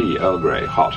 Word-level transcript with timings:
Tea 0.00 0.16
Earl 0.16 0.38
Grey, 0.38 0.64
hot. 0.64 0.94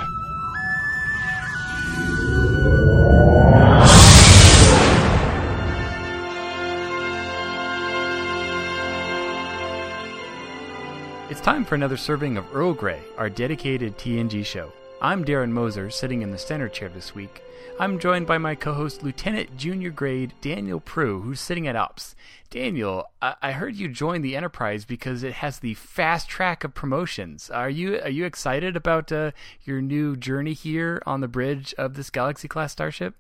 It's 11.30 11.42
time 11.42 11.66
for 11.66 11.76
another 11.76 11.98
serving 11.98 12.38
of 12.38 12.46
Earl 12.56 12.74
Grey, 12.74 13.02
our 13.18 13.30
dedicated 13.30 13.98
TNG 13.98 14.46
show. 14.46 14.72
I'm 15.04 15.26
Darren 15.26 15.52
Moser, 15.52 15.90
sitting 15.90 16.22
in 16.22 16.32
the 16.32 16.38
center 16.38 16.70
chair 16.70 16.88
this 16.88 17.14
week. 17.14 17.44
I'm 17.78 18.00
joined 18.00 18.26
by 18.26 18.38
my 18.38 18.56
co-host, 18.56 19.04
Lieutenant 19.04 19.58
Junior 19.58 19.90
Grade 19.90 20.34
Daniel 20.40 20.80
Proulx, 20.80 21.24
who's 21.24 21.42
sitting 21.42 21.68
at 21.68 21.76
ops. 21.76 22.16
Daniel, 22.50 23.12
I, 23.22 23.36
I 23.42 23.52
heard 23.52 23.76
you 23.76 23.90
joined 23.90 24.24
the 24.24 24.38
Enterprise 24.38 24.86
because 24.86 25.22
it 25.22 25.34
has 25.34 25.60
the 25.60 25.74
fast 25.74 26.30
track 26.30 26.64
of 26.64 26.74
promotions. 26.74 27.50
Are 27.50 27.70
you 27.70 28.00
are 28.00 28.10
you 28.10 28.24
excited 28.24 28.78
about 28.78 29.12
uh, 29.12 29.32
your 29.66 29.82
new 29.82 30.16
journey 30.16 30.54
here 30.54 31.04
on 31.06 31.20
the 31.20 31.28
bridge 31.28 31.76
of 31.78 31.96
this 31.96 32.10
Galaxy 32.10 32.48
class 32.48 32.72
starship? 32.72 33.14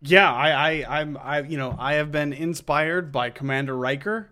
Yeah, 0.00 0.32
I, 0.32 0.50
I, 0.50 1.00
I'm, 1.00 1.18
I, 1.18 1.40
you 1.40 1.58
know, 1.58 1.76
I 1.78 1.94
have 1.94 2.10
been 2.10 2.32
inspired 2.32 3.12
by 3.12 3.28
Commander 3.28 3.76
Riker. 3.76 4.30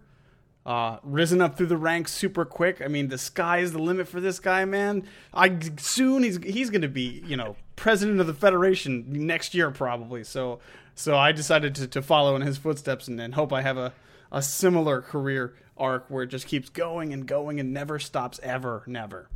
Uh, 0.66 0.98
risen 1.02 1.42
up 1.42 1.58
through 1.58 1.66
the 1.66 1.76
ranks 1.76 2.10
super 2.10 2.46
quick. 2.46 2.80
I 2.82 2.88
mean, 2.88 3.08
the 3.08 3.18
sky 3.18 3.58
is 3.58 3.72
the 3.72 3.78
limit 3.78 4.08
for 4.08 4.18
this 4.18 4.40
guy, 4.40 4.64
man. 4.64 5.06
I 5.34 5.58
soon 5.76 6.22
he's 6.22 6.38
he's 6.38 6.70
going 6.70 6.80
to 6.80 6.88
be, 6.88 7.22
you 7.26 7.36
know, 7.36 7.56
president 7.76 8.18
of 8.18 8.26
the 8.26 8.32
Federation 8.32 9.04
next 9.08 9.54
year 9.54 9.70
probably. 9.70 10.24
So, 10.24 10.60
so 10.94 11.18
I 11.18 11.32
decided 11.32 11.74
to, 11.74 11.86
to 11.88 12.00
follow 12.00 12.34
in 12.34 12.40
his 12.40 12.56
footsteps 12.56 13.08
and, 13.08 13.20
and 13.20 13.34
hope 13.34 13.52
I 13.52 13.60
have 13.60 13.76
a 13.76 13.92
a 14.32 14.42
similar 14.42 15.00
career 15.00 15.54
arc 15.76 16.06
where 16.08 16.24
it 16.24 16.28
just 16.28 16.46
keeps 16.46 16.68
going 16.68 17.12
and 17.12 17.26
going 17.26 17.60
and 17.60 17.72
never 17.72 17.98
stops 17.98 18.40
ever, 18.42 18.82
never. 18.86 19.28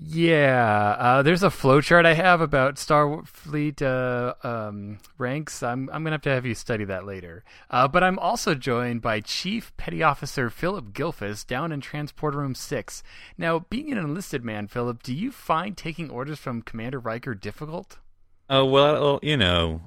Yeah, 0.00 0.94
uh, 0.96 1.22
there's 1.22 1.42
a 1.42 1.48
flowchart 1.48 2.06
I 2.06 2.14
have 2.14 2.40
about 2.40 2.76
Starfleet 2.76 3.82
uh, 3.82 4.34
um, 4.46 5.00
ranks. 5.18 5.60
I'm 5.60 5.90
I'm 5.92 6.04
gonna 6.04 6.14
have 6.14 6.22
to 6.22 6.30
have 6.30 6.46
you 6.46 6.54
study 6.54 6.84
that 6.84 7.04
later. 7.04 7.42
Uh, 7.68 7.88
but 7.88 8.04
I'm 8.04 8.16
also 8.20 8.54
joined 8.54 9.02
by 9.02 9.18
Chief 9.18 9.76
Petty 9.76 10.00
Officer 10.04 10.50
Phillip 10.50 10.92
Gilfus 10.92 11.44
down 11.44 11.72
in 11.72 11.80
Transporter 11.80 12.38
Room 12.38 12.54
Six. 12.54 13.02
Now, 13.36 13.66
being 13.70 13.90
an 13.90 13.98
enlisted 13.98 14.44
man, 14.44 14.68
Phillip, 14.68 15.02
do 15.02 15.12
you 15.12 15.32
find 15.32 15.76
taking 15.76 16.10
orders 16.10 16.38
from 16.38 16.62
Commander 16.62 17.00
Riker 17.00 17.34
difficult? 17.34 17.98
Oh 18.48 18.64
well, 18.66 19.18
you 19.20 19.36
know, 19.36 19.80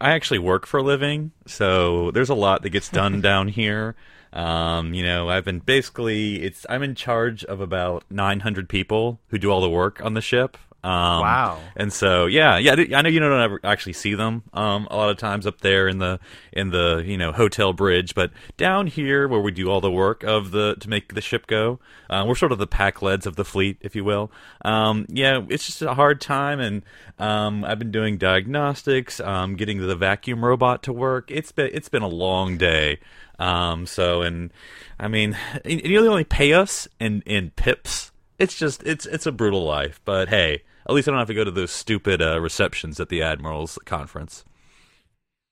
I 0.00 0.12
actually 0.12 0.38
work 0.38 0.66
for 0.66 0.78
a 0.78 0.82
living, 0.82 1.32
so 1.46 2.10
there's 2.10 2.30
a 2.30 2.34
lot 2.34 2.62
that 2.62 2.70
gets 2.70 2.88
done 2.88 3.20
down 3.22 3.48
here. 3.48 3.94
Um, 4.32 4.94
you 4.94 5.04
know, 5.04 5.28
I've 5.28 5.44
been 5.44 5.60
basically 5.60 6.42
it's 6.42 6.66
I'm 6.68 6.82
in 6.82 6.94
charge 6.94 7.44
of 7.44 7.60
about 7.60 8.04
900 8.10 8.68
people 8.68 9.20
who 9.28 9.38
do 9.38 9.50
all 9.50 9.60
the 9.60 9.70
work 9.70 10.04
on 10.04 10.14
the 10.14 10.20
ship. 10.20 10.58
Um, 10.84 11.20
Wow. 11.22 11.60
And 11.76 11.90
so, 11.90 12.26
yeah, 12.26 12.58
yeah, 12.58 12.72
I 12.94 13.00
know 13.00 13.08
you 13.08 13.18
don't 13.18 13.40
ever 13.40 13.58
actually 13.64 13.94
see 13.94 14.14
them 14.14 14.42
um, 14.52 14.86
a 14.90 14.96
lot 14.96 15.08
of 15.08 15.16
times 15.16 15.46
up 15.46 15.62
there 15.62 15.88
in 15.88 15.98
the 15.98 16.20
in 16.52 16.70
the 16.70 17.02
you 17.04 17.16
know 17.16 17.32
hotel 17.32 17.72
bridge, 17.72 18.14
but 18.14 18.30
down 18.58 18.86
here 18.86 19.26
where 19.26 19.40
we 19.40 19.50
do 19.50 19.70
all 19.70 19.80
the 19.80 19.90
work 19.90 20.22
of 20.22 20.50
the 20.50 20.76
to 20.80 20.88
make 20.90 21.14
the 21.14 21.22
ship 21.22 21.46
go, 21.46 21.80
uh, 22.10 22.24
we're 22.28 22.34
sort 22.34 22.52
of 22.52 22.58
the 22.58 22.66
Packleds 22.66 23.24
of 23.24 23.36
the 23.36 23.44
fleet, 23.46 23.78
if 23.80 23.96
you 23.96 24.04
will. 24.04 24.30
Um, 24.62 25.06
yeah, 25.08 25.40
it's 25.48 25.64
just 25.64 25.80
a 25.80 25.94
hard 25.94 26.20
time, 26.20 26.60
and 26.60 26.82
um, 27.18 27.64
I've 27.64 27.78
been 27.78 27.90
doing 27.90 28.18
diagnostics, 28.18 29.20
um, 29.20 29.56
getting 29.56 29.86
the 29.86 29.96
vacuum 29.96 30.44
robot 30.44 30.82
to 30.82 30.92
work. 30.92 31.30
It's 31.30 31.50
been 31.50 31.70
it's 31.72 31.88
been 31.88 32.02
a 32.02 32.08
long 32.08 32.58
day. 32.58 33.00
Um, 33.38 33.86
so, 33.86 34.20
and 34.22 34.52
I 35.00 35.08
mean, 35.08 35.36
you 35.64 36.06
only 36.06 36.24
pay 36.24 36.52
us 36.52 36.86
in 37.00 37.22
in 37.22 37.50
pips. 37.52 38.12
It's 38.38 38.58
just 38.58 38.82
it's 38.82 39.06
it's 39.06 39.26
a 39.26 39.32
brutal 39.32 39.64
life, 39.64 40.00
but 40.04 40.28
hey, 40.28 40.62
at 40.86 40.94
least 40.94 41.08
I 41.08 41.12
don't 41.12 41.18
have 41.18 41.28
to 41.28 41.34
go 41.34 41.44
to 41.44 41.50
those 41.50 41.70
stupid 41.70 42.20
uh, 42.22 42.40
receptions 42.40 43.00
at 43.00 43.08
the 43.08 43.22
admirals 43.22 43.78
conference. 43.84 44.44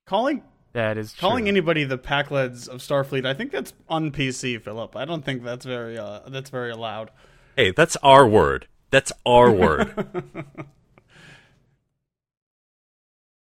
Calling 0.07 0.43
That 0.73 0.99
is 0.99 1.13
calling 1.13 1.45
true. 1.45 1.49
anybody 1.51 1.85
the 1.85 1.99
Packleds 1.99 2.69
of 2.69 2.81
Starfleet, 2.81 3.25
I 3.25 3.35
think 3.35 3.53
that's 3.53 3.73
on 3.89 4.11
PC, 4.11 4.61
Phillip. 4.61 4.97
I 4.97 5.05
don't 5.05 5.25
think 5.25 5.43
that's 5.45 5.65
very 5.65 5.97
uh, 5.99 6.21
that's 6.29 6.51
very 6.51 6.71
allowed. 6.71 7.11
Hey, 7.57 7.71
that's 7.71 7.97
our 7.97 8.27
word. 8.27 8.67
That's 8.91 9.13
our 9.25 9.51
word. 9.63 10.45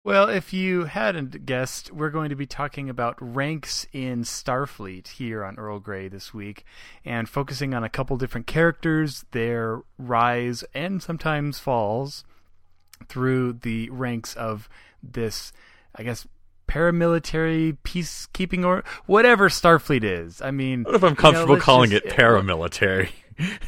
Well, 0.04 0.28
if 0.28 0.52
you 0.52 0.84
hadn't 0.84 1.46
guessed, 1.46 1.90
we're 1.90 2.10
going 2.10 2.28
to 2.28 2.36
be 2.36 2.44
talking 2.46 2.90
about 2.90 3.16
ranks 3.18 3.86
in 3.90 4.22
Starfleet 4.24 5.08
here 5.08 5.42
on 5.42 5.56
Earl 5.58 5.78
Grey 5.80 6.08
this 6.08 6.34
week, 6.34 6.66
and 7.06 7.26
focusing 7.26 7.72
on 7.72 7.82
a 7.84 7.88
couple 7.88 8.18
different 8.18 8.46
characters, 8.46 9.24
their 9.30 9.80
rise 9.98 10.62
and 10.74 11.02
sometimes 11.02 11.58
falls 11.58 12.22
through 13.08 13.54
the 13.54 13.88
ranks 13.88 14.34
of 14.34 14.68
this, 15.02 15.54
I 15.96 16.02
guess, 16.02 16.26
paramilitary 16.68 17.78
peacekeeping 17.82 18.62
or 18.62 18.84
whatever 19.06 19.48
Starfleet 19.48 20.04
is. 20.04 20.42
I 20.42 20.50
mean, 20.50 20.82
what 20.84 20.96
if 20.96 21.02
I'm 21.02 21.10
you 21.12 21.14
know, 21.14 21.20
comfortable 21.20 21.56
calling 21.56 21.90
just- 21.92 22.04
it 22.04 22.12
paramilitary? 22.14 23.08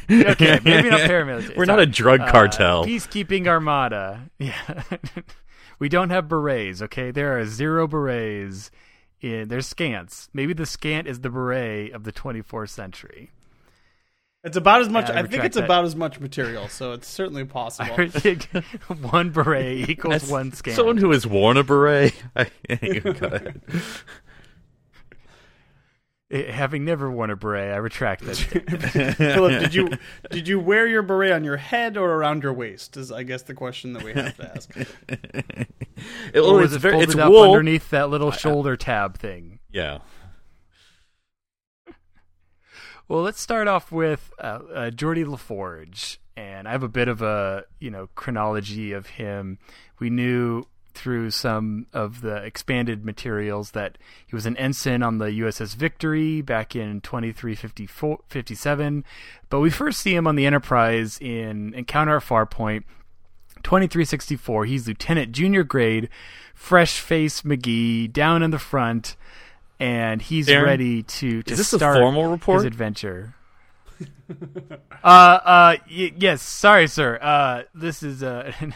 okay, 0.09 0.59
maybe 0.63 0.91
not 0.91 0.99
paramilitary. 1.09 1.57
We're 1.57 1.65
not 1.65 1.79
a 1.79 1.87
drug 1.87 2.21
Uh, 2.21 2.31
cartel. 2.31 2.85
peacekeeping 2.85 3.47
armada. 3.47 4.29
Yeah. 4.37 4.83
We 5.79 5.89
don't 5.89 6.09
have 6.09 6.27
berets, 6.27 6.81
okay? 6.81 7.11
There 7.11 7.37
are 7.37 7.45
zero 7.45 7.87
berets 7.87 8.71
in 9.21 9.47
there's 9.47 9.71
skants. 9.71 10.29
Maybe 10.33 10.53
the 10.53 10.65
skant 10.65 11.07
is 11.07 11.21
the 11.21 11.29
beret 11.29 11.93
of 11.93 12.03
the 12.03 12.11
24th 12.11 12.69
century. 12.69 13.31
It's 14.43 14.55
about 14.55 14.81
as 14.81 14.89
much. 14.89 15.09
I 15.09 15.19
I, 15.19 15.23
think 15.23 15.43
it's 15.43 15.55
that. 15.55 15.65
about 15.65 15.83
as 15.83 15.95
much 15.95 16.19
material, 16.19 16.67
so 16.69 16.93
it's 16.93 17.07
certainly 17.07 17.43
possible. 17.59 17.95
One 19.01 19.31
beret 19.31 19.89
equals 19.89 20.23
As 20.23 20.29
one 20.29 20.51
skant. 20.51 20.75
Someone 20.75 20.97
who 20.97 21.11
has 21.11 21.27
worn 21.27 21.57
a 21.57 21.63
beret. 21.63 22.13
I, 22.35 22.45
go 22.69 23.27
ahead. 23.27 23.61
Eh, 26.29 26.51
Having 26.51 26.83
never 26.85 27.09
worn 27.09 27.29
a 27.29 27.35
beret, 27.37 27.73
I 27.73 27.77
retract 27.77 28.25
that. 28.25 28.35
Phillip, 29.17 29.59
did 29.61 29.73
you 29.73 29.89
did 30.31 30.47
you 30.47 30.59
wear 30.59 30.85
your 30.87 31.01
beret 31.01 31.31
on 31.31 31.43
your 31.45 31.57
head 31.57 31.95
or 31.97 32.11
around 32.15 32.43
your 32.43 32.51
waist? 32.53 32.97
Is 32.97 33.11
I 33.11 33.23
guess 33.23 33.43
the 33.43 33.53
question 33.53 33.93
that 33.93 34.03
we 34.03 34.13
have 34.13 34.35
to 34.37 34.51
ask. 34.53 34.69
It- 36.33 36.35
or 36.39 36.55
was 36.55 36.73
it's 36.73 36.75
it 36.75 36.79
very, 36.79 36.93
folded 36.95 37.09
it's 37.11 37.17
up 37.17 37.29
wool. 37.31 37.43
underneath 37.43 37.89
that 37.91 38.09
little 38.09 38.31
shoulder 38.31 38.75
tab 38.75 39.17
thing? 39.17 39.59
Yeah. 39.71 39.99
Well, 43.07 43.21
let's 43.21 43.39
start 43.39 43.69
off 43.69 43.89
with 43.89 44.31
uh, 44.37 44.59
uh, 44.73 44.89
Geordi 44.91 45.23
LaForge, 45.25 46.17
and 46.35 46.67
I 46.67 46.71
have 46.71 46.83
a 46.83 46.89
bit 46.89 47.07
of 47.07 47.21
a 47.21 47.63
you 47.79 47.89
know 47.89 48.09
chronology 48.15 48.91
of 48.91 49.07
him. 49.07 49.59
We 49.99 50.09
knew 50.09 50.65
through 50.97 51.31
some 51.31 51.87
of 51.93 52.21
the 52.21 52.35
expanded 52.43 53.05
materials 53.05 53.71
that 53.71 53.97
he 54.25 54.35
was 54.35 54.45
an 54.45 54.57
ensign 54.57 55.03
on 55.03 55.19
the 55.19 55.25
USS 55.25 55.75
Victory 55.75 56.41
back 56.41 56.75
in 56.75 57.01
2357, 57.01 59.05
but 59.49 59.59
we 59.59 59.69
first 59.69 59.99
see 59.99 60.15
him 60.15 60.27
on 60.27 60.35
the 60.35 60.45
Enterprise 60.45 61.17
in 61.19 61.73
Encounter 61.73 62.17
at 62.17 62.23
Farpoint 62.23 62.83
2364. 63.63 64.65
He's 64.65 64.87
Lieutenant 64.87 65.31
Junior 65.31 65.63
Grade, 65.63 66.09
fresh 66.55 66.99
face 66.99 67.43
McGee 67.43 68.11
down 68.11 68.43
in 68.43 68.51
the 68.51 68.59
front, 68.59 69.15
and 69.79 70.21
he's 70.21 70.47
Darren, 70.47 70.65
ready 70.65 71.03
to, 71.03 71.43
to 71.43 71.51
is 71.51 71.59
this 71.59 71.73
a 71.73 71.77
start 71.77 71.97
formal 71.97 72.27
report? 72.27 72.57
his 72.57 72.65
adventure. 72.65 73.35
uh, 75.03 75.03
uh, 75.03 75.75
y- 75.89 76.13
yes. 76.17 76.41
Sorry, 76.41 76.87
sir. 76.87 77.17
Uh, 77.21 77.63
this 77.73 78.03
is 78.03 78.23
uh, 78.23 78.51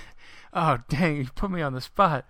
oh 0.53 0.77
dang, 0.89 1.17
you 1.17 1.27
put 1.35 1.51
me 1.51 1.61
on 1.61 1.73
the 1.73 1.81
spot. 1.81 2.25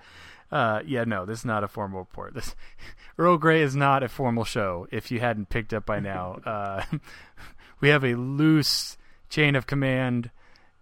Uh, 0.51 0.81
yeah, 0.85 1.05
no, 1.05 1.25
this 1.25 1.39
is 1.39 1.45
not 1.45 1.63
a 1.63 1.67
formal 1.67 1.99
report. 1.99 2.33
This 2.33 2.55
Earl 3.17 3.37
Grey 3.37 3.61
is 3.61 3.75
not 3.75 4.03
a 4.03 4.09
formal 4.09 4.43
show. 4.43 4.85
If 4.91 5.09
you 5.11 5.19
hadn't 5.21 5.49
picked 5.49 5.73
up 5.73 5.85
by 5.85 5.99
now, 5.99 6.39
uh, 6.45 6.83
we 7.79 7.89
have 7.89 8.03
a 8.03 8.15
loose 8.15 8.97
chain 9.29 9.55
of 9.55 9.65
command. 9.67 10.29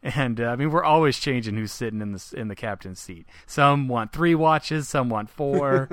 And 0.02 0.40
uh, 0.40 0.46
I 0.46 0.56
mean, 0.56 0.72
we're 0.72 0.84
always 0.84 1.20
changing 1.20 1.56
who's 1.56 1.72
sitting 1.74 2.02
in 2.02 2.14
the 2.14 2.34
in 2.36 2.48
the 2.48 2.56
captain's 2.56 3.00
seat. 3.00 3.28
Some 3.46 3.88
want 3.90 4.14
three 4.14 4.34
watches, 4.34 4.88
some 4.88 5.10
want 5.10 5.30
four, 5.30 5.90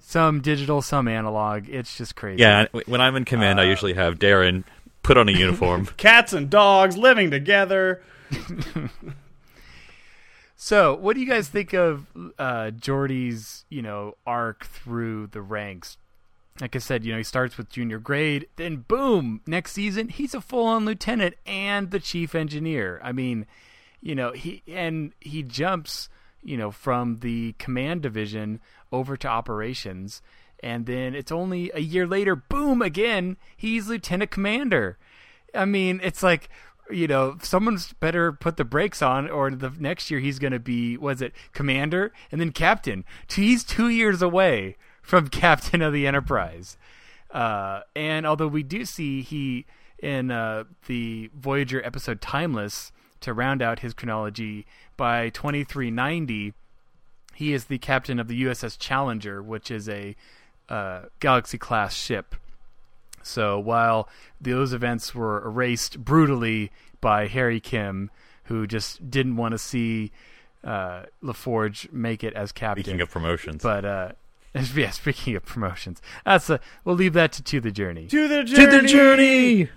some 0.00 0.40
digital, 0.40 0.80
some 0.80 1.06
analog. 1.06 1.68
It's 1.68 1.96
just 1.98 2.16
crazy. 2.16 2.40
Yeah, 2.40 2.66
when 2.86 3.00
I'm 3.02 3.14
in 3.16 3.26
command, 3.26 3.60
I 3.60 3.64
Uh, 3.64 3.68
usually 3.68 3.92
have 3.92 4.18
Darren 4.18 4.64
put 5.02 5.18
on 5.18 5.28
a 5.28 5.32
uniform. 5.32 5.86
Cats 5.98 6.32
and 6.32 6.48
dogs 6.48 6.96
living 6.96 7.30
together. 7.30 8.02
So, 10.64 10.94
what 10.94 11.12
do 11.12 11.20
you 11.20 11.28
guys 11.28 11.48
think 11.48 11.74
of 11.74 12.06
uh, 12.38 12.70
Geordi's, 12.70 13.66
you 13.68 13.82
know, 13.82 14.16
arc 14.26 14.64
through 14.64 15.26
the 15.26 15.42
ranks? 15.42 15.98
Like 16.58 16.74
I 16.74 16.78
said, 16.78 17.04
you 17.04 17.12
know, 17.12 17.18
he 17.18 17.22
starts 17.22 17.58
with 17.58 17.68
junior 17.68 17.98
grade, 17.98 18.48
then 18.56 18.86
boom, 18.88 19.42
next 19.46 19.72
season 19.72 20.08
he's 20.08 20.32
a 20.32 20.40
full-on 20.40 20.86
lieutenant 20.86 21.34
and 21.44 21.90
the 21.90 22.00
chief 22.00 22.34
engineer. 22.34 22.98
I 23.04 23.12
mean, 23.12 23.44
you 24.00 24.14
know, 24.14 24.32
he 24.32 24.62
and 24.66 25.12
he 25.20 25.42
jumps, 25.42 26.08
you 26.42 26.56
know, 26.56 26.70
from 26.70 27.18
the 27.18 27.54
command 27.58 28.00
division 28.00 28.58
over 28.90 29.18
to 29.18 29.28
operations, 29.28 30.22
and 30.62 30.86
then 30.86 31.14
it's 31.14 31.30
only 31.30 31.72
a 31.74 31.80
year 31.80 32.06
later, 32.06 32.34
boom, 32.34 32.80
again, 32.80 33.36
he's 33.54 33.88
lieutenant 33.88 34.30
commander. 34.30 34.96
I 35.54 35.66
mean, 35.66 36.00
it's 36.02 36.22
like 36.22 36.48
you 36.90 37.06
know, 37.06 37.36
someone's 37.42 37.92
better 37.94 38.32
put 38.32 38.56
the 38.56 38.64
brakes 38.64 39.02
on, 39.02 39.30
or 39.30 39.50
the 39.50 39.72
next 39.78 40.10
year 40.10 40.20
he's 40.20 40.38
going 40.38 40.52
to 40.52 40.58
be, 40.58 40.96
was 40.96 41.22
it 41.22 41.32
commander 41.52 42.12
and 42.30 42.40
then 42.40 42.52
captain? 42.52 43.04
He's 43.28 43.64
two 43.64 43.88
years 43.88 44.22
away 44.22 44.76
from 45.02 45.28
captain 45.30 45.82
of 45.82 45.92
the 45.92 46.06
Enterprise. 46.06 46.76
Uh, 47.30 47.80
and 47.96 48.26
although 48.26 48.46
we 48.46 48.62
do 48.62 48.84
see 48.84 49.22
he 49.22 49.66
in 49.98 50.30
uh, 50.30 50.64
the 50.86 51.30
Voyager 51.34 51.84
episode 51.84 52.20
Timeless 52.20 52.92
to 53.20 53.32
round 53.32 53.62
out 53.62 53.80
his 53.80 53.94
chronology 53.94 54.66
by 54.96 55.30
2390, 55.30 56.52
he 57.34 57.52
is 57.52 57.64
the 57.64 57.78
captain 57.78 58.20
of 58.20 58.28
the 58.28 58.44
USS 58.44 58.78
Challenger, 58.78 59.42
which 59.42 59.70
is 59.70 59.88
a 59.88 60.14
uh, 60.68 61.02
Galaxy 61.20 61.58
class 61.58 61.94
ship. 61.94 62.34
So 63.26 63.58
while 63.58 64.08
those 64.40 64.72
events 64.72 65.14
were 65.14 65.44
erased 65.44 66.04
brutally 66.04 66.70
by 67.00 67.26
Harry 67.26 67.60
Kim, 67.60 68.10
who 68.44 68.66
just 68.66 69.10
didn't 69.10 69.36
want 69.36 69.52
to 69.52 69.58
see 69.58 70.12
uh, 70.62 71.04
LaForge 71.22 71.92
make 71.92 72.24
it 72.24 72.34
as 72.34 72.52
captain. 72.52 72.84
Speaking 72.84 73.00
of 73.00 73.10
promotions, 73.10 73.62
but 73.62 73.84
uh, 73.84 74.12
yeah, 74.74 74.90
speaking 74.90 75.36
of 75.36 75.44
promotions, 75.44 76.00
that's 76.24 76.48
a, 76.50 76.60
we'll 76.84 76.96
leave 76.96 77.12
that 77.14 77.32
to 77.32 77.42
to 77.42 77.60
the 77.60 77.70
journey. 77.70 78.06
To 78.06 78.28
the 78.28 78.44
journey. 78.44 78.64
to 78.64 78.70
the 78.70 78.86
journey. 78.86 79.68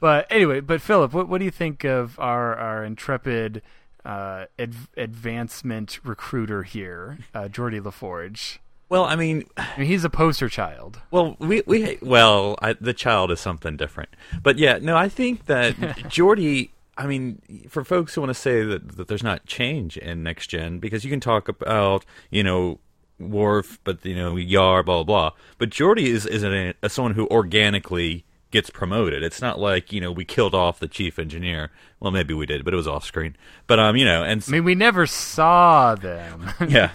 But 0.00 0.26
anyway, 0.30 0.60
but 0.60 0.80
Phillip, 0.80 1.12
what 1.12 1.28
what 1.28 1.38
do 1.38 1.44
you 1.44 1.50
think 1.50 1.84
of 1.84 2.18
our 2.18 2.54
our 2.56 2.84
intrepid 2.84 3.62
uh, 4.04 4.46
adv- 4.58 4.88
advancement 4.96 6.00
recruiter 6.02 6.62
here, 6.62 7.18
uh, 7.34 7.48
Geordi 7.48 7.80
LaForge? 7.80 8.58
Well, 8.90 9.04
I 9.04 9.14
mean, 9.14 9.46
I 9.56 9.78
mean, 9.78 9.86
he's 9.86 10.04
a 10.04 10.10
poster 10.10 10.48
child. 10.48 11.00
Well, 11.12 11.36
we 11.38 11.62
we 11.64 11.98
well, 12.02 12.58
I, 12.60 12.74
the 12.74 12.92
child 12.92 13.30
is 13.30 13.38
something 13.40 13.76
different, 13.76 14.10
but 14.42 14.58
yeah, 14.58 14.78
no, 14.82 14.96
I 14.96 15.08
think 15.08 15.46
that 15.46 15.76
Geordi. 16.10 16.70
I 16.98 17.06
mean, 17.06 17.40
for 17.70 17.82
folks 17.82 18.14
who 18.14 18.20
want 18.20 18.30
to 18.30 18.34
say 18.34 18.62
that, 18.62 18.96
that 18.96 19.08
there's 19.08 19.22
not 19.22 19.46
change 19.46 19.96
in 19.96 20.22
next 20.22 20.48
gen, 20.48 20.80
because 20.80 21.02
you 21.02 21.10
can 21.10 21.20
talk 21.20 21.48
about 21.48 22.04
you 22.30 22.42
know 22.42 22.80
Worf, 23.20 23.78
but 23.84 24.04
you 24.04 24.16
know 24.16 24.36
Yar, 24.36 24.82
blah 24.82 25.04
blah 25.04 25.30
blah. 25.30 25.38
But 25.56 25.70
Geordi 25.70 26.06
is 26.06 26.26
is 26.26 26.42
a, 26.42 26.74
a, 26.82 26.90
someone 26.90 27.14
who 27.14 27.28
organically 27.28 28.24
gets 28.50 28.70
promoted. 28.70 29.22
It's 29.22 29.40
not 29.40 29.58
like 29.58 29.92
you 29.92 30.00
know 30.00 30.12
we 30.12 30.24
killed 30.24 30.54
off 30.54 30.78
the 30.78 30.88
chief 30.88 31.18
engineer. 31.18 31.70
Well, 32.00 32.10
maybe 32.10 32.34
we 32.34 32.46
did, 32.46 32.64
but 32.64 32.72
it 32.72 32.76
was 32.76 32.88
off 32.88 33.04
screen. 33.04 33.36
But 33.66 33.78
um, 33.78 33.96
you 33.96 34.04
know, 34.04 34.22
and 34.22 34.42
I 34.46 34.50
mean, 34.50 34.64
we 34.64 34.74
never 34.74 35.06
saw 35.06 35.94
them. 35.94 36.50
yeah, 36.68 36.90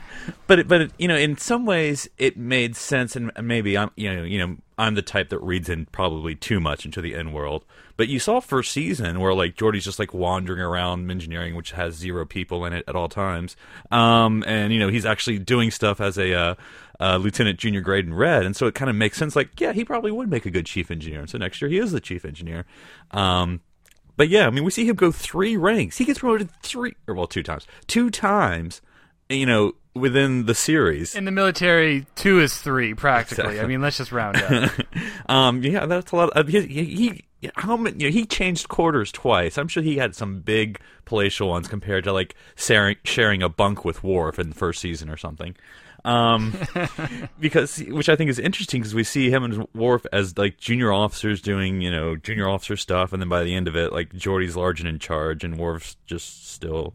but 0.47 0.59
it, 0.59 0.67
but 0.67 0.81
it, 0.81 0.91
you 0.97 1.07
know, 1.07 1.15
in 1.15 1.37
some 1.37 1.65
ways, 1.65 2.07
it 2.17 2.37
made 2.37 2.75
sense, 2.75 3.15
and 3.15 3.31
maybe 3.41 3.77
I'm 3.77 3.91
you 3.95 4.13
know 4.13 4.23
you 4.23 4.39
know 4.39 4.57
I'm 4.77 4.95
the 4.95 5.01
type 5.01 5.29
that 5.29 5.39
reads 5.39 5.69
in 5.69 5.85
probably 5.87 6.35
too 6.35 6.59
much 6.59 6.85
into 6.85 7.01
the 7.01 7.15
end 7.15 7.33
world. 7.33 7.65
But 7.97 8.09
you 8.09 8.19
saw 8.19 8.39
first 8.39 8.71
season 8.71 9.19
where 9.19 9.33
like 9.33 9.55
Geordi's 9.55 9.85
just 9.85 9.99
like 9.99 10.13
wandering 10.13 10.59
around 10.59 11.09
engineering, 11.09 11.55
which 11.55 11.71
has 11.71 11.95
zero 11.95 12.25
people 12.25 12.65
in 12.65 12.73
it 12.73 12.83
at 12.87 12.95
all 12.95 13.07
times, 13.07 13.55
um, 13.91 14.43
and 14.45 14.73
you 14.73 14.79
know 14.79 14.89
he's 14.89 15.05
actually 15.05 15.39
doing 15.39 15.71
stuff 15.71 16.01
as 16.01 16.17
a 16.17 16.33
uh, 16.33 16.55
uh, 16.99 17.17
lieutenant 17.17 17.59
junior 17.59 17.81
grade 17.81 18.05
in 18.05 18.13
red, 18.13 18.45
and 18.45 18.55
so 18.55 18.67
it 18.67 18.75
kind 18.75 18.89
of 18.89 18.95
makes 18.95 19.17
sense. 19.17 19.35
Like, 19.35 19.59
yeah, 19.59 19.73
he 19.73 19.85
probably 19.85 20.11
would 20.11 20.29
make 20.29 20.45
a 20.45 20.51
good 20.51 20.65
chief 20.65 20.91
engineer, 20.91 21.21
and 21.21 21.29
so 21.29 21.37
next 21.37 21.61
year 21.61 21.69
he 21.69 21.77
is 21.77 21.91
the 21.91 22.01
chief 22.01 22.25
engineer. 22.25 22.65
Um, 23.11 23.61
but 24.17 24.29
yeah, 24.29 24.47
I 24.47 24.49
mean, 24.49 24.63
we 24.63 24.71
see 24.71 24.87
him 24.87 24.95
go 24.95 25.11
three 25.11 25.57
ranks. 25.57 25.97
He 25.97 26.05
gets 26.05 26.19
promoted 26.19 26.49
three, 26.61 26.95
or 27.07 27.15
well, 27.15 27.27
two 27.27 27.43
times, 27.43 27.67
two 27.87 28.09
times. 28.09 28.81
You 29.29 29.45
know, 29.45 29.73
within 29.95 30.45
the 30.45 30.53
series. 30.53 31.15
In 31.15 31.25
the 31.25 31.31
military, 31.31 32.05
two 32.15 32.39
is 32.39 32.57
three 32.57 32.93
practically. 32.93 33.45
Exactly. 33.45 33.61
I 33.61 33.67
mean, 33.67 33.81
let's 33.81 33.97
just 33.97 34.11
round 34.11 34.37
up. 34.37 34.71
um, 35.29 35.63
yeah, 35.63 35.85
that's 35.85 36.11
a 36.11 36.15
lot. 36.15 36.29
Of, 36.31 36.47
he, 36.47 36.61
he 36.61 37.25
how 37.55 37.77
many? 37.77 37.97
You 38.03 38.09
know, 38.09 38.13
he 38.13 38.25
changed 38.25 38.69
quarters 38.69 39.11
twice. 39.11 39.57
I'm 39.57 39.67
sure 39.67 39.83
he 39.83 39.97
had 39.97 40.15
some 40.15 40.41
big 40.41 40.79
palatial 41.05 41.49
ones 41.49 41.67
compared 41.67 42.03
to 42.05 42.13
like 42.13 42.35
sharing 42.55 42.97
sharing 43.03 43.41
a 43.41 43.49
bunk 43.49 43.85
with 43.85 44.03
Worf 44.03 44.39
in 44.39 44.49
the 44.49 44.55
first 44.55 44.81
season 44.81 45.09
or 45.09 45.17
something. 45.17 45.55
Um, 46.03 46.53
because 47.39 47.79
which 47.79 48.09
I 48.09 48.15
think 48.15 48.29
is 48.29 48.37
interesting 48.37 48.81
because 48.81 48.93
we 48.93 49.03
see 49.03 49.31
him 49.31 49.43
and 49.43 49.67
Worf 49.73 50.05
as 50.13 50.37
like 50.37 50.57
junior 50.57 50.93
officers 50.93 51.41
doing 51.41 51.81
you 51.81 51.91
know 51.91 52.15
junior 52.15 52.47
officer 52.47 52.77
stuff, 52.77 53.13
and 53.13 53.21
then 53.21 53.29
by 53.29 53.43
the 53.43 53.55
end 53.55 53.67
of 53.67 53.75
it, 53.75 53.91
like 53.91 54.13
Geordi's 54.13 54.55
large 54.55 54.79
and 54.79 54.89
in 54.89 54.99
charge, 54.99 55.43
and 55.43 55.57
Worf's 55.57 55.97
just 56.05 56.51
still 56.51 56.93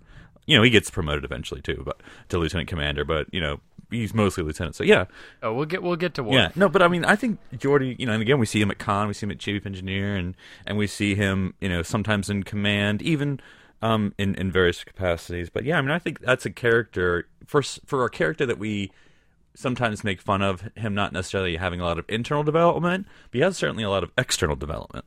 you 0.51 0.57
know, 0.57 0.65
he 0.65 0.71
gets 0.71 0.91
promoted 0.91 1.25
eventually 1.25 1.63
too, 1.63 1.81
but 1.85 2.01
to 2.29 2.39
lieutenant 2.39 2.69
commander. 2.69 3.05
But 3.05 3.33
you 3.33 3.41
know, 3.41 3.61
he's 3.89 4.13
mostly 4.13 4.43
lieutenant. 4.43 4.75
So 4.75 4.83
yeah. 4.83 5.05
Oh, 5.45 5.55
we'll 5.55 5.67
get 5.67 5.81
we'll 5.81 5.95
get 5.95 6.15
to 6.15 6.25
Worf. 6.25 6.35
Yeah, 6.35 6.51
no, 6.57 6.69
but 6.69 6.83
I 6.83 6.89
mean, 6.89 7.05
I 7.05 7.15
think 7.15 7.39
Geordi. 7.55 7.97
You 8.01 8.07
know, 8.07 8.15
and 8.15 8.21
again, 8.21 8.41
we 8.41 8.47
see 8.47 8.61
him 8.61 8.69
at 8.73 8.79
con, 8.81 9.07
we 9.07 9.15
see 9.15 9.27
him 9.27 9.31
at 9.31 9.39
chief 9.39 9.65
engineer, 9.65 10.17
and 10.17 10.37
and 10.67 10.77
we 10.77 10.89
see 10.89 11.15
him, 11.15 11.55
you 11.61 11.69
know, 11.69 11.83
sometimes 11.83 12.29
in 12.29 12.43
command, 12.43 13.01
even 13.01 13.39
um 13.81 14.13
in 14.19 14.35
in 14.35 14.51
various 14.51 14.83
capacities. 14.83 15.51
But 15.51 15.63
yeah, 15.63 15.79
I 15.79 15.83
mean, 15.83 15.93
I 15.93 16.01
think 16.01 16.19
that's 16.19 16.45
a 16.45 16.51
character 16.51 17.29
for 17.47 17.63
for 17.63 18.05
a 18.05 18.11
character 18.11 18.45
that 18.45 18.59
we 18.59 18.91
sometimes 19.55 20.03
make 20.03 20.21
fun 20.21 20.43
of 20.43 20.69
him 20.75 20.95
not 20.95 21.13
necessarily 21.13 21.57
having 21.57 21.81
a 21.81 21.85
lot 21.85 21.99
of 21.99 22.05
internal 22.09 22.43
development, 22.43 23.07
but 23.31 23.39
he 23.39 23.41
has 23.41 23.57
certainly 23.57 23.85
a 23.85 23.91
lot 23.91 24.03
of 24.03 24.11
external 24.19 24.57
development. 24.57 25.05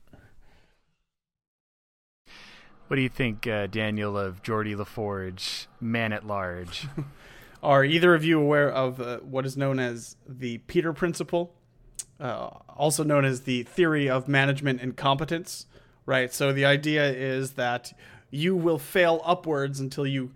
What 2.88 2.98
do 2.98 3.02
you 3.02 3.10
think, 3.10 3.48
uh, 3.48 3.68
Daniel, 3.68 4.18
of 4.18 4.44
Geordi 4.44 4.76
LaForge, 4.76 5.68
man 5.80 6.14
at 6.14 6.28
large? 6.28 6.88
Are 7.64 7.86
either 7.86 8.14
of 8.14 8.26
you 8.26 8.40
aware 8.40 8.70
of 8.70 9.00
uh, 9.00 9.20
what 9.20 9.46
is 9.46 9.56
known 9.56 9.80
as 9.80 10.18
the 10.28 10.58
Peter 10.60 10.92
Principle, 10.92 11.54
uh, 12.20 12.50
also 12.76 13.04
known 13.04 13.24
as 13.24 13.42
the 13.42 13.64
theory 13.64 14.10
of 14.10 14.28
management 14.28 14.82
incompetence? 14.82 15.66
Right. 16.06 16.34
So 16.34 16.52
the 16.52 16.66
idea 16.66 17.10
is 17.10 17.54
that 17.54 17.94
you 18.30 18.56
will 18.56 18.80
fail 18.80 19.22
upwards 19.24 19.80
until 19.80 20.06
you 20.06 20.32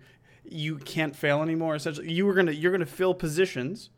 you 0.50 0.78
can't 0.78 1.14
fail 1.14 1.42
anymore. 1.42 1.74
Essentially, 1.74 2.10
you 2.10 2.26
are 2.28 2.34
gonna 2.34 2.52
you're 2.52 2.72
gonna 2.72 2.86
fill 2.86 3.12
positions 3.12 3.90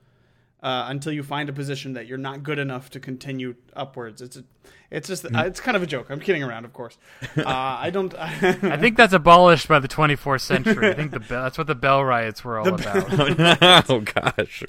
uh, 0.62 0.86
until 0.88 1.12
you 1.12 1.22
find 1.22 1.48
a 1.48 1.52
position 1.52 1.92
that 1.92 2.06
you're 2.06 2.18
not 2.18 2.42
good 2.42 2.58
enough 2.58 2.90
to 2.90 3.00
continue 3.00 3.54
upwards. 3.74 4.20
It's 4.20 4.36
a, 4.36 4.44
it's 4.90 5.06
just 5.06 5.24
uh, 5.24 5.44
it's 5.44 5.60
kind 5.60 5.76
of 5.76 5.82
a 5.82 5.86
joke. 5.86 6.06
I'm 6.10 6.20
kidding 6.20 6.42
around, 6.42 6.64
of 6.64 6.72
course. 6.72 6.98
Uh, 7.36 7.78
I 7.80 7.90
don't. 7.90 8.14
I 8.18 8.76
think 8.76 8.96
that's 8.96 9.12
abolished 9.12 9.68
by 9.68 9.78
the 9.78 9.88
24th 9.88 10.42
century. 10.42 10.90
I 10.90 10.94
think 10.94 11.12
the 11.12 11.20
that's 11.20 11.56
what 11.56 11.66
the 11.66 11.74
Bell 11.74 12.04
riots 12.04 12.44
were 12.44 12.58
all 12.58 12.64
the 12.64 12.74
about. 12.74 13.90
oh 13.90 14.00
gosh. 14.00 14.64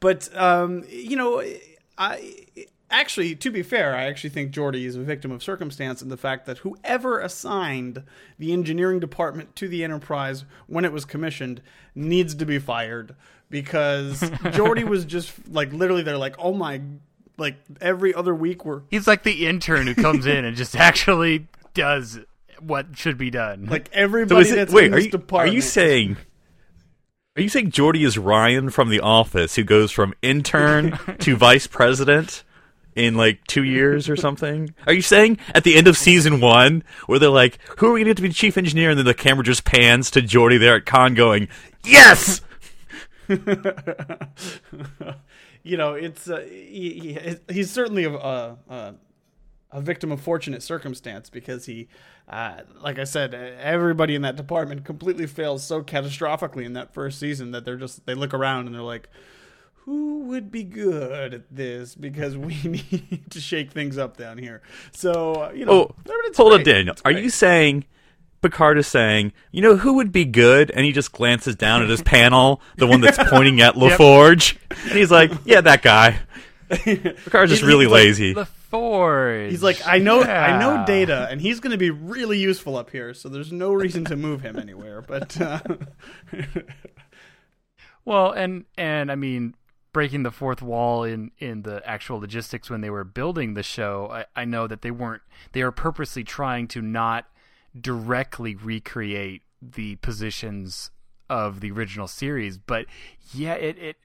But 0.00 0.34
um, 0.36 0.84
you 0.88 1.16
know, 1.16 1.42
I 1.98 2.46
actually, 2.90 3.34
to 3.36 3.50
be 3.50 3.62
fair, 3.62 3.94
I 3.94 4.04
actually 4.04 4.30
think 4.30 4.52
Geordi 4.52 4.84
is 4.84 4.96
a 4.96 5.02
victim 5.02 5.30
of 5.30 5.42
circumstance 5.42 6.00
in 6.00 6.08
the 6.08 6.16
fact 6.16 6.46
that 6.46 6.58
whoever 6.58 7.20
assigned 7.20 8.02
the 8.38 8.52
engineering 8.52 9.00
department 9.00 9.54
to 9.56 9.68
the 9.68 9.84
Enterprise 9.84 10.44
when 10.66 10.84
it 10.84 10.92
was 10.92 11.04
commissioned 11.04 11.60
needs 11.94 12.34
to 12.36 12.46
be 12.46 12.58
fired 12.58 13.14
because 13.50 14.20
Geordi 14.20 14.84
was 14.84 15.04
just 15.04 15.32
like 15.48 15.72
literally 15.72 16.02
they're 16.02 16.18
like, 16.18 16.36
oh 16.38 16.54
my, 16.54 16.80
like 17.38 17.56
every 17.80 18.12
other 18.12 18.34
week 18.34 18.64
we're 18.64 18.82
he's 18.90 19.06
like 19.06 19.22
the 19.22 19.46
intern 19.46 19.86
who 19.86 19.94
comes 19.94 20.26
in 20.26 20.44
and 20.44 20.56
just 20.56 20.76
actually 20.76 21.46
does 21.74 22.18
what 22.60 22.98
should 22.98 23.16
be 23.16 23.30
done. 23.30 23.66
Like 23.66 23.88
everybody 23.92 24.44
so 24.44 24.52
it, 24.52 24.56
that's 24.56 24.72
wait, 24.72 24.86
in 24.86 24.90
this 24.92 24.98
are 24.98 25.04
you, 25.04 25.10
department. 25.10 25.52
Are 25.52 25.54
you 25.54 25.60
saying? 25.60 26.16
Are 27.36 27.42
you 27.42 27.48
saying 27.48 27.70
Geordi 27.70 28.04
is 28.04 28.18
Ryan 28.18 28.70
from 28.70 28.88
The 28.88 28.98
Office, 29.00 29.54
who 29.54 29.62
goes 29.62 29.92
from 29.92 30.12
intern 30.22 30.98
to 31.20 31.36
vice 31.36 31.68
president 31.68 32.42
in 32.96 33.14
like 33.14 33.46
two 33.46 33.62
years 33.62 34.08
or 34.08 34.16
something? 34.16 34.74
Are 34.88 34.92
you 34.92 35.02
saying 35.02 35.38
at 35.54 35.62
the 35.62 35.76
end 35.76 35.86
of 35.86 35.96
season 35.96 36.40
one, 36.40 36.82
where 37.06 37.20
they're 37.20 37.30
like, 37.30 37.58
"Who 37.78 37.86
are 37.86 37.92
we 37.92 38.00
going 38.00 38.06
to 38.06 38.10
get 38.10 38.16
to 38.16 38.22
be 38.22 38.30
chief 38.30 38.58
engineer?" 38.58 38.90
and 38.90 38.98
then 38.98 39.06
the 39.06 39.14
camera 39.14 39.44
just 39.44 39.64
pans 39.64 40.10
to 40.12 40.20
Geordi 40.20 40.58
there 40.58 40.76
at 40.76 40.86
con, 40.86 41.14
going, 41.14 41.48
"Yes." 41.84 42.40
you 45.68 45.76
know, 45.76 45.92
it's 45.94 46.28
uh, 46.30 46.40
he, 46.48 47.18
he, 47.18 47.36
he's 47.52 47.70
certainly 47.70 48.04
a, 48.04 48.14
a, 48.14 48.94
a 49.70 49.80
victim 49.80 50.10
of 50.10 50.20
fortunate 50.20 50.62
circumstance 50.62 51.28
because 51.28 51.66
he, 51.66 51.88
uh, 52.28 52.60
like 52.80 52.98
I 52.98 53.04
said, 53.04 53.34
everybody 53.34 54.14
in 54.14 54.22
that 54.22 54.36
department 54.36 54.84
completely 54.84 55.26
fails 55.26 55.62
so 55.64 55.82
catastrophically 55.82 56.64
in 56.64 56.72
that 56.72 56.94
first 56.94 57.18
season 57.20 57.50
that 57.50 57.64
they're 57.66 57.76
just 57.76 58.06
they 58.06 58.14
look 58.14 58.32
around 58.32 58.66
and 58.66 58.74
they're 58.74 58.82
like, 58.82 59.08
who 59.84 60.20
would 60.24 60.50
be 60.50 60.64
good 60.64 61.34
at 61.34 61.54
this 61.54 61.94
because 61.94 62.36
we 62.36 62.54
need 62.64 63.24
to 63.30 63.40
shake 63.40 63.70
things 63.70 63.98
up 63.98 64.16
down 64.16 64.38
here. 64.38 64.62
So 64.92 65.50
you 65.52 65.66
know, 65.66 65.72
Oh, 65.72 65.94
hold 66.36 66.52
on, 66.52 66.62
great. 66.62 66.74
Daniel. 66.74 66.92
It's 66.92 67.02
Are 67.04 67.12
you 67.12 67.30
saying 67.30 67.84
Picard 68.40 68.78
is 68.78 68.86
saying, 68.86 69.32
you 69.50 69.62
know, 69.62 69.76
who 69.76 69.94
would 69.94 70.12
be 70.12 70.24
good? 70.24 70.70
And 70.70 70.84
he 70.84 70.92
just 70.92 71.12
glances 71.12 71.56
down 71.56 71.82
at 71.82 71.88
his 71.88 72.02
panel, 72.02 72.60
the 72.76 72.86
one 72.86 73.00
that's 73.00 73.18
pointing 73.30 73.60
at 73.60 73.74
LaForge, 73.74 74.56
and 74.70 74.92
he's 74.92 75.10
like, 75.10 75.32
yeah, 75.44 75.60
that 75.60 75.82
guy. 75.82 76.20
Picard's 76.68 77.50
just 77.50 77.62
really 77.62 77.86
he's 77.86 77.92
like, 77.92 78.02
lazy. 78.04 78.34
LaForge. 78.34 79.50
He's 79.50 79.62
like, 79.62 79.80
I 79.86 79.98
know, 79.98 80.22
I 80.22 80.58
know 80.58 80.84
data, 80.86 81.26
and 81.30 81.40
he's 81.40 81.60
going 81.60 81.72
to 81.72 81.78
be 81.78 81.90
really 81.90 82.38
useful 82.38 82.76
up 82.76 82.90
here. 82.90 83.14
So 83.14 83.28
there's 83.28 83.52
no 83.52 83.72
reason 83.72 84.04
to 84.06 84.16
move 84.16 84.42
him 84.42 84.58
anywhere. 84.58 85.02
But 85.02 85.40
uh, 85.40 85.60
Well, 88.08 88.32
and 88.32 88.64
and 88.78 89.12
I 89.12 89.16
mean, 89.16 89.54
breaking 89.92 90.22
the 90.22 90.30
fourth 90.30 90.62
wall 90.62 91.04
in 91.04 91.30
in 91.38 91.60
the 91.60 91.86
actual 91.86 92.18
logistics 92.18 92.70
when 92.70 92.80
they 92.80 92.88
were 92.88 93.04
building 93.04 93.52
the 93.52 93.62
show, 93.62 94.08
I, 94.10 94.24
I 94.34 94.44
know 94.46 94.66
that 94.66 94.80
they 94.80 94.90
weren't. 94.90 95.20
They 95.52 95.62
were 95.62 95.72
purposely 95.72 96.24
trying 96.24 96.68
to 96.68 96.80
not 96.80 97.26
directly 97.82 98.54
recreate 98.54 99.42
the 99.60 99.96
positions 99.96 100.90
of 101.28 101.60
the 101.60 101.70
original 101.70 102.08
series, 102.08 102.58
but 102.58 102.86
yeah, 103.32 103.54
it 103.54 103.78
it. 103.78 103.96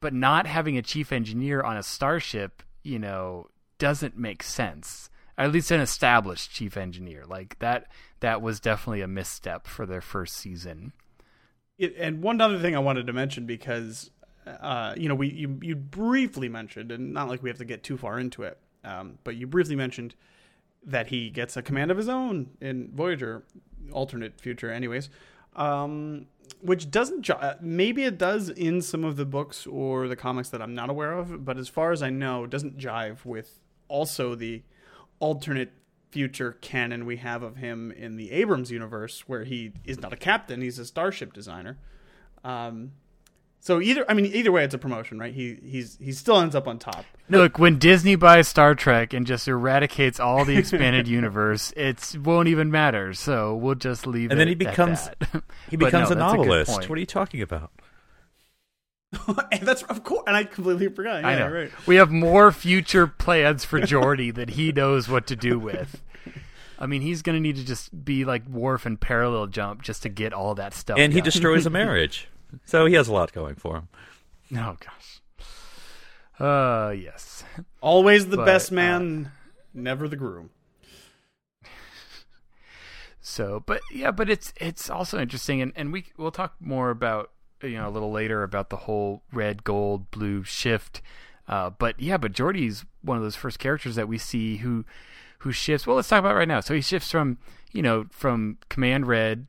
But 0.00 0.14
not 0.14 0.46
having 0.46 0.78
a 0.78 0.82
chief 0.82 1.10
engineer 1.10 1.60
on 1.60 1.76
a 1.76 1.82
starship, 1.82 2.62
you 2.84 3.00
know, 3.00 3.48
doesn't 3.78 4.16
make 4.16 4.42
sense. 4.42 5.10
At 5.36 5.52
least 5.52 5.70
an 5.70 5.80
established 5.80 6.52
chief 6.52 6.76
engineer 6.76 7.24
like 7.26 7.58
that. 7.58 7.86
That 8.20 8.42
was 8.42 8.60
definitely 8.60 9.02
a 9.02 9.08
misstep 9.08 9.66
for 9.66 9.86
their 9.86 10.00
first 10.00 10.36
season. 10.36 10.92
it, 11.78 11.94
and 11.98 12.22
one 12.22 12.40
other 12.40 12.58
thing 12.58 12.76
I 12.76 12.80
wanted 12.80 13.06
to 13.06 13.12
mention 13.12 13.46
because 13.46 14.10
uh, 14.46 14.94
you 14.96 15.08
know 15.08 15.14
we 15.14 15.28
you 15.28 15.58
you 15.62 15.76
briefly 15.76 16.48
mentioned, 16.48 16.92
and 16.92 17.12
not 17.12 17.28
like 17.28 17.42
we 17.42 17.50
have 17.50 17.58
to 17.58 17.64
get 17.64 17.82
too 17.82 17.96
far 17.96 18.18
into 18.18 18.42
it, 18.44 18.58
um, 18.84 19.18
but 19.24 19.36
you 19.36 19.46
briefly 19.46 19.76
mentioned 19.76 20.14
that 20.84 21.08
he 21.08 21.30
gets 21.30 21.56
a 21.56 21.62
command 21.62 21.90
of 21.90 21.96
his 21.96 22.08
own 22.08 22.50
in 22.60 22.90
Voyager, 22.94 23.44
alternate 23.92 24.40
future, 24.40 24.70
anyways. 24.70 25.10
Um, 25.56 26.26
which 26.60 26.90
doesn't 26.90 27.22
ji- 27.22 27.32
uh, 27.32 27.54
maybe 27.60 28.04
it 28.04 28.18
does 28.18 28.48
in 28.48 28.80
some 28.80 29.04
of 29.04 29.16
the 29.16 29.24
books 29.24 29.66
or 29.66 30.08
the 30.08 30.16
comics 30.16 30.48
that 30.50 30.62
I'm 30.62 30.74
not 30.74 30.90
aware 30.90 31.12
of, 31.12 31.44
but 31.44 31.58
as 31.58 31.68
far 31.68 31.92
as 31.92 32.02
I 32.02 32.10
know, 32.10 32.46
doesn't 32.46 32.78
jive 32.78 33.24
with 33.24 33.60
also 33.88 34.34
the 34.34 34.62
alternate 35.18 35.72
future 36.10 36.52
canon 36.60 37.04
we 37.04 37.16
have 37.16 37.42
of 37.42 37.56
him 37.56 37.92
in 37.92 38.16
the 38.16 38.30
Abrams 38.30 38.70
universe, 38.70 39.24
where 39.28 39.44
he 39.44 39.72
is 39.84 40.00
not 40.00 40.12
a 40.12 40.16
captain; 40.16 40.60
he's 40.60 40.78
a 40.78 40.84
starship 40.84 41.32
designer. 41.32 41.78
Um, 42.44 42.92
so 43.60 43.80
either, 43.80 44.04
I 44.08 44.14
mean, 44.14 44.26
either 44.26 44.52
way, 44.52 44.64
it's 44.64 44.74
a 44.74 44.78
promotion, 44.78 45.18
right? 45.18 45.34
He 45.34 45.58
he's 45.64 45.96
he 46.00 46.12
still 46.12 46.38
ends 46.40 46.54
up 46.54 46.66
on 46.68 46.78
top. 46.78 47.04
Look, 47.28 47.58
when 47.58 47.78
Disney 47.78 48.14
buys 48.16 48.48
Star 48.48 48.74
Trek 48.74 49.12
and 49.12 49.26
just 49.26 49.46
eradicates 49.48 50.18
all 50.20 50.44
the 50.44 50.56
expanded 50.56 51.06
universe, 51.18 51.72
it 51.76 52.16
won't 52.22 52.48
even 52.48 52.70
matter. 52.70 53.12
So 53.12 53.54
we'll 53.54 53.74
just 53.74 54.06
leave 54.06 54.30
And 54.30 54.38
it 54.40 54.42
then 54.42 54.48
he 54.48 54.54
becomes- 54.54 55.10
he 55.70 55.76
becomes 55.76 56.10
no, 56.10 56.16
a 56.16 56.18
novelist. 56.18 56.70
point. 56.70 56.88
what 56.88 56.96
are 56.96 57.00
you 57.00 57.06
talking 57.06 57.42
about? 57.42 57.70
and 59.52 59.62
that's 59.62 59.82
of 59.84 60.04
course, 60.04 60.24
and 60.26 60.36
I 60.36 60.44
completely 60.44 60.88
forgot. 60.88 61.22
Yeah, 61.22 61.28
I 61.28 61.38
know. 61.38 61.48
right. 61.48 61.70
We 61.86 61.96
have 61.96 62.10
more 62.10 62.52
future 62.52 63.06
plans 63.06 63.64
for 63.64 63.80
Geordi 63.80 64.34
that 64.34 64.50
he 64.50 64.70
knows 64.72 65.08
what 65.08 65.26
to 65.28 65.36
do 65.36 65.58
with. 65.58 66.02
I 66.78 66.86
mean, 66.86 67.02
he's 67.02 67.22
going 67.22 67.34
to 67.34 67.40
need 67.40 67.56
to 67.56 67.64
just 67.64 68.04
be 68.04 68.24
like 68.24 68.46
Worf 68.46 68.86
and 68.86 69.00
parallel 69.00 69.46
jump 69.48 69.82
just 69.82 70.02
to 70.04 70.08
get 70.08 70.32
all 70.32 70.54
that 70.56 70.74
stuff. 70.74 70.98
And 70.98 71.12
he 71.12 71.20
destroys 71.20 71.66
a 71.66 71.70
marriage. 71.70 72.28
So 72.64 72.86
he 72.86 72.94
has 72.94 73.08
a 73.08 73.12
lot 73.12 73.32
going 73.32 73.56
for 73.56 73.76
him. 73.76 73.88
Oh 74.56 74.76
gosh. 74.80 75.20
Uh 76.40 76.90
yes. 76.92 77.44
Always 77.80 78.28
the 78.28 78.36
But, 78.38 78.46
best 78.46 78.72
uh, 78.72 78.76
man, 78.76 79.32
never 79.74 80.08
the 80.08 80.16
groom. 80.16 80.50
So, 83.20 83.62
but 83.66 83.80
yeah, 83.92 84.10
but 84.10 84.30
it's 84.30 84.52
it's 84.56 84.88
also 84.88 85.18
interesting, 85.20 85.60
and, 85.60 85.72
and 85.76 85.92
we 85.92 86.06
we'll 86.16 86.30
talk 86.30 86.54
more 86.60 86.88
about 86.90 87.30
you 87.62 87.76
know 87.76 87.88
a 87.88 87.90
little 87.90 88.10
later 88.10 88.42
about 88.42 88.70
the 88.70 88.76
whole 88.76 89.22
red, 89.32 89.64
gold, 89.64 90.10
blue 90.10 90.44
shift. 90.44 91.02
Uh, 91.46 91.68
but 91.70 92.00
yeah, 92.00 92.16
but 92.16 92.32
Geordi's 92.32 92.84
one 93.02 93.16
of 93.18 93.22
those 93.22 93.36
first 93.36 93.58
characters 93.58 93.96
that 93.96 94.08
we 94.08 94.16
see 94.16 94.56
who 94.58 94.84
who 95.40 95.52
shifts. 95.52 95.86
Well, 95.86 95.96
let's 95.96 96.08
talk 96.08 96.20
about 96.20 96.32
it 96.32 96.38
right 96.38 96.48
now. 96.48 96.60
So 96.60 96.72
he 96.74 96.80
shifts 96.80 97.10
from 97.10 97.36
you 97.72 97.82
know 97.82 98.06
from 98.10 98.58
Command 98.70 99.06
Red 99.06 99.46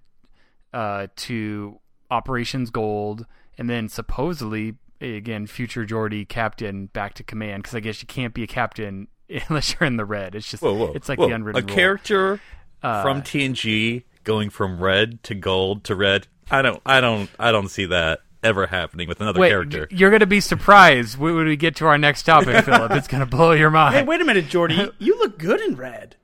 uh, 0.73 1.07
to 1.17 1.79
Operations 2.11 2.69
Gold, 2.69 3.25
and 3.57 3.69
then 3.69 3.89
supposedly 3.89 4.75
again 5.01 5.47
future 5.47 5.85
Geordi 5.85 6.27
captain 6.27 6.87
back 6.87 7.13
to 7.15 7.23
command 7.23 7.63
because 7.63 7.75
I 7.75 7.79
guess 7.79 8.01
you 8.01 8.07
can't 8.07 8.33
be 8.33 8.43
a 8.43 8.47
captain 8.47 9.07
unless 9.49 9.73
you're 9.73 9.87
in 9.87 9.97
the 9.97 10.05
red. 10.05 10.35
It's 10.35 10.49
just 10.49 10.61
Whoa, 10.63 10.73
whoa. 10.73 10.91
it's 10.93 11.07
like 11.09 11.17
whoa. 11.19 11.27
the 11.29 11.35
unwritten 11.35 11.63
A 11.63 11.65
rule. 11.65 11.75
character 11.75 12.41
Uh, 12.83 13.01
from 13.01 13.21
TNG 13.21 14.03
going 14.23 14.49
from 14.49 14.79
red 14.81 15.21
to 15.23 15.35
gold 15.35 15.83
to 15.85 15.95
red. 15.95 16.27
I 16.51 16.61
don't 16.61 16.81
I 16.85 16.99
don't 17.01 17.29
I 17.39 17.51
don't 17.51 17.67
see 17.69 17.85
that 17.85 18.21
ever 18.43 18.67
happening 18.67 19.07
with 19.07 19.19
another 19.21 19.39
Wait, 19.39 19.49
character. 19.49 19.87
you're 19.91 20.09
going 20.09 20.21
to 20.21 20.25
be 20.25 20.39
surprised 20.39 21.17
when 21.17 21.35
when 21.35 21.45
we 21.45 21.55
get 21.57 21.75
to 21.77 21.85
our 21.85 21.97
next 21.97 22.23
topic, 22.23 22.63
Phillip. 22.65 22.91
It's 22.91 23.07
going 23.07 23.19
to 23.19 23.25
blow 23.25 23.51
your 23.51 23.69
mind. 23.69 23.95
Hey, 23.95 24.03
wait 24.03 24.21
a 24.21 24.25
minute, 24.25 24.45
Geordi. 24.45 24.91
You 24.99 25.17
look 25.19 25.37
good 25.37 25.59
in 25.61 25.75
red. 25.75 26.15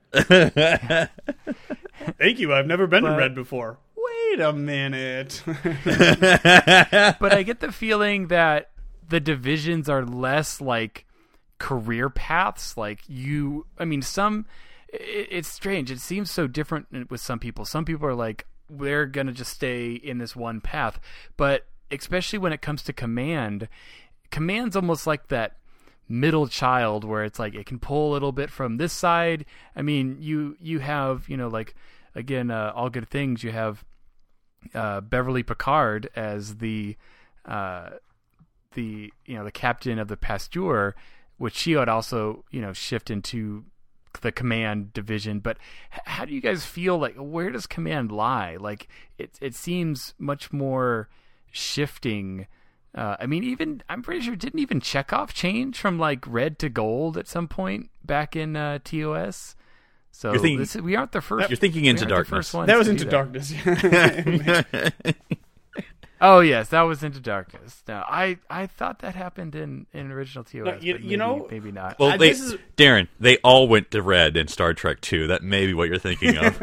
Thank 2.18 2.38
you. 2.38 2.52
I've 2.54 2.66
never 2.66 2.86
been 2.86 3.04
in 3.04 3.16
red 3.16 3.34
before. 3.34 3.78
Wait 4.30 4.40
a 4.40 4.52
minute. 4.52 5.42
but 5.46 7.32
I 7.32 7.42
get 7.42 7.60
the 7.60 7.72
feeling 7.72 8.28
that 8.28 8.70
the 9.08 9.20
divisions 9.20 9.88
are 9.88 10.04
less 10.04 10.60
like 10.60 11.06
career 11.58 12.10
paths. 12.10 12.76
Like 12.76 13.00
you, 13.08 13.66
I 13.78 13.84
mean, 13.84 14.02
some. 14.02 14.46
It, 14.88 15.28
it's 15.30 15.48
strange. 15.48 15.90
It 15.90 16.00
seems 16.00 16.30
so 16.30 16.46
different 16.46 17.10
with 17.10 17.20
some 17.20 17.38
people. 17.38 17.64
Some 17.64 17.84
people 17.84 18.06
are 18.06 18.14
like 18.14 18.46
they're 18.68 19.06
gonna 19.06 19.32
just 19.32 19.52
stay 19.52 19.92
in 19.92 20.18
this 20.18 20.34
one 20.34 20.60
path, 20.60 20.98
but 21.36 21.66
especially 21.90 22.38
when 22.38 22.52
it 22.52 22.60
comes 22.62 22.82
to 22.82 22.92
command, 22.92 23.68
command's 24.30 24.74
almost 24.74 25.06
like 25.06 25.28
that 25.28 25.56
middle 26.08 26.46
child 26.46 27.04
where 27.04 27.24
it's 27.24 27.38
like 27.38 27.54
it 27.54 27.66
can 27.66 27.78
pull 27.78 28.10
a 28.10 28.12
little 28.12 28.32
bit 28.32 28.50
from 28.50 28.76
this 28.76 28.92
side. 28.92 29.44
I 29.74 29.82
mean, 29.82 30.18
you 30.20 30.56
you 30.60 30.80
have 30.80 31.28
you 31.28 31.36
know 31.36 31.48
like 31.48 31.74
again, 32.14 32.50
uh, 32.50 32.72
all 32.74 32.90
good 32.90 33.08
things. 33.08 33.44
You 33.44 33.52
have 33.52 33.84
uh, 34.74 35.00
Beverly 35.00 35.42
Picard 35.42 36.08
as 36.14 36.56
the 36.56 36.96
uh, 37.44 37.90
the 38.74 39.12
you 39.24 39.36
know 39.36 39.44
the 39.44 39.52
captain 39.52 39.98
of 39.98 40.08
the 40.08 40.16
Pasteur, 40.16 40.94
which 41.38 41.56
she 41.56 41.76
would 41.76 41.88
also 41.88 42.44
you 42.50 42.60
know 42.60 42.72
shift 42.72 43.10
into 43.10 43.64
the 44.20 44.32
command 44.32 44.92
division. 44.92 45.40
But 45.40 45.58
how 45.90 46.24
do 46.24 46.34
you 46.34 46.40
guys 46.40 46.64
feel 46.64 46.98
like 46.98 47.16
where 47.16 47.50
does 47.50 47.66
command 47.66 48.12
lie? 48.12 48.56
Like 48.56 48.88
it 49.18 49.38
it 49.40 49.54
seems 49.54 50.14
much 50.18 50.52
more 50.52 51.08
shifting. 51.50 52.46
Uh, 52.94 53.16
I 53.20 53.26
mean, 53.26 53.44
even 53.44 53.82
I'm 53.88 54.02
pretty 54.02 54.22
sure 54.22 54.36
didn't 54.36 54.60
even 54.60 54.80
Chekhov 54.80 55.34
change 55.34 55.78
from 55.78 55.98
like 55.98 56.24
red 56.26 56.58
to 56.60 56.68
gold 56.68 57.18
at 57.18 57.28
some 57.28 57.48
point 57.48 57.90
back 58.04 58.36
in 58.36 58.56
uh, 58.56 58.78
TOS. 58.84 59.55
So 60.18 60.32
You're 60.32 60.40
thinking- 60.40 60.58
this 60.60 60.74
is, 60.74 60.80
we 60.80 60.96
aren't 60.96 61.12
the 61.12 61.20
first. 61.20 61.50
You're 61.50 61.58
thinking 61.58 61.84
Into 61.84 62.04
aren't 62.04 62.08
the 62.08 62.14
Darkness. 62.14 62.30
first 62.30 62.54
ones 62.54 62.68
that 62.68 62.78
was 62.78 62.88
into 62.88 63.04
do 63.04 63.10
darkness. 63.10 63.52
Oh 66.20 66.40
yes, 66.40 66.68
that 66.70 66.82
was 66.82 67.02
into 67.02 67.20
darkness. 67.20 67.82
No, 67.86 68.02
I 68.08 68.38
I 68.48 68.66
thought 68.66 69.00
that 69.00 69.14
happened 69.14 69.54
in 69.54 69.86
in 69.92 70.10
original 70.10 70.44
TOS. 70.44 70.64
No, 70.64 70.74
you- 70.80 70.94
but 70.94 71.02
you 71.02 71.08
maybe, 71.10 71.16
know- 71.16 71.48
maybe 71.50 71.72
not. 71.72 71.98
Well, 71.98 72.12
Uh, 72.12 72.16
they, 72.16 72.30
this 72.30 72.40
is- 72.40 72.54
Darren, 72.76 73.08
they 73.20 73.36
all 73.38 73.68
went 73.68 73.90
to 73.90 74.00
red 74.02 74.36
in 74.36 74.48
Star 74.48 74.72
Trek 74.74 75.00
2. 75.02 75.26
That 75.26 75.42
may 75.42 75.66
be 75.66 75.74
what 75.74 75.88
you're 75.88 75.98
thinking 75.98 76.36
of. 76.38 76.58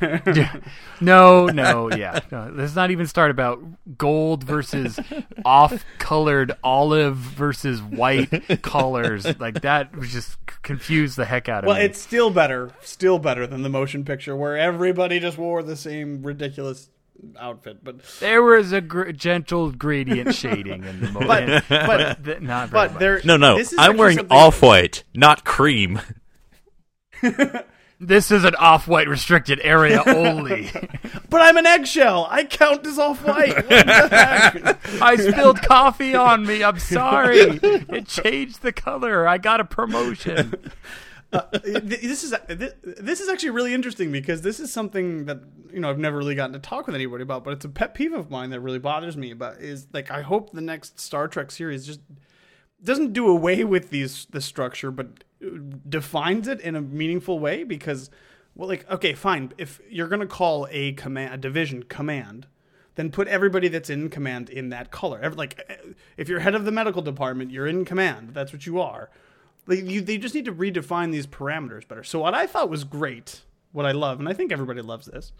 no, 1.00 1.46
no, 1.46 1.90
yeah, 1.94 2.20
no. 2.30 2.50
Let's 2.54 2.74
not 2.74 2.90
even 2.90 3.06
start 3.06 3.30
about 3.30 3.62
gold 3.98 4.44
versus 4.44 4.98
off-colored 5.44 6.52
olive 6.62 7.16
versus 7.16 7.82
white 7.82 8.62
colors. 8.62 9.26
Like 9.38 9.62
that 9.62 9.94
was 9.96 10.12
just 10.12 10.38
confused 10.62 11.16
the 11.16 11.24
heck 11.24 11.48
out 11.48 11.64
of 11.64 11.68
well, 11.68 11.76
me. 11.76 11.80
Well, 11.80 11.86
it's 11.90 12.00
still 12.00 12.30
better, 12.30 12.70
still 12.80 13.18
better 13.18 13.46
than 13.46 13.62
the 13.62 13.68
motion 13.68 14.04
picture 14.04 14.36
where 14.36 14.56
everybody 14.56 15.20
just 15.20 15.38
wore 15.38 15.62
the 15.62 15.76
same 15.76 16.22
ridiculous 16.22 16.88
outfit. 17.38 17.82
But 17.82 18.02
there 18.20 18.42
was 18.42 18.72
a 18.72 18.80
gr- 18.80 19.10
gentle 19.12 19.70
gradient 19.72 20.34
shading 20.34 20.84
in 20.84 21.00
the 21.00 21.10
moment, 21.12 21.64
But- 21.68 21.86
but- 21.86 22.24
th- 22.24 22.40
not 22.40 22.68
very 22.68 22.88
but 22.88 22.92
much. 22.92 23.00
there, 23.00 23.20
No, 23.24 23.36
no. 23.36 23.56
This 23.56 23.72
is 23.72 23.78
I'm 23.78 23.96
wearing 23.96 24.18
something- 24.18 24.36
off 24.36 24.60
white, 24.62 25.04
not 25.14 25.44
cream. 25.44 26.00
This 28.00 28.30
is 28.32 28.44
an 28.44 28.56
off-white 28.56 29.08
restricted 29.08 29.60
area 29.62 30.02
only. 30.06 30.70
But 31.30 31.40
I'm 31.40 31.56
an 31.56 31.64
eggshell. 31.64 32.26
I 32.28 32.44
count 32.44 32.84
as 32.86 32.98
off 32.98 33.24
white. 33.24 33.54
What 33.54 33.68
the 33.68 34.08
heck? 34.10 35.00
I 35.00 35.16
spilled 35.16 35.62
coffee 35.62 36.14
on 36.14 36.44
me. 36.44 36.62
I'm 36.62 36.78
sorry. 36.80 37.38
It 37.62 38.06
changed 38.06 38.60
the 38.62 38.72
color. 38.72 39.26
I 39.26 39.38
got 39.38 39.60
a 39.60 39.64
promotion. 39.64 40.54
Uh, 41.34 41.42
this 41.82 42.22
is 42.22 42.32
this 42.82 43.20
is 43.20 43.28
actually 43.28 43.50
really 43.50 43.74
interesting 43.74 44.12
because 44.12 44.42
this 44.42 44.60
is 44.60 44.72
something 44.72 45.24
that 45.24 45.40
you 45.72 45.80
know 45.80 45.90
I've 45.90 45.98
never 45.98 46.16
really 46.16 46.36
gotten 46.36 46.52
to 46.52 46.60
talk 46.60 46.86
with 46.86 46.94
anybody 46.94 47.22
about, 47.22 47.42
but 47.42 47.52
it's 47.54 47.64
a 47.64 47.68
pet 47.68 47.94
peeve 47.94 48.12
of 48.12 48.30
mine 48.30 48.50
that 48.50 48.60
really 48.60 48.78
bothers 48.78 49.16
me. 49.16 49.32
But 49.32 49.60
is 49.60 49.88
like 49.92 50.10
I 50.10 50.22
hope 50.22 50.52
the 50.52 50.60
next 50.60 51.00
Star 51.00 51.26
Trek 51.26 51.50
series 51.50 51.86
just 51.86 52.00
doesn't 52.82 53.12
do 53.12 53.26
away 53.26 53.64
with 53.64 53.90
these 53.90 54.26
the 54.30 54.40
structure, 54.40 54.90
but 54.92 55.24
uh, 55.44 55.48
defines 55.88 56.46
it 56.46 56.60
in 56.60 56.76
a 56.76 56.80
meaningful 56.80 57.40
way 57.40 57.64
because, 57.64 58.10
well, 58.54 58.68
like 58.68 58.88
okay, 58.90 59.12
fine. 59.12 59.52
If 59.58 59.80
you're 59.90 60.08
gonna 60.08 60.26
call 60.26 60.68
a 60.70 60.92
command 60.92 61.34
a 61.34 61.36
division 61.36 61.82
command, 61.84 62.46
then 62.94 63.10
put 63.10 63.26
everybody 63.26 63.66
that's 63.66 63.90
in 63.90 64.08
command 64.08 64.50
in 64.50 64.68
that 64.68 64.92
color. 64.92 65.30
Like 65.30 65.64
uh, 65.68 65.92
if 66.16 66.28
you're 66.28 66.40
head 66.40 66.54
of 66.54 66.64
the 66.64 66.72
medical 66.72 67.02
department, 67.02 67.50
you're 67.50 67.66
in 67.66 67.84
command. 67.84 68.34
That's 68.34 68.52
what 68.52 68.66
you 68.66 68.80
are. 68.80 69.10
Like 69.66 69.84
you, 69.84 70.00
they 70.00 70.18
just 70.18 70.34
need 70.34 70.44
to 70.44 70.52
redefine 70.52 71.10
these 71.12 71.26
parameters 71.26 71.86
better. 71.88 72.04
So 72.04 72.18
what 72.20 72.34
I 72.34 72.46
thought 72.46 72.68
was 72.68 72.84
great, 72.84 73.42
what 73.72 73.86
I 73.86 73.92
love, 73.92 74.18
and 74.20 74.28
I 74.28 74.32
think 74.34 74.52
everybody 74.52 74.82
loves 74.82 75.06
this, 75.06 75.32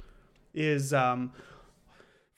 is 0.54 0.92
um, 0.94 1.32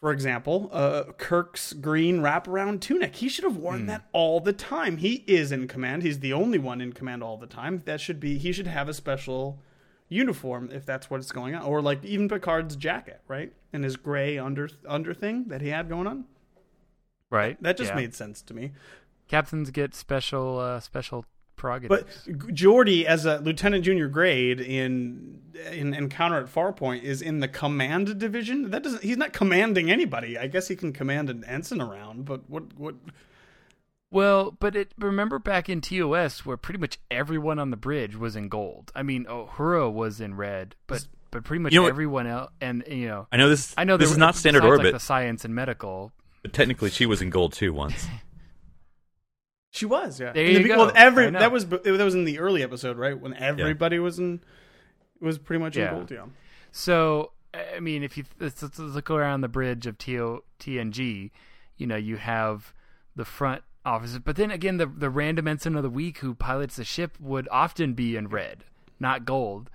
for 0.01 0.11
example, 0.13 0.69
uh, 0.73 1.05
Kirk's 1.17 1.73
green 1.73 2.21
wraparound 2.21 2.81
tunic. 2.81 3.17
He 3.17 3.29
should 3.29 3.45
have 3.45 3.57
worn 3.57 3.87
that 3.87 4.07
all 4.13 4.41
the 4.41 4.53
time. 4.53 4.97
He 4.99 5.25
is 5.27 5.53
in 5.53 5.69
command. 5.69 6.03
He's 6.03 6.19
the 6.21 6.33
only 6.33 6.59
one 6.59 6.81
in 6.81 6.93
command 6.93 7.23
all 7.23 7.37
the 7.37 7.47
time. 7.47 7.83
That 7.87 8.01
should 8.01 8.21
be. 8.21 8.37
He 8.39 8.53
should 8.53 8.67
have 8.67 8.89
a 8.89 8.95
special 8.95 9.61
uniform 10.09 10.71
if 10.73 10.85
that's 10.87 11.09
what's 11.11 11.33
going 11.33 11.55
on, 11.55 11.63
or 11.63 11.81
like 11.83 12.05
even 12.05 12.29
Picard's 12.29 12.77
jacket, 12.77 13.21
right, 13.27 13.53
and 13.73 13.83
his 13.85 13.97
gray 13.97 14.39
under 14.39 14.69
under 14.87 15.15
thing 15.15 15.45
that 15.49 15.61
he 15.61 15.69
had 15.69 15.89
going 15.89 16.07
on. 16.07 16.25
Right. 17.31 17.61
That 17.63 17.77
just 17.77 17.91
Yeah. 17.91 17.97
made 17.97 18.15
sense 18.15 18.43
to 18.43 18.55
me. 18.55 18.73
captains 19.29 19.71
get 19.73 19.93
special 19.95 20.59
uh, 20.61 20.79
special 20.79 21.25
prerogatives. 21.57 22.07
But 22.27 22.55
Geordi, 22.55 23.05
as 23.05 23.25
a 23.27 23.39
lieutenant 23.39 23.85
junior 23.85 24.09
grade 24.09 24.61
in 24.61 25.41
in 25.73 25.95
Encounter 25.95 26.37
at 26.39 26.47
Farpoint, 26.47 27.03
is 27.03 27.23
in 27.23 27.41
the 27.41 27.49
command 27.49 28.19
division. 28.19 28.71
That 28.71 28.83
doesn't. 28.83 29.03
He's 29.03 29.17
not 29.17 29.33
commanding 29.33 29.91
anybody. 29.91 30.37
I 30.39 30.47
guess 30.47 30.69
he 30.69 30.77
can 30.77 30.93
command 30.93 31.31
an 31.31 31.45
ensign 31.45 31.81
around, 31.81 32.25
but 32.27 32.49
what 32.49 32.65
what? 32.79 32.95
Well, 34.11 34.53
but 34.59 34.77
it 34.77 34.93
remember 34.99 35.39
back 35.39 35.69
in 35.69 35.81
TOS 35.81 36.47
where 36.47 36.57
pretty 36.57 36.79
much 36.79 36.99
everyone 37.11 37.59
on 37.59 37.71
the 37.71 37.77
bridge 37.77 38.17
was 38.17 38.37
in 38.37 38.49
gold. 38.49 38.93
I 38.95 39.03
mean, 39.03 39.27
oh, 39.29 39.51
Uhura 39.57 39.93
was 39.93 40.21
in 40.21 40.35
red, 40.37 40.75
but 40.87 41.07
but 41.33 41.43
pretty 41.45 41.63
much 41.63 41.73
You 41.73 41.81
know 41.81 41.83
what- 41.85 41.89
everyone 41.91 42.27
else, 42.27 42.51
and 42.61 42.85
you 42.89 43.09
know, 43.09 43.27
I 43.33 43.37
know 43.37 43.49
this. 43.49 43.75
I 43.77 43.85
know 43.85 43.97
this 43.97 44.09
there 44.09 44.13
is 44.15 44.17
were- 44.19 44.21
not 44.27 44.37
standard 44.37 44.65
orbit. 44.65 44.85
Like 44.87 44.93
the 44.95 45.01
science 45.01 45.45
and 45.45 45.55
medical. 45.55 46.13
but 46.43 46.53
technically, 46.53 46.91
she 46.91 47.05
was 47.05 47.21
in 47.21 47.31
gold 47.31 47.53
too 47.53 47.73
once. 47.73 48.07
She 49.77 49.87
was, 49.87 50.19
yeah. 50.19 50.33
There 50.33 50.45
In 50.45 50.55
the 50.55 50.59
you 50.61 50.65
be- 50.65 50.69
go. 50.71 50.79
Well, 50.79 50.93
every 50.95 51.31
that 51.31 51.53
was 51.53 51.67
that 51.67 51.85
was 51.85 52.15
in 52.15 52.25
the 52.25 52.39
early 52.39 52.63
episode, 52.63 52.97
right? 52.97 53.19
When 53.19 53.35
everybody 53.35 53.99
was 53.99 54.19
in 54.19 54.41
was 55.21 55.39
pretty 55.39 55.63
much 55.63 55.77
Yeah. 55.77 55.91
in 55.91 55.95
gold. 55.97 56.11
Yeah. 56.11 56.25
So 56.73 57.33
I 57.55 57.81
mean, 57.81 58.03
if 58.03 58.17
you 58.17 58.25
let's, 58.41 58.63
let's 58.63 58.79
look 58.79 59.11
around 59.11 59.41
the 59.43 59.49
bridge 59.49 59.87
of 59.87 59.99
TO, 59.99 60.43
TNG, 60.59 61.31
you 61.77 61.87
know, 61.87 61.97
you 61.97 62.17
have 62.17 62.73
the 63.15 63.25
front 63.25 63.63
officer, 63.85 64.19
but 64.19 64.37
then 64.37 64.51
again, 64.51 64.79
the 64.79 64.87
the 64.87 65.11
random 65.11 65.47
ensign 65.47 65.75
of 65.77 65.83
the 65.83 65.91
week 65.91 66.19
who 66.19 66.35
pilots 66.35 66.77
the 66.77 66.85
ship 66.85 67.17
would 67.21 67.49
often 67.51 67.93
be 67.95 68.17
in 68.17 68.29
red, 68.29 68.65
not 68.99 69.25
gold. 69.25 69.71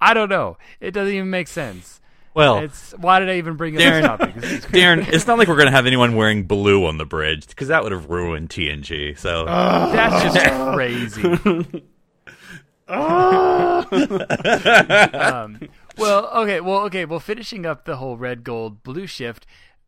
I 0.00 0.14
don't 0.14 0.28
know. 0.28 0.58
It 0.80 0.90
doesn't 0.90 1.14
even 1.14 1.30
make 1.30 1.46
sense. 1.48 2.00
Well, 2.34 2.58
It's 2.58 2.92
why 2.92 3.20
did 3.20 3.28
I 3.28 3.36
even 3.36 3.56
bring 3.56 3.76
up 3.76 3.82
Darren- 3.82 4.00
this 4.00 4.06
topic? 4.06 4.34
This 4.36 4.52
is 4.52 4.64
Darren, 4.66 5.06
it's 5.12 5.26
not 5.26 5.38
like 5.38 5.48
we're 5.48 5.56
gonna 5.56 5.70
have 5.70 5.86
anyone 5.86 6.16
wearing 6.16 6.44
blue 6.44 6.86
on 6.86 6.96
the 6.98 7.04
bridge 7.04 7.46
because 7.46 7.68
that 7.68 7.82
would 7.82 7.92
have 7.92 8.08
ruined 8.08 8.48
TNG. 8.48 9.18
So 9.18 9.44
That's 9.44 10.34
just 10.34 10.74
crazy. 10.74 11.22
um, 12.92 13.88
well, 15.96 16.28
okay, 16.42 16.60
well, 16.60 16.80
okay, 16.82 17.04
well, 17.04 17.20
finishing 17.20 17.64
up 17.64 17.84
the 17.84 17.96
whole 17.96 18.16
red, 18.16 18.44
gold, 18.44 18.82
blue 18.82 19.06
shift. 19.06 19.46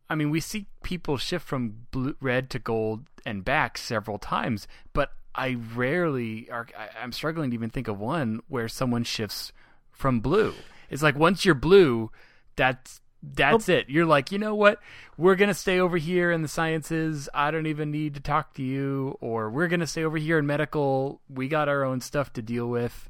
I 0.09 0.15
mean, 0.15 0.29
we 0.29 0.39
see 0.39 0.67
people 0.83 1.17
shift 1.17 1.45
from 1.47 1.87
blue, 1.91 2.15
red 2.19 2.49
to 2.51 2.59
gold 2.59 3.05
and 3.25 3.43
back 3.43 3.77
several 3.77 4.17
times, 4.17 4.67
but 4.93 5.11
I 5.33 5.57
rarely 5.75 6.49
are. 6.49 6.67
I'm 7.01 7.11
struggling 7.11 7.51
to 7.51 7.55
even 7.55 7.69
think 7.69 7.87
of 7.87 7.99
one 7.99 8.39
where 8.47 8.67
someone 8.67 9.03
shifts 9.03 9.51
from 9.91 10.19
blue. 10.19 10.53
It's 10.89 11.03
like 11.03 11.15
once 11.17 11.43
you're 11.45 11.55
blue, 11.55 12.11
that's 12.55 13.01
that's 13.23 13.69
it. 13.69 13.89
You're 13.89 14.05
like, 14.05 14.31
you 14.31 14.37
know 14.37 14.53
what? 14.53 14.79
We're 15.17 15.35
gonna 15.35 15.53
stay 15.55 15.79
over 15.79 15.97
here 15.97 16.31
in 16.31 16.41
the 16.43 16.47
sciences. 16.47 17.27
I 17.33 17.49
don't 17.51 17.65
even 17.65 17.89
need 17.91 18.13
to 18.15 18.19
talk 18.19 18.53
to 18.55 18.63
you. 18.63 19.17
Or 19.21 19.49
we're 19.49 19.67
gonna 19.67 19.87
stay 19.87 20.03
over 20.03 20.17
here 20.17 20.37
in 20.37 20.45
medical. 20.45 21.21
We 21.29 21.47
got 21.47 21.67
our 21.69 21.83
own 21.83 22.01
stuff 22.01 22.33
to 22.33 22.41
deal 22.41 22.67
with. 22.67 23.09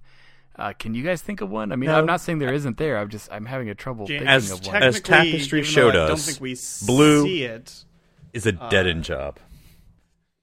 Uh, 0.58 0.72
can 0.72 0.93
you 0.96 1.04
guys 1.04 1.22
think 1.22 1.41
of 1.41 1.50
one? 1.50 1.74
I 1.74 1.76
mean, 1.76 1.89
No. 1.89 1.98
I'm 2.00 2.06
not 2.06 2.22
saying 2.22 2.39
there 2.39 2.54
isn't 2.54 2.78
there. 2.78 2.98
I'm 2.98 3.10
just 3.10 3.30
I'm 3.32 3.46
having 3.46 3.70
a 3.70 3.76
trouble 3.76 4.06
Jan- 4.06 4.20
thinking 4.20 4.28
As 4.30 4.52
of 4.52 4.65
one. 4.65 4.82
as 4.82 5.02
Tapestry 5.02 5.60
even 5.60 5.70
though 5.70 5.74
showed 5.82 5.89
I 5.96 6.08
don't 6.08 6.12
us, 6.12 6.26
think 6.28 6.39
we 6.39 6.56
blue- 6.88 7.24
see 7.26 7.43
it. 7.43 7.84
is 8.32 8.46
a 8.46 8.54
dead 8.54 8.88
end 8.88 9.04
job. 9.04 9.38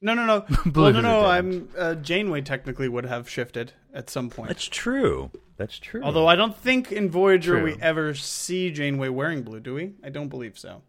No, 0.03 0.15
no, 0.15 0.27
no. 0.27 0.41
Blue 0.67 0.83
well, 0.85 0.93
no, 0.93 0.99
is 0.99 1.03
no. 1.05 1.25
I'm 1.27 1.69
uh, 1.79 1.95
Janeway 1.95 2.41
technically 2.43 2.89
would 2.89 3.07
have 3.07 3.29
shifted 3.29 3.73
at 3.95 4.11
some 4.11 4.29
point. 4.31 4.49
That's 4.49 4.67
true. 4.67 5.31
That's 5.57 5.79
true. 5.79 6.03
Although 6.03 6.27
I 6.27 6.35
don't 6.35 6.57
think 6.57 6.91
in 6.91 7.09
Voyager 7.09 7.53
True. 7.61 7.65
we 7.65 7.77
ever 7.81 8.15
see 8.15 8.71
Janeway 8.73 9.09
wearing 9.11 9.43
blue, 9.43 9.61
do 9.61 9.75
we? 9.75 9.93
I 10.03 10.09
don't 10.09 10.29
believe 10.29 10.59
so. 10.59 10.83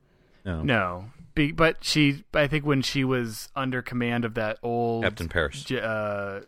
no. 0.45 0.63
No, 0.63 1.06
Be, 1.36 1.52
but 1.52 1.78
she. 1.84 2.23
I 2.34 2.47
think 2.47 2.65
when 2.65 2.82
she 2.82 3.04
was 3.04 3.49
under 3.56 3.82
command 3.84 4.26
of 4.26 4.34
that 4.34 4.58
old 4.63 5.04
Captain 5.04 5.30
Paris. 5.30 5.63
J- 5.63 5.80
uh, 5.82 6.41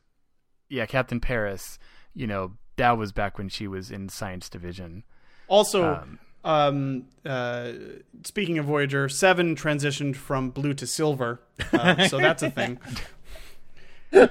yeah, 0.69 0.86
Captain 0.88 1.19
Paris. 1.19 1.78
You 2.15 2.25
know, 2.25 2.54
that 2.78 2.97
was 2.97 3.12
back 3.12 3.38
when 3.38 3.49
she 3.49 3.67
was 3.67 3.91
in 3.91 4.10
Science 4.10 4.49
Division. 4.49 5.04
Also, 5.47 5.93
Um, 5.95 6.19
um, 6.45 7.03
uh, 7.25 7.71
speaking 8.23 8.58
of 8.60 8.65
Voyager, 8.65 9.10
Seven 9.10 9.55
transitioned 9.55 10.15
from 10.15 10.51
blue 10.51 10.73
to 10.75 10.88
silver, 10.88 11.41
uh, 11.73 12.08
so 12.08 12.17
that's 12.19 12.41
a 12.43 12.49
thing. 12.51 12.79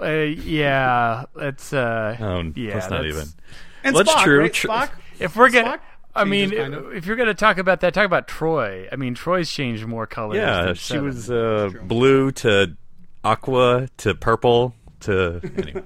Uh, 0.00 0.06
yeah, 0.22 1.24
it's 1.36 1.74
uh, 1.74 2.16
Oh, 2.18 2.40
yeah, 2.56 2.72
that's 2.72 2.88
not 2.88 3.02
that's- 3.02 3.14
even. 3.16 3.28
And 3.84 3.94
Well, 3.94 4.04
that's 4.04 4.22
true. 4.22 4.40
right? 4.40 4.52
Spock. 4.52 4.90
If 5.18 5.36
we're 5.36 5.50
gonna, 5.50 5.72
Spock 5.76 5.80
I 6.14 6.24
mean, 6.24 6.48
changes, 6.50 6.58
kind 6.58 6.74
of. 6.74 6.94
if 6.94 7.04
you're 7.06 7.16
gonna 7.16 7.34
talk 7.34 7.58
about 7.58 7.80
that, 7.80 7.92
talk 7.92 8.06
about 8.06 8.26
Troi. 8.26 8.88
I 8.90 8.96
mean, 8.96 9.14
Troi's 9.14 9.50
changed 9.50 9.84
more 9.86 10.06
colors. 10.06 10.36
Yeah, 10.38 10.62
than 10.64 10.74
she 10.76 10.94
Seven. 10.94 11.04
was 11.04 11.30
uh, 11.30 11.70
blue 11.82 12.32
to 12.32 12.76
aqua 13.24 13.88
to 13.98 14.14
purple 14.14 14.74
to. 15.00 15.40
Anyway. 15.56 15.82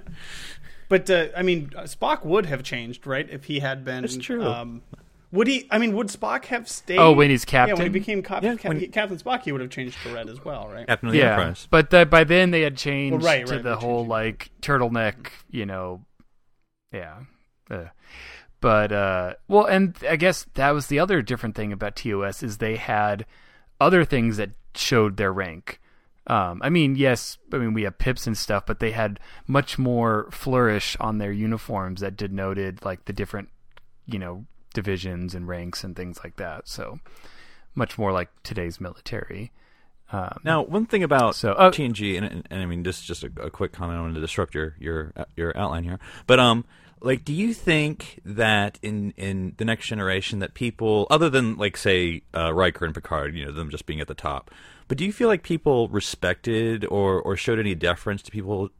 But 0.88 1.10
uh, 1.10 1.26
I 1.36 1.42
mean, 1.42 1.72
uh, 1.76 1.82
Spock 1.82 2.24
would 2.24 2.46
have 2.46 2.62
changed, 2.62 3.06
right? 3.08 3.28
If 3.28 3.46
he 3.46 3.58
had 3.60 3.84
been. 3.84 4.02
That's 4.02 4.16
true. 4.16 4.44
Um, 4.44 4.82
would 5.34 5.46
he? 5.46 5.68
I 5.70 5.78
mean, 5.78 5.94
would 5.96 6.06
Spock 6.08 6.46
have 6.46 6.68
stayed? 6.68 6.98
Oh, 6.98 7.12
when 7.12 7.28
he's 7.28 7.44
captain. 7.44 7.76
Yeah, 7.76 7.82
when 7.82 7.92
he 7.92 7.98
became 7.98 8.22
cap- 8.22 8.42
Yeah, 8.42 8.54
Cap- 8.56 8.68
when- 8.70 8.80
he- 8.80 8.88
Captain 8.88 9.18
Spock, 9.18 9.42
he 9.42 9.52
would 9.52 9.60
have 9.60 9.70
changed 9.70 9.98
to 10.04 10.14
red 10.14 10.28
as 10.30 10.42
well, 10.44 10.68
right? 10.72 10.86
Captain 10.86 11.08
of 11.08 11.12
the 11.12 11.18
yeah, 11.18 11.34
Enterprise. 11.34 11.68
but 11.70 11.90
the, 11.90 12.06
by 12.06 12.24
then 12.24 12.50
they 12.50 12.62
had 12.62 12.76
changed 12.76 13.22
Well, 13.22 13.32
right, 13.34 13.46
to 13.46 13.54
right, 13.56 13.62
the 13.62 13.76
whole 13.76 13.98
changing. 14.04 14.08
like 14.10 14.50
turtleneck, 14.62 15.28
you 15.50 15.66
know, 15.66 16.04
yeah. 16.92 17.18
Uh, 17.70 17.84
but 18.60 18.92
uh, 18.92 19.34
well, 19.48 19.66
and 19.66 19.96
I 20.08 20.16
guess 20.16 20.46
that 20.54 20.70
was 20.70 20.86
the 20.86 20.98
other 20.98 21.20
different 21.20 21.54
thing 21.54 21.72
about 21.72 21.96
TOS 21.96 22.42
is 22.42 22.58
they 22.58 22.76
had 22.76 23.26
other 23.80 24.04
things 24.04 24.36
that 24.38 24.50
showed 24.74 25.16
their 25.16 25.32
rank. 25.32 25.80
Um, 26.26 26.60
I 26.62 26.70
mean, 26.70 26.94
yes, 26.96 27.36
I 27.52 27.58
mean 27.58 27.74
we 27.74 27.82
have 27.82 27.98
pips 27.98 28.26
and 28.26 28.36
stuff, 28.38 28.64
but 28.66 28.80
they 28.80 28.92
had 28.92 29.20
much 29.46 29.78
more 29.78 30.28
flourish 30.30 30.96
on 30.98 31.18
their 31.18 31.32
uniforms 31.32 32.00
that 32.00 32.16
denoted 32.16 32.82
like 32.84 33.04
the 33.04 33.12
different, 33.12 33.50
you 34.06 34.18
know, 34.18 34.46
divisions 34.74 35.34
and 35.34 35.48
ranks 35.48 35.82
and 35.82 35.96
things 35.96 36.20
like 36.22 36.36
that. 36.36 36.68
So 36.68 37.00
much 37.74 37.96
more 37.96 38.12
like 38.12 38.28
today's 38.42 38.80
military. 38.80 39.50
Um, 40.12 40.40
Now, 40.44 40.62
one 40.62 40.84
thing 40.84 41.02
about 41.02 41.34
So, 41.34 41.52
uh, 41.52 41.70
TNG, 41.70 42.16
and, 42.16 42.26
and, 42.26 42.46
and 42.50 42.62
I 42.62 42.66
mean, 42.66 42.82
this 42.82 42.98
is 42.98 43.06
just 43.06 43.24
a, 43.24 43.30
a 43.40 43.50
quick 43.50 43.72
comment. 43.72 43.98
I 43.98 44.02
wanted 44.02 44.14
to 44.14 44.20
disrupt 44.20 44.54
your 44.54 44.76
your 44.78 45.12
your 45.34 45.56
outline 45.56 45.84
here, 45.84 45.98
but 46.26 46.38
um, 46.38 46.66
like, 47.00 47.24
do 47.24 47.32
you 47.32 47.52
think 47.52 48.20
that 48.24 48.78
in 48.82 49.12
in 49.16 49.54
the 49.56 49.64
next 49.64 49.86
generation 49.86 50.38
that 50.40 50.54
people, 50.54 51.06
other 51.10 51.30
than 51.30 51.56
like 51.56 51.76
say 51.76 52.22
uh, 52.34 52.52
Riker 52.52 52.84
and 52.84 52.94
Picard, 52.94 53.34
you 53.34 53.44
know, 53.44 53.52
them 53.52 53.70
just 53.70 53.86
being 53.86 54.00
at 54.00 54.08
the 54.08 54.14
top, 54.14 54.50
but 54.88 54.98
do 54.98 55.04
you 55.04 55.12
feel 55.12 55.28
like 55.28 55.42
people 55.42 55.88
respected 55.88 56.84
or 56.84 57.20
or 57.20 57.36
showed 57.36 57.58
any 57.58 57.74
deference 57.74 58.22
to 58.22 58.30
people 58.30 58.70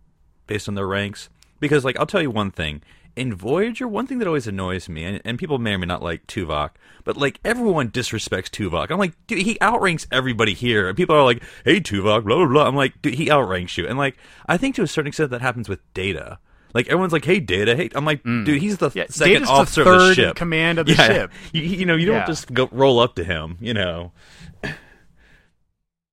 based 0.46 0.68
on 0.68 0.74
their 0.74 0.86
ranks? 0.86 1.30
Because 1.58 1.84
like, 1.84 1.98
I'll 1.98 2.06
tell 2.06 2.22
you 2.22 2.30
one 2.30 2.50
thing. 2.50 2.82
In 3.16 3.32
Voyager, 3.34 3.86
one 3.86 4.06
thing 4.08 4.18
that 4.18 4.26
always 4.26 4.46
annoys 4.48 4.88
me, 4.88 5.04
and, 5.04 5.20
and 5.24 5.38
people 5.38 5.58
may 5.58 5.74
or 5.74 5.78
may 5.78 5.86
not 5.86 6.02
like 6.02 6.26
Tuvok, 6.26 6.70
but 7.04 7.16
like 7.16 7.38
everyone 7.44 7.90
disrespects 7.90 8.48
Tuvok. 8.50 8.90
I'm 8.90 8.98
like, 8.98 9.12
dude, 9.28 9.38
he 9.42 9.56
outranks 9.60 10.06
everybody 10.10 10.52
here. 10.54 10.88
And 10.88 10.96
people 10.96 11.14
are 11.14 11.22
like, 11.22 11.42
hey, 11.64 11.80
Tuvok, 11.80 12.24
blah, 12.24 12.36
blah, 12.36 12.46
blah. 12.46 12.66
I'm 12.66 12.74
like, 12.74 13.00
dude, 13.02 13.14
he 13.14 13.30
outranks 13.30 13.78
you. 13.78 13.86
And 13.86 13.96
like, 13.98 14.16
I 14.46 14.56
think 14.56 14.74
to 14.76 14.82
a 14.82 14.86
certain 14.88 15.08
extent 15.08 15.30
that 15.30 15.42
happens 15.42 15.68
with 15.68 15.78
Data. 15.94 16.38
Like, 16.72 16.88
everyone's 16.88 17.12
like, 17.12 17.24
hey, 17.24 17.38
Data, 17.38 17.76
hey. 17.76 17.88
I'm 17.94 18.04
like, 18.04 18.24
mm. 18.24 18.44
dude, 18.44 18.60
he's 18.60 18.78
the 18.78 18.90
Yeah, 18.94 19.04
second 19.08 19.32
Data's 19.34 19.48
the 19.48 19.54
officer 19.54 19.80
of 19.82 19.86
third 19.86 20.10
the 20.10 20.14
ship. 20.14 20.36
command 20.36 20.80
of 20.80 20.86
the 20.86 20.92
Yeah. 20.98 21.06
ship. 21.06 21.32
You, 21.52 21.62
you 21.62 21.86
know, 21.86 21.94
you 21.94 22.06
don't 22.06 22.16
Yeah. 22.16 22.26
just 22.26 22.52
go 22.52 22.68
roll 22.72 22.98
up 22.98 23.14
to 23.14 23.22
him, 23.22 23.58
you 23.60 23.74
know. 23.74 24.10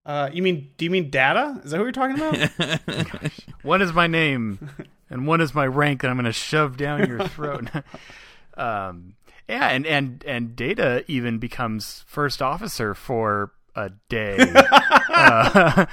Uh, 0.05 0.29
you 0.33 0.41
mean? 0.41 0.71
Do 0.77 0.85
you 0.85 0.91
mean 0.91 1.09
data? 1.09 1.61
Is 1.63 1.71
that 1.71 1.77
what 1.77 1.83
you're 1.83 1.91
talking 1.91 2.15
about? 2.17 3.31
One 3.61 3.81
is 3.81 3.93
my 3.93 4.07
name, 4.07 4.69
and 5.09 5.27
one 5.27 5.41
is 5.41 5.53
my 5.53 5.67
rank 5.67 6.01
that 6.01 6.09
I'm 6.09 6.15
going 6.15 6.25
to 6.25 6.31
shove 6.31 6.75
down 6.77 7.07
your 7.07 7.27
throat. 7.27 7.69
um, 8.57 9.13
yeah, 9.47 9.67
and 9.67 9.85
and 9.85 10.23
and 10.25 10.55
Data 10.55 11.03
even 11.07 11.37
becomes 11.37 12.03
first 12.07 12.41
officer 12.41 12.95
for 12.95 13.51
a 13.75 13.91
day. 14.09 14.37
uh, 15.13 15.85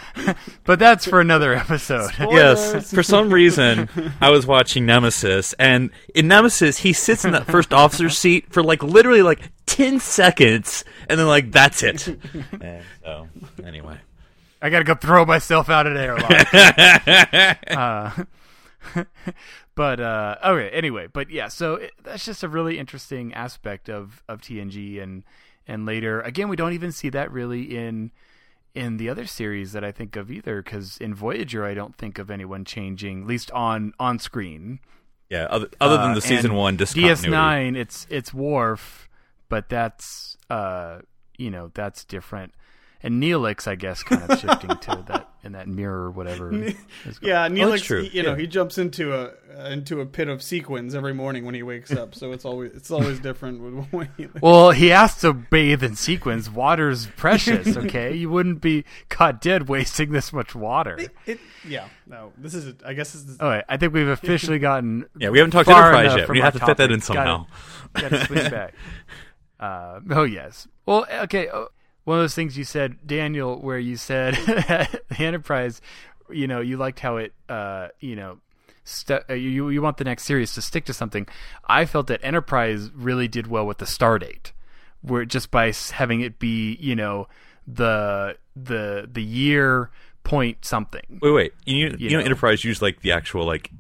but 0.64 0.78
that's 0.78 1.04
for 1.06 1.20
another 1.20 1.54
episode. 1.54 2.10
Yes, 2.18 2.92
for 2.92 3.02
some 3.02 3.32
reason, 3.32 3.88
I 4.20 4.30
was 4.30 4.46
watching 4.46 4.86
Nemesis, 4.86 5.52
and 5.58 5.90
in 6.14 6.28
Nemesis, 6.28 6.78
he 6.78 6.92
sits 6.92 7.24
in 7.24 7.32
that 7.32 7.46
first 7.46 7.74
officer's 7.74 8.16
seat 8.16 8.52
for 8.52 8.62
like 8.62 8.82
literally 8.82 9.22
like 9.22 9.50
ten 9.66 10.00
seconds, 10.00 10.84
and 11.08 11.18
then 11.18 11.26
like 11.26 11.50
that's 11.52 11.82
it. 11.82 12.06
And 12.60 12.84
so 13.04 13.28
anyway, 13.64 13.98
I 14.62 14.70
gotta 14.70 14.84
go 14.84 14.94
throw 14.94 15.24
myself 15.24 15.68
out 15.68 15.86
of 15.86 15.94
there. 15.94 16.16
uh, 17.68 18.24
but 19.74 20.00
uh, 20.00 20.36
okay, 20.44 20.70
anyway, 20.70 21.06
but 21.12 21.30
yeah, 21.30 21.48
so 21.48 21.74
it, 21.74 21.92
that's 22.02 22.24
just 22.24 22.42
a 22.42 22.48
really 22.48 22.78
interesting 22.78 23.32
aspect 23.34 23.88
of 23.88 24.22
of 24.28 24.40
TNG, 24.40 25.02
and 25.02 25.24
and 25.66 25.86
later 25.86 26.20
again, 26.20 26.48
we 26.48 26.56
don't 26.56 26.72
even 26.72 26.92
see 26.92 27.08
that 27.10 27.30
really 27.30 27.76
in 27.76 28.10
in 28.74 28.96
the 28.98 29.08
other 29.08 29.26
series 29.26 29.72
that 29.72 29.82
I 29.82 29.90
think 29.92 30.14
of 30.16 30.30
either, 30.30 30.62
because 30.62 30.98
in 30.98 31.14
Voyager, 31.14 31.64
I 31.64 31.74
don't 31.74 31.96
think 31.96 32.18
of 32.18 32.30
anyone 32.30 32.64
changing, 32.64 33.22
at 33.22 33.26
least 33.28 33.50
on 33.52 33.92
on 33.98 34.18
screen. 34.18 34.80
yeah. 35.30 35.46
Other, 35.50 35.68
other 35.80 35.96
than 35.96 36.12
Uh, 36.12 36.14
the 36.14 36.20
season 36.20 36.54
one 36.54 36.76
discontinuity. 36.76 37.28
DS9, 37.28 37.76
it's 37.76 38.06
it's 38.10 38.32
Worf, 38.32 39.07
but 39.48 39.68
that's 39.68 40.36
uh 40.50 40.98
you 41.36 41.50
know 41.50 41.70
that's 41.74 42.04
different. 42.04 42.52
And 43.00 43.22
Neelix, 43.22 43.68
I 43.68 43.76
guess, 43.76 44.02
kind 44.02 44.28
of 44.28 44.40
shifting 44.40 44.70
to 44.76 45.04
that 45.06 45.28
in 45.44 45.52
that 45.52 45.68
mirror 45.68 46.06
or 46.06 46.10
whatever. 46.10 46.52
Yeah, 47.22 47.46
Neelix, 47.48 47.84
true. 47.84 48.02
he- 48.02 48.16
you 48.16 48.22
know, 48.24 48.30
Yeah. 48.32 48.38
he 48.38 48.46
jumps 48.48 48.76
into 48.76 49.14
a 49.14 49.30
uh, 49.56 49.68
into 49.70 50.00
a 50.00 50.06
pit 50.06 50.26
of 50.26 50.42
sequins 50.42 50.96
every 50.96 51.14
morning 51.14 51.44
when 51.44 51.54
he 51.54 51.62
wakes 51.62 51.92
up, 51.92 52.16
so 52.16 52.32
it's 52.32 52.44
always 52.44 52.72
it's 52.72 52.90
always 52.90 53.20
different 53.20 53.60
with 53.60 53.86
when 53.92 54.08
he, 54.16 54.26
Well, 54.42 54.72
he 54.72 54.88
has 54.88 55.20
to 55.20 55.32
bathe 55.32 55.84
in 55.84 55.94
sequins. 55.94 56.50
Water's 56.50 57.06
precious, 57.06 57.76
okay? 57.76 58.14
you 58.16 58.30
wouldn't 58.30 58.60
be 58.60 58.84
caught 59.08 59.40
dead 59.40 59.68
wasting 59.68 60.10
this 60.10 60.32
much 60.32 60.56
water. 60.56 60.98
it, 61.24 61.38
yeah, 61.68 61.86
no, 62.08 62.32
this 62.36 62.52
is 62.52 62.74
I 62.84 62.94
guess 62.94 63.12
this 63.12 63.22
is 63.28 63.38
All 63.38 63.48
right, 63.48 63.64
I 63.68 63.76
think 63.76 63.94
we've 63.94 64.08
officially 64.08 64.58
gotten 64.68 65.06
Yeah, 65.16 65.28
we 65.30 65.38
haven't 65.38 65.52
talked 65.52 65.68
far 65.68 65.92
Enterprise 65.94 66.18
yet. 66.18 66.28
We 66.28 66.40
have 66.40 66.54
to 66.58 66.66
fit 66.66 66.78
that 66.78 66.90
in 66.90 67.00
somehow. 67.00 67.46
Got 67.94 68.08
to 68.08 68.26
swing 68.26 68.50
back. 68.50 68.74
Uh, 69.60 70.00
oh 70.10 70.24
yes. 70.24 70.68
Well, 70.86 71.06
okay. 71.24 71.48
oh, 71.52 71.68
One 72.04 72.18
of 72.18 72.22
those 72.22 72.34
things 72.34 72.56
you 72.56 72.64
said, 72.64 73.06
Daniel, 73.06 73.60
where 73.60 73.78
you 73.78 73.96
said 73.96 74.34
the 74.36 74.98
Enterprise, 75.18 75.80
you 76.30 76.46
know, 76.46 76.60
you 76.60 76.76
liked 76.76 77.00
how 77.00 77.16
it, 77.16 77.32
uh, 77.48 77.88
you 78.00 78.16
know, 78.16 78.38
stu- 78.84 79.20
uh, 79.28 79.34
you 79.34 79.68
you 79.68 79.82
want 79.82 79.96
the 79.96 80.04
next 80.04 80.24
series 80.24 80.52
to 80.54 80.62
stick 80.62 80.84
to 80.86 80.92
something. 80.92 81.26
I 81.66 81.84
felt 81.86 82.06
that 82.08 82.20
Enterprise 82.22 82.90
really 82.94 83.28
did 83.28 83.46
well 83.46 83.66
with 83.66 83.78
the 83.78 83.86
star 83.86 84.18
date, 84.18 84.52
where 85.02 85.24
just 85.24 85.50
by 85.50 85.72
having 85.92 86.20
it 86.20 86.38
be, 86.38 86.76
you 86.80 86.94
know, 86.96 87.28
the 87.66 88.36
the 88.56 89.08
the 89.10 89.22
year 89.22 89.90
point 90.24 90.64
something. 90.64 91.18
Wait, 91.22 91.30
wait. 91.30 91.52
You, 91.64 91.74
you, 91.88 91.96
You 91.98 92.10
know, 92.10 92.18
know. 92.18 92.24
Enterprise 92.26 92.62
used 92.64 92.82
like 92.82 93.00
the 93.00 93.12
actual 93.12 93.44
like 93.46 93.70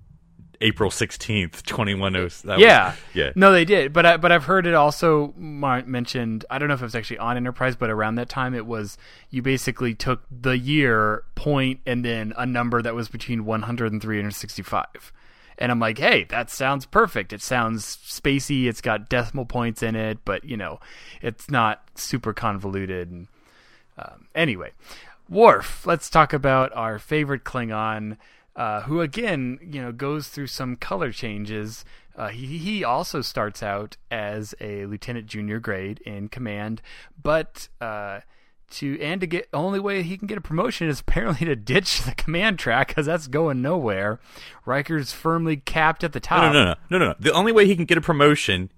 April 0.60 0.90
sixteenth, 0.90 1.64
twenty 1.64 1.94
one 1.94 2.16
oh. 2.16 2.28
yeah, 2.56 2.90
was- 2.90 2.98
yeah. 3.14 3.32
No, 3.34 3.52
they 3.52 3.64
did, 3.64 3.92
but 3.92 4.04
I, 4.04 4.16
but 4.16 4.32
I've 4.32 4.44
heard 4.44 4.66
it 4.66 4.74
also 4.74 5.32
mentioned. 5.36 6.44
I 6.50 6.58
don't 6.58 6.68
know 6.68 6.74
if 6.74 6.80
it 6.80 6.84
was 6.84 6.94
actually 6.94 7.18
on 7.18 7.36
Enterprise, 7.36 7.76
but 7.76 7.90
around 7.90 8.16
that 8.16 8.28
time, 8.28 8.54
it 8.54 8.66
was 8.66 8.98
you 9.30 9.42
basically 9.42 9.94
took 9.94 10.22
the 10.30 10.58
year 10.58 11.22
point 11.34 11.80
and 11.86 12.04
then 12.04 12.32
a 12.36 12.46
number 12.46 12.82
that 12.82 12.94
was 12.94 13.08
between 13.08 13.44
100 13.44 13.92
and 13.92 14.02
365. 14.02 15.12
And 15.60 15.72
I'm 15.72 15.80
like, 15.80 15.98
hey, 15.98 16.24
that 16.24 16.50
sounds 16.50 16.86
perfect. 16.86 17.32
It 17.32 17.42
sounds 17.42 17.84
spacey. 17.84 18.66
It's 18.66 18.80
got 18.80 19.08
decimal 19.08 19.44
points 19.44 19.82
in 19.82 19.96
it, 19.96 20.18
but 20.24 20.44
you 20.44 20.56
know, 20.56 20.80
it's 21.20 21.50
not 21.50 21.82
super 21.94 22.32
convoluted. 22.32 23.10
And 23.10 23.28
um, 23.98 24.28
anyway, 24.34 24.72
Worf. 25.28 25.86
Let's 25.86 26.08
talk 26.08 26.32
about 26.32 26.72
our 26.74 26.98
favorite 26.98 27.44
Klingon, 27.44 28.16
uh, 28.58 28.82
who 28.82 29.00
again, 29.00 29.58
you 29.62 29.80
know, 29.80 29.92
goes 29.92 30.28
through 30.28 30.48
some 30.48 30.76
color 30.76 31.12
changes. 31.12 31.84
Uh, 32.16 32.28
he 32.28 32.58
he 32.58 32.82
also 32.84 33.22
starts 33.22 33.62
out 33.62 33.96
as 34.10 34.54
a 34.60 34.84
lieutenant 34.86 35.26
junior 35.26 35.60
grade 35.60 36.00
in 36.00 36.28
command, 36.28 36.82
but 37.22 37.68
uh, 37.80 38.18
to 38.70 39.00
and 39.00 39.20
to 39.20 39.26
get 39.28 39.48
only 39.52 39.78
way 39.78 40.02
he 40.02 40.18
can 40.18 40.26
get 40.26 40.36
a 40.36 40.40
promotion 40.40 40.88
is 40.88 40.98
apparently 41.00 41.46
to 41.46 41.54
ditch 41.54 42.02
the 42.02 42.12
command 42.16 42.58
track 42.58 42.88
because 42.88 43.06
that's 43.06 43.28
going 43.28 43.62
nowhere. 43.62 44.18
Riker's 44.66 45.12
firmly 45.12 45.58
capped 45.58 46.02
at 46.02 46.12
the 46.12 46.20
top. 46.20 46.52
No, 46.52 46.52
no, 46.52 46.64
no, 46.64 46.74
no, 46.90 46.98
no, 46.98 47.06
no. 47.10 47.14
The 47.20 47.32
only 47.32 47.52
way 47.52 47.66
he 47.66 47.76
can 47.76 47.84
get 47.84 47.96
a 47.96 48.00
promotion 48.02 48.72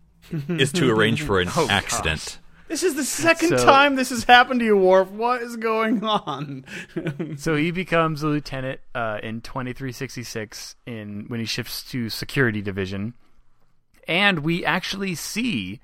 is 0.48 0.70
to 0.72 0.90
arrange 0.90 1.22
for 1.22 1.40
an 1.40 1.48
Oh, 1.56 1.66
accident. 1.70 2.38
This 2.70 2.84
is 2.84 2.94
the 2.94 3.02
second 3.04 3.58
So- 3.58 3.64
time 3.64 3.96
this 3.96 4.10
has 4.10 4.22
happened 4.22 4.60
to 4.60 4.66
you, 4.66 4.76
Worf. 4.76 5.10
What 5.10 5.42
is 5.42 5.56
going 5.56 6.04
on? 6.04 6.64
So 7.36 7.56
he 7.56 7.72
becomes 7.72 8.22
a 8.22 8.28
lieutenant 8.28 8.80
uh, 8.94 9.18
in 9.22 9.40
2366 9.40 10.76
in 10.86 11.24
when 11.28 11.40
he 11.40 11.46
shifts 11.46 11.82
to 11.90 12.08
security 12.08 12.62
division, 12.62 13.14
and 14.06 14.40
we 14.40 14.64
actually 14.64 15.14
see 15.16 15.80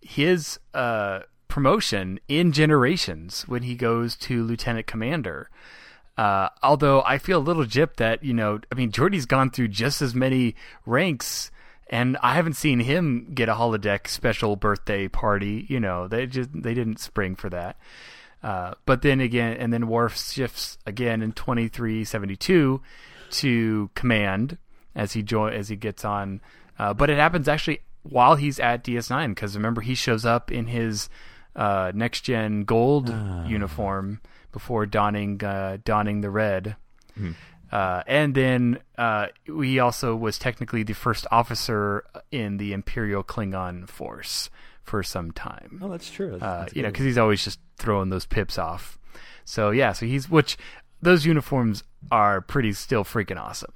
his 0.00 0.58
uh, 0.74 1.20
promotion 1.48 2.18
in 2.28 2.50
Generations 2.52 3.42
when 3.46 3.62
he 3.62 3.74
goes 3.76 4.16
to 4.16 4.42
lieutenant 4.44 4.86
commander. 4.86 5.48
Uh, 6.18 6.48
although 6.62 7.02
I 7.06 7.18
feel 7.18 7.38
a 7.38 7.40
little 7.40 7.64
gypped 7.66 7.96
that 7.96 8.24
you 8.24 8.34
know, 8.34 8.58
I 8.72 8.74
mean, 8.74 8.90
Geordi's 8.90 9.26
gone 9.26 9.50
through 9.50 9.68
just 9.68 10.02
as 10.02 10.14
many 10.14 10.54
ranks, 10.86 11.50
and 11.88 12.16
I 12.22 12.34
haven't 12.34 12.54
seen 12.54 12.80
him 12.80 13.30
get 13.34 13.48
a 13.48 13.54
holodeck 13.54 14.08
special 14.08 14.56
birthday 14.56 15.08
party. 15.08 15.66
You 15.68 15.80
know, 15.80 16.08
they 16.08 16.26
just 16.26 16.50
they 16.52 16.74
didn't 16.74 16.98
spring 17.00 17.36
for 17.36 17.48
that. 17.50 17.76
Uh, 18.42 18.74
but 18.84 19.02
then 19.02 19.20
again, 19.20 19.56
and 19.56 19.72
then 19.72 19.88
Worf 19.88 20.18
shifts 20.18 20.78
again 20.86 21.22
in 21.22 21.32
2372 21.32 22.80
to 23.30 23.90
command 23.94 24.58
as 24.94 25.12
he 25.14 25.22
join 25.22 25.52
as 25.52 25.68
he 25.68 25.76
gets 25.76 26.04
on. 26.04 26.40
Uh, 26.78 26.92
but 26.94 27.10
it 27.10 27.18
happens 27.18 27.48
actually 27.48 27.80
while 28.02 28.36
he's 28.36 28.60
at 28.60 28.84
DS9 28.84 29.30
because 29.34 29.56
remember 29.56 29.80
he 29.80 29.94
shows 29.94 30.24
up 30.24 30.52
in 30.52 30.66
his 30.66 31.08
uh, 31.56 31.90
next 31.94 32.20
gen 32.22 32.64
gold 32.64 33.08
uniform 33.48 34.20
before 34.52 34.86
donning 34.86 35.42
uh, 35.42 35.78
donning 35.84 36.20
the 36.20 36.30
red. 36.30 36.76
Uh, 37.72 38.02
and 38.06 38.34
then 38.34 38.78
uh, 38.96 39.26
he 39.44 39.78
also 39.80 40.14
was 40.14 40.38
technically 40.38 40.82
the 40.84 40.92
first 40.92 41.26
officer 41.32 42.04
in 42.30 42.58
the 42.58 42.72
Imperial 42.72 43.24
Klingon 43.24 43.88
force 43.88 44.50
for 44.82 45.02
some 45.02 45.32
time 45.32 45.80
Oh, 45.82 45.88
that's 45.88 46.08
true. 46.10 46.38
uh, 46.40 46.66
you 46.72 46.82
know, 46.82 46.88
because 46.90 47.04
he's 47.04 47.18
always 47.18 47.42
just 47.42 47.58
throwing 47.76 48.08
those 48.10 48.24
pips 48.24 48.56
off. 48.56 48.98
So 49.44 49.70
yeah, 49.70 49.92
so 49.92 50.06
he's 50.06 50.30
which 50.30 50.56
those 51.02 51.26
uniforms 51.26 51.82
are 52.12 52.40
pretty 52.40 52.72
still 52.72 53.04
freaking 53.04 53.36
awesome. 53.40 53.72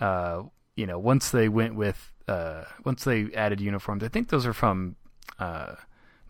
Uh, 0.00 0.42
you 0.76 0.86
know, 0.86 0.98
once 0.98 1.30
they 1.30 1.48
went 1.48 1.74
with 1.74 2.12
uh, 2.28 2.64
once 2.84 3.04
they 3.04 3.28
added 3.34 3.60
uniforms, 3.60 4.04
I 4.04 4.08
think 4.08 4.28
those 4.28 4.46
are 4.46 4.52
from 4.52 4.96
uh, 5.38 5.74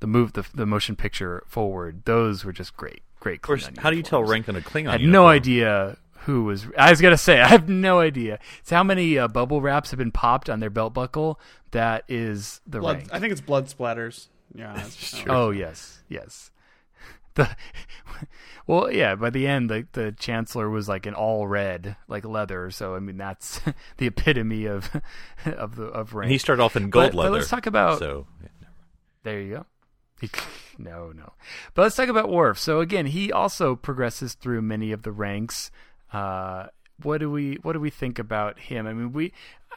the 0.01 0.07
move 0.07 0.33
the 0.35 0.45
the 0.55 0.67
motion 0.67 0.95
picture 0.97 1.43
forward. 1.49 2.05
Those 2.05 2.45
were 2.45 2.53
just 2.53 2.77
great, 2.77 3.03
great. 3.21 3.37
of 3.37 3.43
course, 3.43 3.67
Klingon 3.69 3.79
how 3.79 3.91
do 3.91 3.97
you 3.97 4.03
tell 4.03 4.21
uniforms. 4.21 4.47
rank 4.47 4.49
on 4.49 4.57
a 4.57 4.61
Klingon? 4.61 4.89
I 4.89 4.93
had 4.93 5.01
uniform? 5.01 5.13
no 5.25 5.27
idea 5.29 5.97
who 6.25 6.45
was. 6.45 6.67
I 6.79 6.91
was 6.91 7.01
gonna 7.01 7.17
say 7.19 7.41
I 7.43 7.49
have 7.49 7.69
no 7.69 8.01
idea. 8.01 8.39
It's 8.61 8.71
how 8.71 8.83
many 8.85 9.19
uh, 9.19 9.29
bubble 9.29 9.61
wraps 9.61 9.91
have 9.91 9.99
been 9.99 10.13
popped 10.13 10.49
on 10.51 10.61
their 10.61 10.71
belt 10.71 10.95
buckle. 10.95 11.41
That 11.73 12.05
is 12.09 12.61
the 12.67 12.81
Blood, 12.81 12.97
rank. 12.99 13.09
I 13.13 13.19
think 13.21 13.33
it's 13.33 13.41
blood 13.41 13.67
splatters. 13.67 14.29
Yeah, 14.55 14.73
that's 14.77 15.19
true. 15.21 15.33
Oh 15.33 15.51
yes, 15.51 16.03
yes. 16.09 16.51
The 17.35 17.49
well, 18.67 18.93
yeah. 18.93 19.15
By 19.15 19.31
the 19.31 19.47
end, 19.47 19.71
the 19.71 19.87
the 19.93 20.13
chancellor 20.13 20.69
was 20.69 20.87
like 20.87 21.07
an 21.07 21.15
all 21.15 21.47
red, 21.47 21.97
like 22.07 22.27
leather. 22.27 22.71
So 22.71 22.95
I 22.95 22.99
mean, 22.99 23.17
that's 23.17 23.59
the 23.97 24.07
epitome 24.07 24.67
of 24.67 24.91
of 25.47 25.77
the 25.77 25.85
of 25.85 26.13
rank. 26.15 26.27
And 26.27 26.33
he 26.33 26.37
started 26.37 26.63
off 26.63 26.77
in 26.77 26.91
gold 26.91 27.07
But- 27.07 27.13
but 27.13 27.19
leather. 27.23 27.37
let's 27.37 27.49
talk 27.49 27.67
about- 27.67 28.01
So 28.01 28.27
yeah. 28.43 28.69
There 29.23 29.41
you 29.41 29.65
go. 30.21 30.29
no, 30.79 31.11
no. 31.13 31.33
But 31.75 31.83
let's 31.83 31.97
talk 31.97 32.09
about 32.09 32.29
Worf. 32.31 32.59
So 32.59 32.81
again, 32.81 33.07
he 33.07 33.33
also 33.33 33.77
progresses 33.77 34.35
through 34.35 34.61
many 34.63 34.93
of 34.93 35.03
the 35.03 35.11
ranks. 35.13 35.71
Uh, 36.13 36.67
what 37.03 37.19
do 37.19 37.31
we 37.31 37.59
what 37.63 37.73
do 37.73 37.81
we 37.81 37.91
think 37.91 38.19
about 38.19 38.59
him? 38.59 38.87
I 38.87 38.93
mean, 38.93 39.13
we 39.13 39.33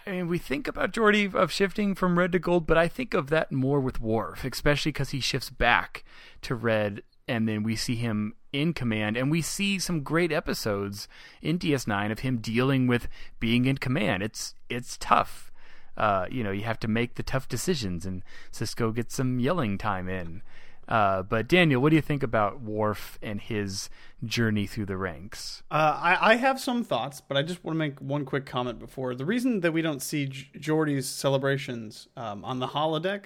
I 0.06 0.12
mean, 0.12 0.28
we 0.28 0.38
think 0.38 0.68
about 0.68 0.92
Geordi 0.92 1.34
of 1.34 1.52
shifting 1.52 1.96
from 1.96 2.20
red 2.20 2.32
to 2.34 2.40
gold, 2.40 2.68
but 2.68 2.78
I 2.78 2.88
think 2.88 3.14
of 3.14 3.30
that 3.30 3.52
more 3.52 3.80
with 3.80 4.02
Worf, 4.02 4.44
especially 4.44 4.92
because 4.92 5.10
he 5.10 5.20
shifts 5.20 5.50
back 5.50 6.04
to 6.42 6.56
red, 6.56 7.02
and 7.28 7.48
then 7.48 7.64
we 7.64 7.76
see 7.76 7.96
him 7.96 8.36
in 8.54 8.74
command, 8.74 9.18
and 9.18 9.32
we 9.32 9.42
see 9.42 9.80
some 9.80 10.04
great 10.04 10.32
episodes 10.32 11.08
in 11.42 11.58
DS9 11.58 12.12
of 12.12 12.20
him 12.20 12.38
dealing 12.38 12.88
with 12.88 13.08
being 13.40 13.66
in 13.66 13.78
command. 13.78 14.22
It's 14.22 14.54
it's 14.70 14.98
tough 14.98 15.52
uh, 15.98 16.26
you 16.30 16.44
know, 16.44 16.52
you 16.52 16.64
have 16.64 16.80
to 16.80 16.88
make 16.88 17.16
the 17.16 17.24
tough 17.24 17.48
decisions, 17.48 18.06
and 18.06 18.24
Sisko 18.52 18.94
gets 18.94 19.16
some 19.16 19.40
yelling 19.40 19.78
time 19.78 20.10
in. 20.10 20.42
Uh, 20.88 21.24
but 21.24 21.48
Daniel, 21.48 21.82
what 21.82 21.90
do 21.90 21.96
you 21.96 22.02
think 22.02 22.22
about 22.24 22.62
Worf 22.62 23.18
and 23.22 23.42
his 23.42 23.90
journey 24.24 24.68
through 24.68 24.86
the 24.86 24.98
ranks? 24.98 25.64
Uh, 25.72 25.98
I, 26.02 26.32
I 26.32 26.36
have 26.36 26.60
some 26.60 26.84
thoughts, 26.84 27.22
but 27.22 27.38
I 27.38 27.42
just 27.42 27.64
want 27.64 27.76
to 27.76 27.80
make 27.80 28.00
one 28.00 28.24
quick 28.26 28.46
comment 28.46 28.80
before. 28.80 29.16
The 29.16 29.26
reason 29.26 29.62
that 29.62 29.72
we 29.72 29.82
don't 29.82 30.02
see 30.02 30.28
J- 30.28 30.48
Geordi's 30.60 31.08
celebrations 31.08 32.08
um, 32.16 32.46
on 32.46 32.60
the 32.60 32.68
holodeck, 32.68 33.26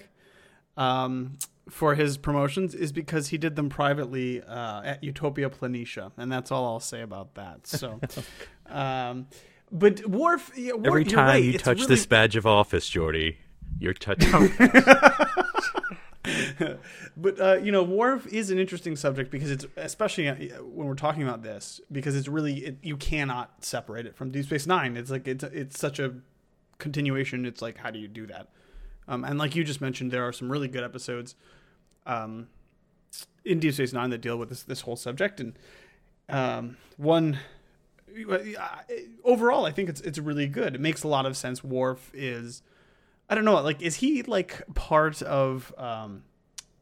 um, 0.77 1.37
for 1.69 1.93
his 1.95 2.17
promotions 2.17 2.73
is 2.73 2.91
because 2.91 3.27
he 3.27 3.37
did 3.37 3.55
them 3.55 3.69
privately 3.69 4.41
uh, 4.41 4.81
at 4.83 5.03
Utopia 5.03 5.49
Planitia, 5.49 6.11
and 6.17 6.31
that's 6.31 6.51
all 6.51 6.65
I'll 6.65 6.79
say 6.79 7.01
about 7.01 7.35
that. 7.35 7.67
So, 7.67 7.99
um, 8.67 9.27
but 9.71 10.03
Worf, 10.07 10.51
yeah, 10.55 10.73
Worf 10.73 10.85
Every 10.87 11.03
you're 11.03 11.11
time 11.11 11.27
right, 11.27 11.43
you 11.43 11.57
touch 11.59 11.77
really- 11.79 11.87
this 11.89 12.05
badge 12.05 12.35
of 12.35 12.47
office, 12.47 12.89
Geordi, 12.89 13.35
you're 13.79 13.93
touching. 13.93 14.31
But 17.17 17.39
uh, 17.39 17.59
you 17.61 17.71
know, 17.71 17.83
Worf 17.83 18.27
is 18.27 18.51
an 18.51 18.59
interesting 18.59 18.95
subject 18.95 19.31
because 19.31 19.51
it's 19.51 19.65
especially 19.77 20.27
uh, 20.27 20.63
when 20.63 20.87
we're 20.87 20.95
talking 20.95 21.23
about 21.23 21.43
this 21.43 21.79
because 21.91 22.15
it's 22.15 22.27
really 22.27 22.65
it, 22.65 22.77
you 22.81 22.97
cannot 22.97 23.63
separate 23.63 24.05
it 24.05 24.15
from 24.15 24.31
Deep 24.31 24.45
Space 24.45 24.67
Nine. 24.67 24.97
It's 24.97 25.11
like 25.11 25.27
it's 25.27 25.43
it's 25.43 25.79
such 25.79 25.99
a 25.99 26.15
continuation. 26.77 27.45
It's 27.45 27.61
like 27.61 27.77
how 27.77 27.91
do 27.91 27.99
you 27.99 28.07
do 28.07 28.27
that? 28.27 28.49
Um, 29.07 29.23
and 29.23 29.39
like 29.39 29.55
you 29.55 29.63
just 29.63 29.81
mentioned, 29.81 30.11
there 30.11 30.27
are 30.27 30.33
some 30.33 30.51
really 30.51 30.67
good 30.67 30.83
episodes 30.83 31.35
um, 32.05 32.47
in 33.45 33.59
Deep 33.59 33.73
Space 33.73 33.93
Nine 33.93 34.09
that 34.09 34.21
deal 34.21 34.37
with 34.37 34.49
this 34.49 34.63
this 34.63 34.81
whole 34.81 34.95
subject. 34.95 35.39
And 35.39 35.57
um, 36.27 36.77
one 36.97 37.39
overall, 39.23 39.65
I 39.65 39.71
think 39.71 39.89
it's 39.89 40.01
it's 40.01 40.19
really 40.19 40.47
good. 40.47 40.75
It 40.75 40.81
makes 40.81 41.03
a 41.03 41.07
lot 41.07 41.25
of 41.25 41.37
sense. 41.37 41.63
Worf 41.63 42.11
is 42.13 42.61
I 43.29 43.35
don't 43.35 43.45
know, 43.45 43.61
like 43.61 43.81
is 43.81 43.95
he 43.95 44.23
like 44.23 44.63
part 44.73 45.21
of 45.21 45.73
um, 45.77 46.23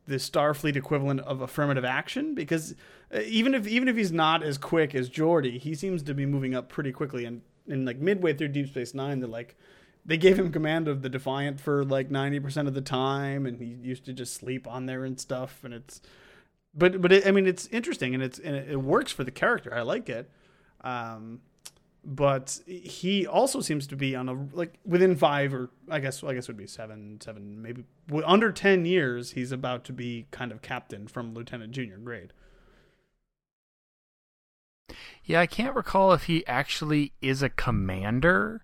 the 0.05 0.15
Starfleet 0.15 0.75
equivalent 0.75 1.19
of 1.21 1.41
affirmative 1.41 1.83
action? 1.83 2.35
Because 2.35 2.73
uh, 3.13 3.19
even 3.25 3.53
if 3.53 3.67
even 3.67 3.87
if 3.87 3.97
he's 3.97 4.11
not 4.11 4.43
as 4.43 4.57
quick 4.57 4.95
as 4.95 5.09
Geordi, 5.09 5.59
he 5.59 5.75
seems 5.75 6.03
to 6.03 6.13
be 6.13 6.25
moving 6.25 6.55
up 6.55 6.69
pretty 6.69 6.91
quickly. 6.91 7.25
And 7.25 7.41
and 7.67 7.85
like 7.85 7.97
midway 7.97 8.33
through 8.33 8.49
Deep 8.49 8.69
Space 8.69 8.93
Nine, 8.93 9.19
they're 9.19 9.29
like 9.29 9.57
they 10.05 10.15
gave 10.15 10.39
him 10.39 10.51
command 10.53 10.87
of 10.87 11.01
the 11.01 11.09
Defiant 11.09 11.59
for 11.59 11.83
like 11.83 12.09
ninety 12.09 12.39
percent 12.39 12.67
of 12.69 12.73
the 12.73 12.81
time, 12.81 13.45
and 13.45 13.59
he 13.59 13.65
used 13.65 14.05
to 14.05 14.13
just 14.13 14.33
sleep 14.33 14.67
on 14.67 14.85
there 14.85 15.03
and 15.03 15.19
stuff. 15.19 15.59
And 15.65 15.73
it's 15.73 16.01
but 16.73 17.01
but 17.01 17.11
it, 17.11 17.27
I 17.27 17.31
mean 17.31 17.45
it's 17.45 17.67
interesting 17.67 18.13
and 18.13 18.23
it's 18.23 18.39
and 18.39 18.55
it, 18.55 18.71
it 18.71 18.81
works 18.81 19.11
for 19.11 19.25
the 19.25 19.31
character. 19.31 19.73
I 19.73 19.81
like 19.81 20.07
it. 20.07 20.31
Um, 20.81 21.41
but 22.09 22.61
he 22.65 23.27
also 23.27 23.59
seems 23.59 23.85
to 23.85 23.97
be 23.97 24.15
on 24.15 24.29
a 24.29 24.47
like 24.53 24.79
within 24.85 25.13
five 25.17 25.53
or 25.53 25.69
I 25.89 25.99
guess 25.99 26.23
I 26.23 26.33
guess 26.33 26.45
it 26.45 26.47
would 26.47 26.57
be 26.57 26.65
seven 26.65 27.19
seven 27.19 27.61
maybe 27.61 27.83
under 28.25 28.53
ten 28.53 28.85
years 28.85 29.31
he's 29.31 29.51
about 29.51 29.83
to 29.85 29.93
be 29.93 30.25
kind 30.31 30.53
of 30.53 30.61
captain 30.61 31.07
from 31.07 31.33
lieutenant 31.33 31.73
junior 31.73 31.97
grade. 31.97 32.31
Yeah, 35.25 35.41
I 35.41 35.47
can't 35.47 35.75
recall 35.75 36.13
if 36.13 36.23
he 36.23 36.47
actually 36.47 37.11
is 37.21 37.43
a 37.43 37.49
commander, 37.49 38.63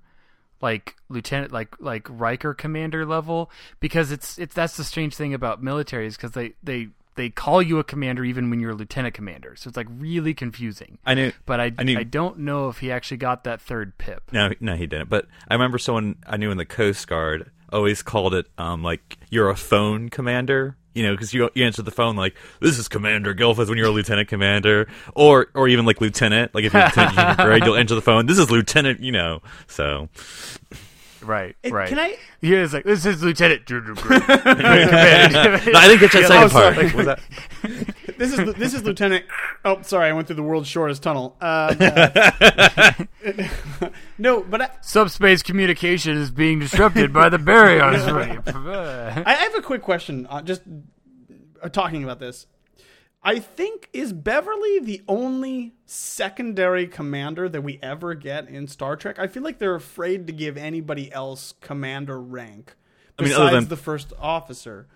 like 0.62 0.96
lieutenant, 1.10 1.52
like 1.52 1.76
like 1.82 2.08
Riker 2.10 2.54
commander 2.54 3.06
level, 3.06 3.52
because 3.82 4.10
it's 4.10 4.40
it's 4.40 4.56
that's 4.56 4.78
the 4.78 4.86
strange 4.86 5.16
thing 5.16 5.34
about 5.34 5.62
militaries 5.62 6.16
because 6.16 6.32
they 6.32 6.54
they 6.64 6.88
they 7.16 7.30
call 7.30 7.62
you 7.62 7.80
a 7.80 7.84
commander 7.84 8.24
even 8.24 8.50
when 8.50 8.60
you're 8.60 8.72
a 8.72 8.76
lieutenant 8.76 9.14
commander, 9.14 9.56
so 9.56 9.68
it's 9.68 9.78
like 9.78 9.88
really 9.90 10.34
confusing. 10.34 10.98
I 11.06 11.14
knew, 11.14 11.32
But 11.46 11.60
I 11.60 11.72
I 11.78 11.84
knew- 11.84 11.98
I 12.00 12.04
don't 12.04 12.40
know 12.40 12.70
if 12.70 12.80
he 12.80 12.92
actually 12.92 13.18
got 13.18 13.44
that 13.44 13.62
third 13.62 13.98
pip. 13.98 14.24
No, 14.32 14.52
no, 14.60 14.76
he 14.76 14.88
didn't. 14.88 15.10
But 15.10 15.28
I 15.48 15.54
remember 15.54 15.78
someone 15.78 16.16
I 16.28 16.38
knew 16.38 16.52
in 16.52 16.58
the 16.58 16.66
Coast 16.66 17.08
Guard 17.08 17.52
always 17.72 18.02
called 18.04 18.34
it 18.36 18.46
um, 18.58 18.84
like 18.84 19.18
you're 19.30 19.50
a 19.50 19.56
phone 19.56 20.10
commander. 20.10 20.78
You 20.96 21.02
know, 21.02 21.14
because 21.14 21.34
you 21.34 21.50
you 21.56 21.66
answer 21.66 21.82
the 21.82 21.90
phone 21.90 22.16
like 22.16 22.36
this 22.60 22.78
is 22.78 22.88
Commander 22.88 23.34
Gilfus 23.34 23.68
when 23.68 23.80
you're 23.80 23.88
a 23.88 23.92
lieutenant 23.92 24.28
commander, 24.28 24.88
or 25.16 25.48
or 25.56 25.68
even 25.68 25.86
like 25.86 26.00
lieutenant. 26.00 26.54
Like 26.54 26.66
if 26.66 26.74
you're 26.74 26.84
lieutenant 26.84 27.40
you'll 27.66 27.76
answer 27.76 27.96
the 27.96 28.02
phone. 28.04 28.28
This 28.28 28.38
is 28.38 28.52
lieutenant. 28.52 29.00
You 29.00 29.12
know, 29.12 29.42
so 29.66 30.10
Right, 31.24 31.56
And 31.64 31.74
right. 31.74 31.90
can 31.90 32.00
I- 32.00 32.18
He 32.42 32.54
is 32.54 32.74
like 32.74 32.84
this 32.84 33.06
is 33.06 33.24
Lieutenant 33.24 33.66
Junior 33.66 33.94
Grade. 33.94 34.22
no, 34.28 34.36
I 34.36 35.88
didn't 35.88 36.00
get 36.00 36.12
that 36.12 36.22
Yeah, 36.22 36.28
second 36.28 36.44
oh, 36.44 36.48
sorry. 36.50 36.76
part. 36.76 36.94
Was 36.94 37.06
that? 37.06 37.20
This 38.18 38.34
is 38.38 38.54
this 38.56 38.74
is 38.74 38.84
Lieutenant. 38.84 39.26
Oh, 39.66 39.82
sorry, 39.82 40.10
I 40.10 40.14
went 40.14 40.28
through 40.28 40.36
the 40.36 40.44
world's 40.44 40.68
shortest 40.68 41.02
tunnel. 41.04 41.36
Um, 41.42 41.78
uh, 41.80 42.92
no, 44.18 44.42
but 44.44 44.62
I, 44.62 44.70
Subspace 44.82 45.42
communication 45.42 46.18
is 46.18 46.32
being 46.32 46.60
disrupted 46.60 47.12
by 47.14 47.30
the 47.30 47.38
baryons 47.38 48.06
rape. 48.14 48.42
I 49.26 49.34
have 49.34 49.56
a 49.56 49.62
quick 49.62 49.82
question. 49.82 50.28
Uh, 50.30 50.42
just 50.42 50.62
uh, 51.62 51.70
talking 51.70 52.04
about 52.04 52.20
this, 52.20 52.46
I 53.24 53.40
think 53.40 53.90
is 53.94 54.12
Beverly 54.12 54.80
the 54.80 55.02
only 55.08 55.74
secondary 55.86 56.88
commander 56.88 57.48
that 57.48 57.62
we 57.62 57.80
ever 57.82 58.14
get 58.16 58.50
in 58.50 58.68
Star 58.68 58.96
Trek. 58.98 59.18
I 59.18 59.28
feel 59.28 59.44
like 59.44 59.60
they're 59.60 59.76
afraid 59.76 60.28
to 60.28 60.34
give 60.34 60.58
anybody 60.58 61.12
else 61.12 61.54
commander 61.62 62.20
rank 62.20 62.76
I 63.18 63.22
mean, 63.24 63.30
besides 63.30 63.40
other 63.48 63.56
than- 63.62 63.70
the 63.70 63.78
first 63.78 64.12
officer. 64.20 64.88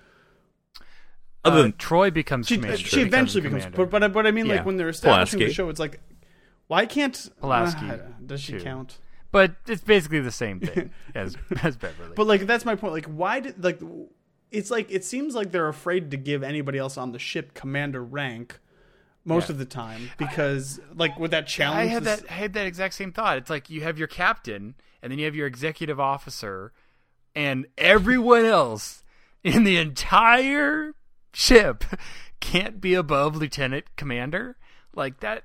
Other 1.45 1.59
Uh, 1.59 1.61
than 1.63 1.73
Troi 1.73 2.11
becomes 2.13 2.47
She, 2.47 2.55
commander. 2.55 2.77
she 2.77 3.01
eventually 3.01 3.41
becomes, 3.41 3.63
commander. 3.63 3.85
but 3.85 4.01
but, 4.01 4.11
but 4.13 4.27
I 4.27 4.31
mean, 4.31 4.47
Yeah. 4.47 4.55
like 4.55 4.65
when 4.65 4.75
they're 4.75 4.89
establishing 4.89 5.39
the 5.39 5.53
show, 5.53 5.69
it's 5.69 5.79
like, 5.79 6.01
why 6.67 6.85
can't 6.85 7.29
Pulaski, 7.39 7.89
uh, 7.89 7.97
does 8.25 8.41
she 8.41 8.53
too. 8.53 8.59
count? 8.61 8.97
But 9.31 9.55
it's 9.67 9.81
basically 9.83 10.19
the 10.19 10.31
same 10.31 10.59
thing 10.59 10.91
as 11.15 11.37
as 11.63 11.77
Beverly. 11.77 12.11
But 12.15 12.27
like 12.27 12.41
that's 12.47 12.65
my 12.65 12.75
point. 12.75 12.91
Like 12.93 13.05
why 13.05 13.39
did 13.39 13.63
like 13.63 13.79
it's 14.51 14.71
like 14.71 14.89
it 14.91 15.03
seems 15.03 15.35
like 15.35 15.51
they're 15.51 15.67
afraid 15.67 16.11
to 16.11 16.17
give 16.17 16.43
anybody 16.43 16.77
else 16.77 16.97
on 16.97 17.11
the 17.11 17.19
ship 17.19 17.53
commander 17.53 18.03
rank 18.03 18.59
most 19.25 19.49
Yeah. 19.49 19.53
of 19.53 19.57
the 19.59 19.65
time 19.65 20.09
because 20.17 20.79
like 20.95 21.19
with 21.19 21.31
that 21.31 21.47
challenge. 21.47 21.81
I 21.89 21.93
had 21.93 22.03
this- 22.03 22.21
that 22.21 22.31
I 22.31 22.33
had 22.33 22.53
that 22.53 22.65
exact 22.67 22.93
same 22.93 23.11
thought. 23.11 23.37
It's 23.37 23.49
like 23.49 23.69
you 23.69 23.81
have 23.81 23.97
your 23.97 24.07
captain, 24.07 24.75
and 25.01 25.11
then 25.11 25.19
you 25.19 25.25
have 25.25 25.35
your 25.35 25.47
executive 25.47 25.99
officer, 25.99 26.71
and 27.35 27.65
everyone 27.77 28.45
else 28.45 29.03
in 29.43 29.63
the 29.63 29.77
entire 29.77 30.93
ship 31.33 31.83
can't 32.39 32.79
be 32.81 32.93
above 32.93 33.35
lieutenant 33.35 33.85
commander. 33.95 34.57
Like 34.95 35.19
that. 35.19 35.43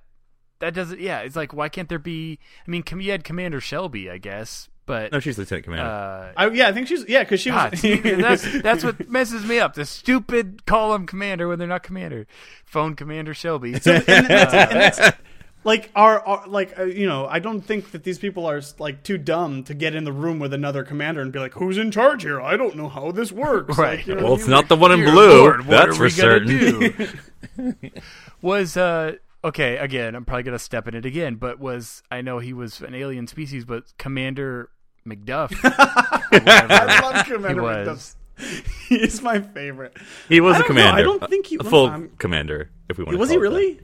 That 0.61 0.75
doesn't. 0.75 1.01
Yeah, 1.01 1.19
it's 1.23 1.35
like 1.35 1.53
why 1.53 1.69
can't 1.69 1.89
there 1.89 1.99
be? 1.99 2.39
I 2.65 2.71
mean, 2.71 2.85
you 3.01 3.11
had 3.11 3.25
Commander 3.25 3.61
Shelby, 3.61 4.09
I 4.09 4.19
guess, 4.19 4.69
but 4.87 5.13
no, 5.13 5.21
she's 5.21 5.39
lieutenant 5.39 5.65
commander. 5.65 5.85
uh, 5.85 6.33
I, 6.37 6.49
yeah, 6.51 6.69
I 6.69 6.73
think 6.73 6.89
she's 6.89 7.09
yeah 7.09 7.23
because 7.23 7.41
she 7.41 7.51
God, 7.51 7.73
was. 7.83 7.83
that's 7.83 8.63
that's 8.63 8.85
what 8.85 9.09
messes 9.09 9.45
me 9.45 9.59
up. 9.59 9.75
The 9.75 9.85
stupid 9.85 10.67
call 10.67 10.93
them 10.93 11.07
commander 11.07 11.49
when 11.49 11.59
they're 11.59 11.69
not 11.69 11.83
commander. 11.83 12.27
Phone 12.65 12.97
commander 12.97 13.35
Shelby. 13.35 13.75
and 13.75 13.83
that's, 13.83 14.09
and 14.09 14.27
that's 14.29 15.17
like 15.65 15.91
our, 15.95 16.21
our 16.27 16.49
like 16.49 16.77
uh, 16.79 16.83
you 16.83 17.07
know 17.07 17.27
I 17.27 17.39
don't 17.39 17.61
think 17.61 17.93
that 17.93 18.03
these 18.03 18.19
people 18.19 18.47
are 18.47 18.61
like 18.81 19.05
too 19.05 19.19
dumb 19.19 19.63
to 19.65 19.75
get 19.75 19.95
in 19.95 20.03
the 20.03 20.13
room 20.13 20.41
with 20.41 20.53
another 20.53 20.83
commander 20.83 21.21
and 21.21 21.31
be 21.33 21.39
like 21.39 21.55
who's 21.55 21.79
in 21.79 21.93
charge 21.93 22.23
here 22.25 22.41
I 22.41 22.57
don't 22.57 22.75
know 22.75 22.89
how 22.89 23.13
this 23.13 23.31
works 23.31 23.79
Right. 23.79 23.99
Like, 23.99 24.07
you 24.09 24.17
know 24.17 24.25
well, 24.25 24.35
it's 24.35 24.43
I 24.43 24.47
mean? 24.47 24.51
not 24.51 24.69
the 24.69 24.77
one 24.77 24.91
in 24.91 25.01
Dear 25.01 25.13
blue. 25.13 25.39
Lord, 25.39 25.67
what 25.67 25.77
that's 25.77 25.91
are 25.91 25.95
for 25.95 26.03
we 26.03 26.11
certain. 26.11 27.21
was 28.43 28.77
uh 28.77 29.13
okay 29.45 29.77
again? 29.77 30.15
I'm 30.15 30.25
probably 30.25 30.43
gonna 30.45 30.59
step 30.59 30.89
in 30.89 30.95
it 30.95 31.05
again, 31.07 31.37
but 31.37 31.59
was 31.61 32.03
I 32.11 32.23
know 32.23 32.39
he 32.41 32.53
was 32.53 32.81
an 32.81 32.95
alien 32.95 33.27
species, 33.27 33.65
but 33.65 33.85
Commander 33.99 34.69
MacDuff. 35.07 35.53
I 35.65 37.01
love 37.03 37.27
Commander 37.27 37.49
He 37.63 37.67
MacDuff. 37.69 37.87
was. 37.87 38.17
He's 38.89 39.23
my 39.23 39.41
favorite. 39.41 39.97
He 40.29 40.41
was 40.41 40.57
a 40.57 40.59
don't 40.61 40.63
know, 40.63 40.67
commander. 40.69 41.01
I 41.01 41.03
don't 41.03 41.29
think 41.29 41.47
he- 41.47 41.57
a 41.61 41.65
full 41.65 41.87
I'm- 41.89 42.11
commander. 42.19 42.71
If 42.89 42.99
we 42.99 43.05
want, 43.05 43.19
Was 43.19 43.31
he 43.31 43.37
really? 43.37 43.81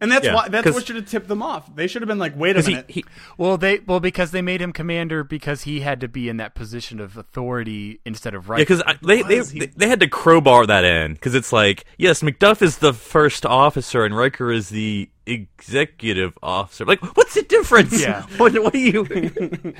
And 0.00 0.12
that's 0.12 0.24
Yeah, 0.24 0.34
why 0.34 0.48
that's 0.48 0.64
'cause- 0.64 0.74
what 0.74 0.86
should 0.86 0.94
have 0.96 1.08
tipped 1.08 1.26
them 1.26 1.42
off. 1.42 1.74
They 1.74 1.88
should 1.88 2.02
have 2.02 2.06
been 2.08 2.18
like, 2.20 2.36
wait 2.36 2.50
a 2.50 2.54
Because 2.54 2.66
he, 2.66 2.72
minute. 2.74 2.90
he, 2.90 3.04
Well, 3.36 3.56
they 3.58 3.78
well 3.80 3.98
because 3.98 4.30
they 4.30 4.42
made 4.42 4.62
him 4.62 4.72
commander 4.72 5.24
because 5.24 5.62
he 5.62 5.80
had 5.80 6.00
to 6.02 6.08
be 6.08 6.28
in 6.28 6.36
that 6.36 6.54
position 6.54 7.00
of 7.00 7.16
authority 7.16 8.00
instead 8.04 8.32
of 8.34 8.48
right. 8.48 8.58
Yeah, 8.58 8.62
because 8.64 8.82
they 9.02 9.22
they, 9.22 9.40
they 9.40 9.66
they 9.66 9.88
had 9.88 9.98
to 10.00 10.06
crowbar 10.08 10.66
that 10.66 10.84
in 10.84 11.14
because 11.14 11.34
it's 11.34 11.52
like 11.52 11.84
yes, 11.98 12.22
Macduff 12.22 12.62
is 12.62 12.78
the 12.78 12.92
first 12.92 13.44
officer 13.44 14.04
and 14.04 14.16
Riker 14.16 14.52
is 14.52 14.68
the 14.68 15.10
executive 15.26 16.38
officer. 16.42 16.84
Like, 16.84 17.00
what's 17.16 17.34
the 17.34 17.42
difference? 17.42 18.00
Yeah. 18.00 18.22
what, 18.36 18.54
what 18.62 18.72
do 18.72 18.78
you? 18.78 19.74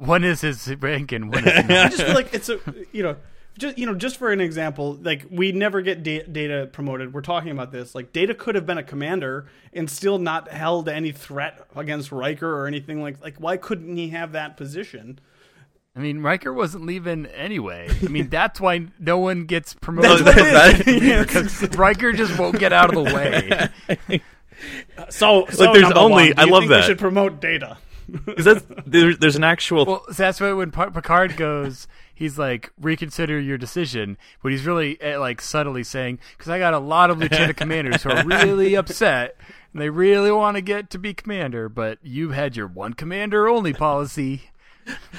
One 0.00 0.24
is 0.24 0.40
his 0.40 0.68
rank 0.80 1.12
and 1.12 1.32
one 1.32 1.46
is 1.46 1.52
I 1.56 1.62
not. 1.62 1.90
just 1.92 2.02
feel 2.02 2.14
like 2.14 2.32
it's 2.34 2.48
a 2.48 2.58
you 2.92 3.02
know 3.02 3.16
just 3.58 3.76
you 3.78 3.84
know 3.86 3.94
just 3.94 4.16
for 4.16 4.32
an 4.32 4.40
example 4.40 4.94
like 5.02 5.26
we 5.30 5.52
never 5.52 5.82
get 5.82 6.02
da- 6.02 6.22
data 6.24 6.68
promoted 6.72 7.12
we're 7.12 7.20
talking 7.20 7.50
about 7.50 7.70
this 7.72 7.94
like 7.94 8.12
data 8.12 8.34
could 8.34 8.54
have 8.54 8.64
been 8.64 8.78
a 8.78 8.82
commander 8.82 9.46
and 9.72 9.90
still 9.90 10.18
not 10.18 10.48
held 10.48 10.88
any 10.88 11.12
threat 11.12 11.66
against 11.76 12.10
Riker 12.12 12.50
or 12.60 12.66
anything 12.66 13.02
like 13.02 13.20
like 13.22 13.36
why 13.36 13.56
couldn't 13.58 13.96
he 13.96 14.08
have 14.10 14.32
that 14.32 14.56
position 14.56 15.18
I 15.96 15.98
mean, 15.98 16.20
Riker 16.22 16.52
wasn't 16.52 16.86
leaving 16.86 17.26
anyway. 17.26 17.88
I 18.00 18.06
mean, 18.06 18.28
that's 18.30 18.60
why 18.60 18.86
no 19.00 19.18
one 19.18 19.44
gets 19.46 19.74
promoted. 19.74 20.24
That's 20.24 20.38
what 20.38 20.46
it 20.46 20.86
that- 20.86 20.88
is. 20.88 21.26
Because 21.60 21.76
Riker 21.76 22.12
just 22.12 22.38
won't 22.38 22.60
get 22.60 22.72
out 22.72 22.94
of 22.96 23.04
the 23.04 23.12
way. 23.12 24.20
so, 25.10 25.46
so 25.50 25.72
there's 25.72 25.82
number 25.82 25.98
only- 25.98 26.14
one, 26.14 26.26
do 26.28 26.34
I 26.38 26.44
you 26.44 26.50
love 26.52 26.60
think 26.62 26.70
that. 26.70 26.80
they 26.82 26.86
should 26.86 26.98
promote 27.00 27.40
data 27.40 27.76
'cause 28.26 28.44
that's, 28.44 28.64
there's, 28.86 29.18
there's 29.18 29.36
an 29.36 29.44
actual. 29.44 29.84
Well, 29.86 30.04
so 30.08 30.14
that's 30.14 30.40
why 30.40 30.52
when 30.52 30.70
Picard 30.70 31.36
goes, 31.36 31.88
he's 32.14 32.38
like, 32.38 32.72
reconsider 32.80 33.38
your 33.40 33.58
decision. 33.58 34.18
But 34.42 34.52
he's 34.52 34.66
really 34.66 35.00
eh, 35.00 35.16
like 35.18 35.40
subtly 35.40 35.84
saying, 35.84 36.18
because 36.36 36.50
I 36.50 36.58
got 36.58 36.74
a 36.74 36.78
lot 36.78 37.10
of 37.10 37.18
lieutenant 37.18 37.56
commanders 37.56 38.02
who 38.02 38.10
are 38.10 38.24
really 38.24 38.74
upset 38.74 39.36
and 39.72 39.80
they 39.80 39.90
really 39.90 40.30
want 40.32 40.56
to 40.56 40.60
get 40.60 40.90
to 40.90 40.98
be 40.98 41.14
commander, 41.14 41.68
but 41.68 41.98
you 42.02 42.30
had 42.30 42.56
your 42.56 42.66
one 42.66 42.92
commander 42.94 43.48
only 43.48 43.72
policy. 43.72 44.50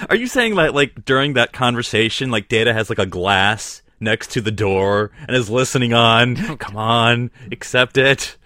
are 0.10 0.16
you 0.16 0.28
saying 0.28 0.56
that 0.56 0.76
like 0.76 1.06
during 1.06 1.34
that 1.34 1.54
conversation, 1.54 2.32
like 2.32 2.48
Data 2.48 2.74
has 2.74 2.90
like 2.90 3.00
a 3.00 3.06
glass 3.06 3.82
next 4.00 4.32
to 4.32 4.42
the 4.42 4.52
door 4.52 5.12
and 5.28 5.36
is 5.36 5.50
listening 5.50 5.94
on. 5.94 6.36
Come 6.58 6.76
on, 6.76 7.32
accept 7.52 7.98
it. 7.98 8.38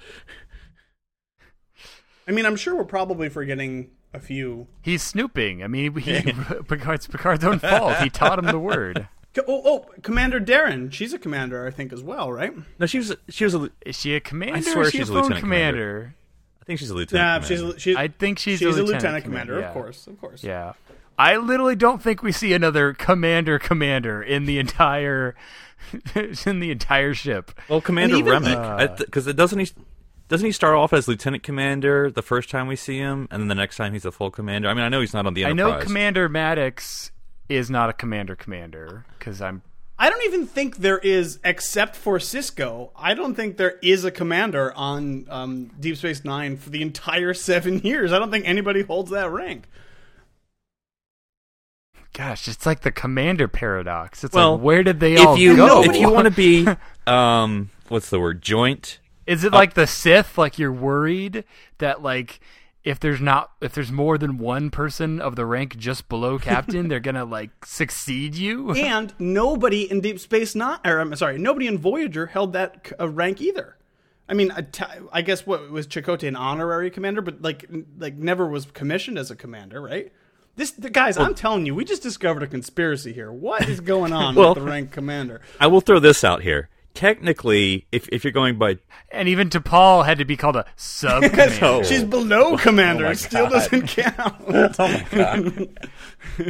I 2.27 2.31
mean, 2.31 2.45
I'm 2.45 2.55
sure 2.55 2.75
we're 2.75 2.85
probably 2.85 3.29
forgetting 3.29 3.91
a 4.15 4.19
few. 4.19 4.67
He's 4.81 5.03
snooping. 5.03 5.63
I 5.63 5.67
mean, 5.67 5.95
he, 5.95 6.21
Picard's 6.67 7.07
Picard's 7.07 7.43
own 7.43 7.59
fault. 7.59 7.97
He 7.97 8.09
taught 8.09 8.39
him 8.39 8.45
the 8.45 8.59
word. 8.59 9.07
Oh, 9.37 9.61
oh, 9.65 9.85
Commander 10.01 10.39
Darren. 10.39 10.89
She's 10.93 11.11
a 11.11 11.19
commander, 11.19 11.67
I 11.67 11.69
think, 11.69 11.91
as 11.91 12.01
well, 12.01 12.31
right? 12.31 12.53
No, 12.79 12.85
she 12.85 12.99
was 12.99 13.13
she 13.27 13.43
was 13.43 13.53
a. 13.53 13.69
Is 13.85 13.99
she 13.99 14.15
a 14.15 14.21
commander? 14.21 14.55
I 14.55 14.61
swear 14.61 14.85
is 14.85 14.91
she's 14.91 15.09
a 15.09 15.11
a 15.11 15.15
lieutenant 15.15 15.41
commander? 15.41 16.15
I 16.61 16.63
think 16.63 16.79
she's 16.79 16.89
a 16.89 16.95
lieutenant. 16.95 17.21
Nah, 17.21 17.45
commander. 17.45 17.73
she's 17.73 17.81
she's. 17.81 17.95
I 17.97 18.07
think 18.07 18.39
she's, 18.39 18.59
she's 18.59 18.67
a 18.67 18.69
a 18.69 18.71
lieutenant, 18.71 18.93
lieutenant 18.93 19.25
commander, 19.25 19.59
yeah. 19.59 19.67
of 19.67 19.73
course, 19.73 20.07
of 20.07 20.21
course. 20.21 20.41
Yeah. 20.41 20.71
I 21.19 21.35
literally 21.35 21.75
don't 21.75 22.01
think 22.01 22.23
we 22.23 22.31
see 22.31 22.53
another 22.53 22.93
commander 22.93 23.59
commander 23.59 24.23
in 24.23 24.45
the 24.45 24.57
entire 24.57 25.35
in 26.45 26.59
the 26.59 26.71
entire 26.71 27.13
ship. 27.13 27.51
Well, 27.69 27.81
Commander 27.81 28.17
even- 28.17 28.43
Remmick, 28.43 28.55
uh, 28.55 28.95
because 28.97 29.27
it 29.27 29.35
doesn't 29.35 29.59
he 29.59 29.69
doesn't 30.27 30.45
he 30.45 30.51
start 30.51 30.75
off 30.75 30.91
as 30.93 31.07
lieutenant 31.07 31.43
commander 31.43 32.09
the 32.09 32.21
first 32.21 32.49
time 32.49 32.67
we 32.67 32.75
see 32.75 32.97
him, 32.97 33.27
and 33.29 33.41
then 33.41 33.47
the 33.47 33.55
next 33.55 33.77
time 33.77 33.93
he's 33.93 34.05
a 34.05 34.11
full 34.11 34.31
commander. 34.31 34.67
I 34.67 34.73
mean, 34.73 34.83
I 34.83 34.89
know 34.89 35.01
he's 35.01 35.13
not 35.13 35.25
on 35.25 35.33
the 35.33 35.45
I 35.45 35.53
know 35.53 35.79
Commander 35.79 36.27
Maddox 36.29 37.11
is 37.47 37.69
not 37.69 37.89
a 37.89 37.93
commander 37.93 38.35
commander 38.35 39.05
because 39.19 39.41
I'm 39.41 39.61
I 39.97 40.09
don't 40.09 40.23
even 40.25 40.45
think 40.45 40.77
there 40.77 40.97
is, 40.97 41.39
except 41.43 41.95
for 41.95 42.17
Sisko. 42.17 42.89
I 42.97 43.13
don't 43.13 43.33
think 43.33 43.55
there 43.55 43.79
is 43.81 44.03
a 44.03 44.11
commander 44.11 44.73
on 44.75 45.25
um, 45.29 45.71
Deep 45.79 45.95
Space 45.95 46.25
Nine 46.25 46.57
for 46.57 46.69
the 46.69 46.81
entire 46.81 47.33
seven 47.35 47.79
years. 47.79 48.11
I 48.11 48.19
don't 48.19 48.31
think 48.31 48.47
anybody 48.47 48.81
holds 48.81 49.11
that 49.11 49.31
rank. 49.31 49.65
gosh, 52.13 52.47
it's 52.47 52.65
like 52.65 52.81
the 52.81 52.91
commander 52.91 53.47
paradox. 53.47 54.23
It's 54.23 54.33
Well, 54.33 54.55
like 54.55 54.63
where 54.63 54.83
did 54.83 54.99
they 54.99 55.13
if 55.13 55.25
all 55.25 55.37
you 55.37 55.55
go? 55.55 55.83
if 55.83 55.95
you 55.95 56.09
want 56.11 56.25
to 56.25 56.31
be 56.31 56.67
um 57.07 57.69
what's 57.89 58.09
the 58.09 58.19
word 58.19 58.41
joint 58.41 58.99
Is 59.27 59.43
it 59.43 59.51
like 59.53 59.73
the 59.73 59.87
Sith? 59.87 60.37
Like 60.37 60.59
you're 60.59 60.71
worried 60.71 61.43
that 61.79 62.01
like 62.01 62.39
if 62.83 62.99
there's 62.99 63.19
not 63.21 63.51
if 63.61 63.73
there's 63.73 63.91
more 63.91 64.17
than 64.17 64.37
one 64.37 64.69
person 64.69 65.19
of 65.19 65.35
the 65.35 65.45
rank 65.45 65.75
just 65.77 66.07
below 66.09 66.37
captain, 66.51 66.87
they're 66.87 66.99
gonna 66.99 67.25
like 67.25 67.65
succeed 67.65 68.35
you. 68.35 68.71
And 68.73 69.13
nobody 69.19 69.89
in 69.89 70.01
Deep 70.01 70.19
Space 70.19 70.53
Nine, 70.55 70.79
or 70.85 70.99
I'm 70.99 71.15
sorry, 71.15 71.37
nobody 71.39 71.67
in 71.67 71.77
Voyager 71.77 72.27
held 72.27 72.53
that 72.53 72.91
uh, 72.99 73.09
rank 73.09 73.41
either. 73.41 73.77
I 74.27 74.33
mean, 74.33 74.51
I 74.51 74.61
t- 74.61 74.83
I 75.11 75.21
guess 75.21 75.45
what 75.45 75.69
was 75.69 75.87
Chakotay 75.87 76.27
an 76.27 76.35
honorary 76.35 76.89
commander, 76.91 77.21
but 77.21 77.41
like 77.41 77.65
n- 77.71 77.85
like 77.97 78.15
never 78.15 78.47
was 78.47 78.65
commissioned 78.65 79.17
as 79.17 79.29
a 79.31 79.35
commander, 79.35 79.81
right? 79.81 80.11
This 80.55 80.71
the 80.71 80.89
guys, 80.89 81.17
I'm 81.17 81.35
telling 81.35 81.65
you, 81.65 81.75
we 81.75 81.83
just 81.83 82.01
discovered 82.01 82.41
a 82.43 82.47
conspiracy 82.47 83.11
here. 83.13 83.31
What 83.31 83.67
is 83.67 83.79
going 83.81 84.13
on 84.13 84.35
Well- 84.35 84.53
with 84.53 84.63
the 84.63 84.69
rank 84.69 84.91
commander? 84.91 85.41
I 85.59 85.67
will 85.67 85.81
throw 85.81 85.99
this 85.99 86.23
out 86.23 86.43
here. 86.43 86.69
Technically, 86.95 87.85
if 87.91 88.09
if 88.09 88.23
you're 88.23 88.33
going 88.33 88.57
by 88.57 88.77
And 89.11 89.27
even 89.29 89.49
T'Pol 89.49 90.05
had 90.05 90.17
to 90.17 90.25
be 90.25 90.35
called 90.37 90.55
a 90.55 90.65
sub 90.77 91.21
commander. 91.29 91.57
Oh. 91.61 91.83
She's 91.83 92.03
below 92.03 92.53
oh 92.53 92.57
commander. 92.57 93.03
my 93.03 93.11
it 93.11 93.17
still 93.17 93.47
God. 93.49 93.69
doesn't 93.69 93.87
count. 93.87 94.35
Oh 96.37 96.47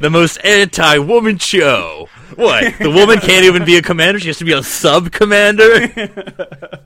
the 0.00 0.08
most 0.10 0.36
anti-woman 0.44 1.38
show, 1.38 2.08
what 2.34 2.74
the 2.78 2.90
woman 2.90 3.18
can't 3.20 3.44
even 3.44 3.64
be 3.64 3.76
a 3.76 3.82
commander; 3.82 4.18
she 4.18 4.26
has 4.28 4.38
to 4.38 4.44
be 4.44 4.52
a 4.52 4.62
sub 4.62 5.12
commander. 5.12 5.86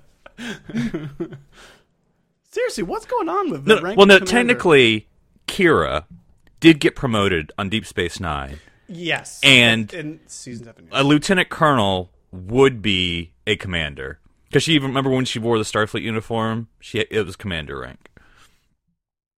Seriously, 2.50 2.82
what's 2.82 3.06
going 3.06 3.28
on 3.28 3.50
with 3.50 3.64
the 3.64 3.76
No, 3.76 3.82
rank? 3.82 3.96
well, 3.96 4.06
no, 4.06 4.16
commander? 4.18 4.30
technically, 4.30 5.08
Kira 5.46 6.04
did 6.60 6.80
get 6.80 6.94
promoted 6.96 7.52
on 7.58 7.68
Deep 7.68 7.86
Space 7.86 8.18
Nine. 8.20 8.58
Yes, 8.88 9.40
and- 9.42 9.92
in 9.92 10.20
season 10.26 10.64
seven. 10.66 10.88
A 10.92 11.04
lieutenant 11.04 11.48
colonel 11.48 12.10
would 12.32 12.82
be 12.82 13.32
a 13.46 13.56
commander 13.56 14.18
because 14.48 14.62
she 14.62 14.72
even 14.74 14.88
remember 14.88 15.10
when 15.10 15.24
she 15.24 15.38
wore 15.38 15.58
the 15.58 15.64
Starfleet 15.64 16.02
uniform. 16.02 16.68
She 16.80 16.98
it 17.00 17.24
was 17.24 17.36
commander 17.36 17.78
rank. 17.80 18.08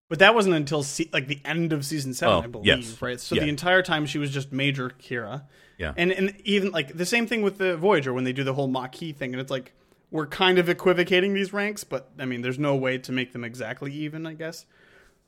But 0.09 0.19
that 0.19 0.35
wasn't 0.35 0.57
until 0.57 0.83
se- 0.83 1.11
like 1.13 1.29
the 1.29 1.41
end 1.45 1.73
of 1.73 1.85
season 1.85 2.15
seven, 2.15 2.35
Oh, 2.35 2.41
I 2.43 2.47
believe, 2.49 2.67
yes. 2.67 3.01
right? 3.01 3.21
So 3.21 3.37
Yeah. 3.37 3.43
the 3.45 3.49
entire 3.49 3.83
time 3.83 4.07
she 4.07 4.19
was 4.19 4.33
just 4.33 4.51
Major 4.53 4.91
Kira. 4.91 5.45
Yeah. 5.79 5.95
And 5.97 6.11
and 6.13 6.35
even 6.45 6.73
like 6.73 6.97
the 6.97 7.07
same 7.07 7.27
thing 7.29 7.43
with 7.43 7.59
the 7.59 7.77
Voyager 7.77 8.13
when 8.13 8.25
they 8.25 8.33
do 8.33 8.43
the 8.45 8.55
whole 8.55 8.67
Maquis 8.69 9.15
thing, 9.15 9.33
and 9.33 9.41
it's 9.41 9.51
like 9.53 9.73
we're 10.11 10.27
kind 10.27 10.59
of 10.59 10.69
equivocating 10.69 11.33
these 11.35 11.53
ranks, 11.53 11.85
but 11.85 12.11
I 12.19 12.25
mean, 12.25 12.43
there's 12.43 12.59
no 12.59 12.75
way 12.75 12.99
to 12.99 13.13
make 13.13 13.33
them 13.33 13.45
exactly 13.45 13.93
even, 13.93 14.27
I 14.27 14.35
guess. 14.35 14.67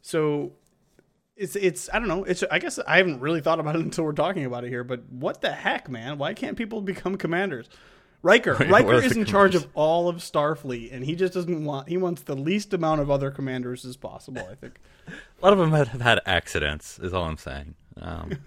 So 0.00 0.54
it's 1.42 1.56
it's 1.56 1.90
I 1.92 1.98
don't 1.98 2.08
know. 2.08 2.24
It's 2.24 2.42
I 2.50 2.58
guess 2.58 2.78
I 2.78 2.98
haven't 2.98 3.20
really 3.20 3.40
thought 3.40 3.60
about 3.60 3.76
it 3.76 3.80
until 3.84 4.04
we're 4.04 4.12
talking 4.12 4.44
about 4.44 4.64
it 4.64 4.68
here. 4.68 4.84
But 4.84 5.04
what 5.10 5.40
the 5.40 5.52
heck, 5.52 5.88
man? 5.88 6.18
Why 6.18 6.34
can't 6.34 6.56
people 6.56 6.80
become 6.80 7.16
commanders? 7.16 7.68
Riker, 8.22 8.54
Where 8.56 8.68
Riker 8.68 8.94
is 8.94 9.12
the 9.14 9.20
in 9.20 9.26
charge 9.26 9.56
of 9.56 9.66
all 9.74 10.08
of 10.08 10.16
Starfleet, 10.18 10.92
and 10.92 11.04
he 11.04 11.16
just 11.16 11.34
doesn't 11.34 11.64
want. 11.64 11.88
He 11.88 11.96
wants 11.96 12.22
the 12.22 12.36
least 12.36 12.72
amount 12.72 13.00
of 13.00 13.10
other 13.10 13.30
commanders 13.30 13.84
as 13.84 13.96
possible. 13.96 14.46
I 14.50 14.54
think. 14.54 14.78
A 15.08 15.12
lot 15.44 15.52
of 15.52 15.58
them 15.58 15.72
have 15.72 15.88
have 15.88 16.00
had 16.00 16.20
accidents. 16.24 16.98
Is 17.00 17.12
all 17.12 17.24
I'm 17.24 17.36
saying. 17.36 17.74
Um, 18.00 18.38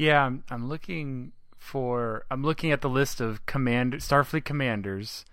Yeah, 0.00 0.24
I'm, 0.24 0.44
I'm 0.48 0.66
looking 0.66 1.32
for. 1.58 2.24
I'm 2.30 2.42
looking 2.42 2.72
at 2.72 2.80
the 2.80 2.88
list 2.88 3.20
of 3.20 3.44
command 3.44 3.92
Starfleet 3.96 4.46
commanders, 4.46 5.26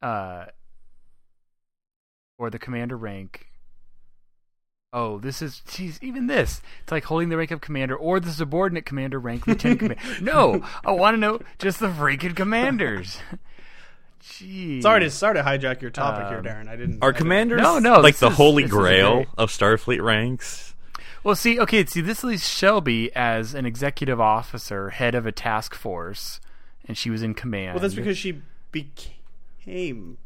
uh, 0.00 0.46
or 2.38 2.48
the 2.48 2.58
commander 2.58 2.96
rank. 2.96 3.46
Oh, 4.90 5.18
this 5.18 5.42
is 5.42 5.60
geez, 5.68 5.98
even 6.00 6.28
this. 6.28 6.62
It's 6.82 6.92
like 6.92 7.04
holding 7.04 7.28
the 7.28 7.36
rank 7.36 7.50
of 7.50 7.60
commander 7.60 7.94
or 7.94 8.20
the 8.20 8.30
subordinate 8.30 8.86
commander 8.86 9.18
rank, 9.18 9.46
lieutenant 9.46 9.80
commander. 9.80 10.02
No, 10.22 10.64
I 10.84 10.92
want 10.92 11.14
to 11.14 11.18
know 11.18 11.40
just 11.58 11.78
the 11.80 11.88
freaking 11.88 12.34
commanders. 12.34 13.18
Jeez. 14.22 14.82
Sorry 14.82 15.00
to 15.00 15.10
sorry 15.10 15.34
to 15.34 15.42
hijack 15.42 15.80
your 15.82 15.90
topic 15.90 16.28
here, 16.28 16.38
Um, 16.38 16.44
Darren. 16.44 16.68
I 16.68 16.76
didn't. 16.76 17.02
are 17.02 17.08
I 17.08 17.12
didn't- 17.12 17.18
commanders 17.18 17.60
No, 17.60 17.78
no, 17.78 18.00
like 18.00 18.16
the 18.16 18.28
is- 18.30 18.36
holy 18.36 18.64
grail 18.64 19.14
great. 19.16 19.28
of 19.36 19.50
Starfleet 19.50 20.02
ranks? 20.02 20.74
Well, 21.24 21.34
see, 21.34 21.58
okay, 21.60 21.84
see, 21.84 22.00
this 22.00 22.24
leaves 22.24 22.48
Shelby 22.48 23.14
as 23.14 23.52
an 23.54 23.66
executive 23.66 24.20
officer, 24.20 24.90
head 24.90 25.14
of 25.14 25.26
a 25.26 25.32
task 25.32 25.74
force, 25.74 26.40
and 26.86 26.96
she 26.96 27.10
was 27.10 27.22
in 27.22 27.34
command. 27.34 27.74
Well, 27.74 27.82
that's 27.82 27.94
because 27.94 28.16
she 28.16 28.40
became. 28.72 30.18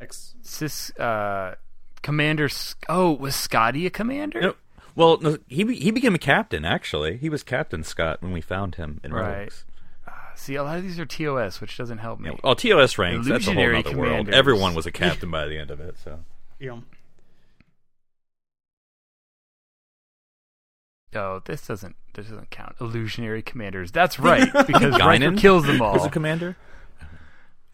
Ex- 0.00 0.34
Sis, 0.42 0.90
uh, 0.98 1.56
Commander. 2.02 2.46
S- 2.46 2.74
Oh, 2.88 3.12
was 3.12 3.34
Scotty 3.36 3.86
a 3.86 3.90
commander? 3.90 4.40
No, 4.40 4.54
well, 4.96 5.18
no, 5.20 5.38
he 5.48 5.64
be- 5.64 5.78
he 5.78 5.90
became 5.90 6.14
a 6.14 6.18
captain. 6.18 6.64
Actually, 6.64 7.16
he 7.18 7.28
was 7.28 7.42
Captain 7.42 7.84
Scott 7.84 8.22
when 8.22 8.32
we 8.32 8.40
found 8.40 8.76
him 8.76 9.00
in 9.04 9.12
Right. 9.12 9.40
Rogues. 9.42 9.64
See, 10.36 10.54
a 10.54 10.62
lot 10.62 10.78
of 10.78 10.82
these 10.84 10.98
are 10.98 11.04
TOS, 11.04 11.60
which 11.60 11.76
doesn't 11.76 11.98
help 11.98 12.18
me. 12.18 12.30
Oh, 12.42 12.54
TOS 12.54 12.96
ranks. 12.96 13.28
That's 13.28 13.46
a 13.46 13.52
whole 13.52 13.76
other 13.76 13.94
world. 13.96 14.30
Everyone 14.30 14.74
was 14.74 14.86
a 14.86 14.90
captain 14.92 15.30
by 15.30 15.46
the 15.46 15.58
end 15.58 15.70
of 15.70 15.80
it. 15.80 15.96
So 16.02 16.20
you 16.58 16.68
know, 16.70 16.82
Oh, 21.14 21.42
this 21.44 21.66
doesn't. 21.66 21.96
This 22.14 22.26
doesn't 22.28 22.50
count. 22.50 22.76
Illusionary 22.80 23.42
commanders. 23.42 23.90
That's 23.90 24.18
right, 24.18 24.50
because 24.66 24.92
Riker 24.98 25.24
Guinan 25.24 25.38
kills 25.38 25.66
them 25.66 25.82
all. 25.82 25.94
was 25.94 26.04
a 26.06 26.10
commander. 26.10 26.56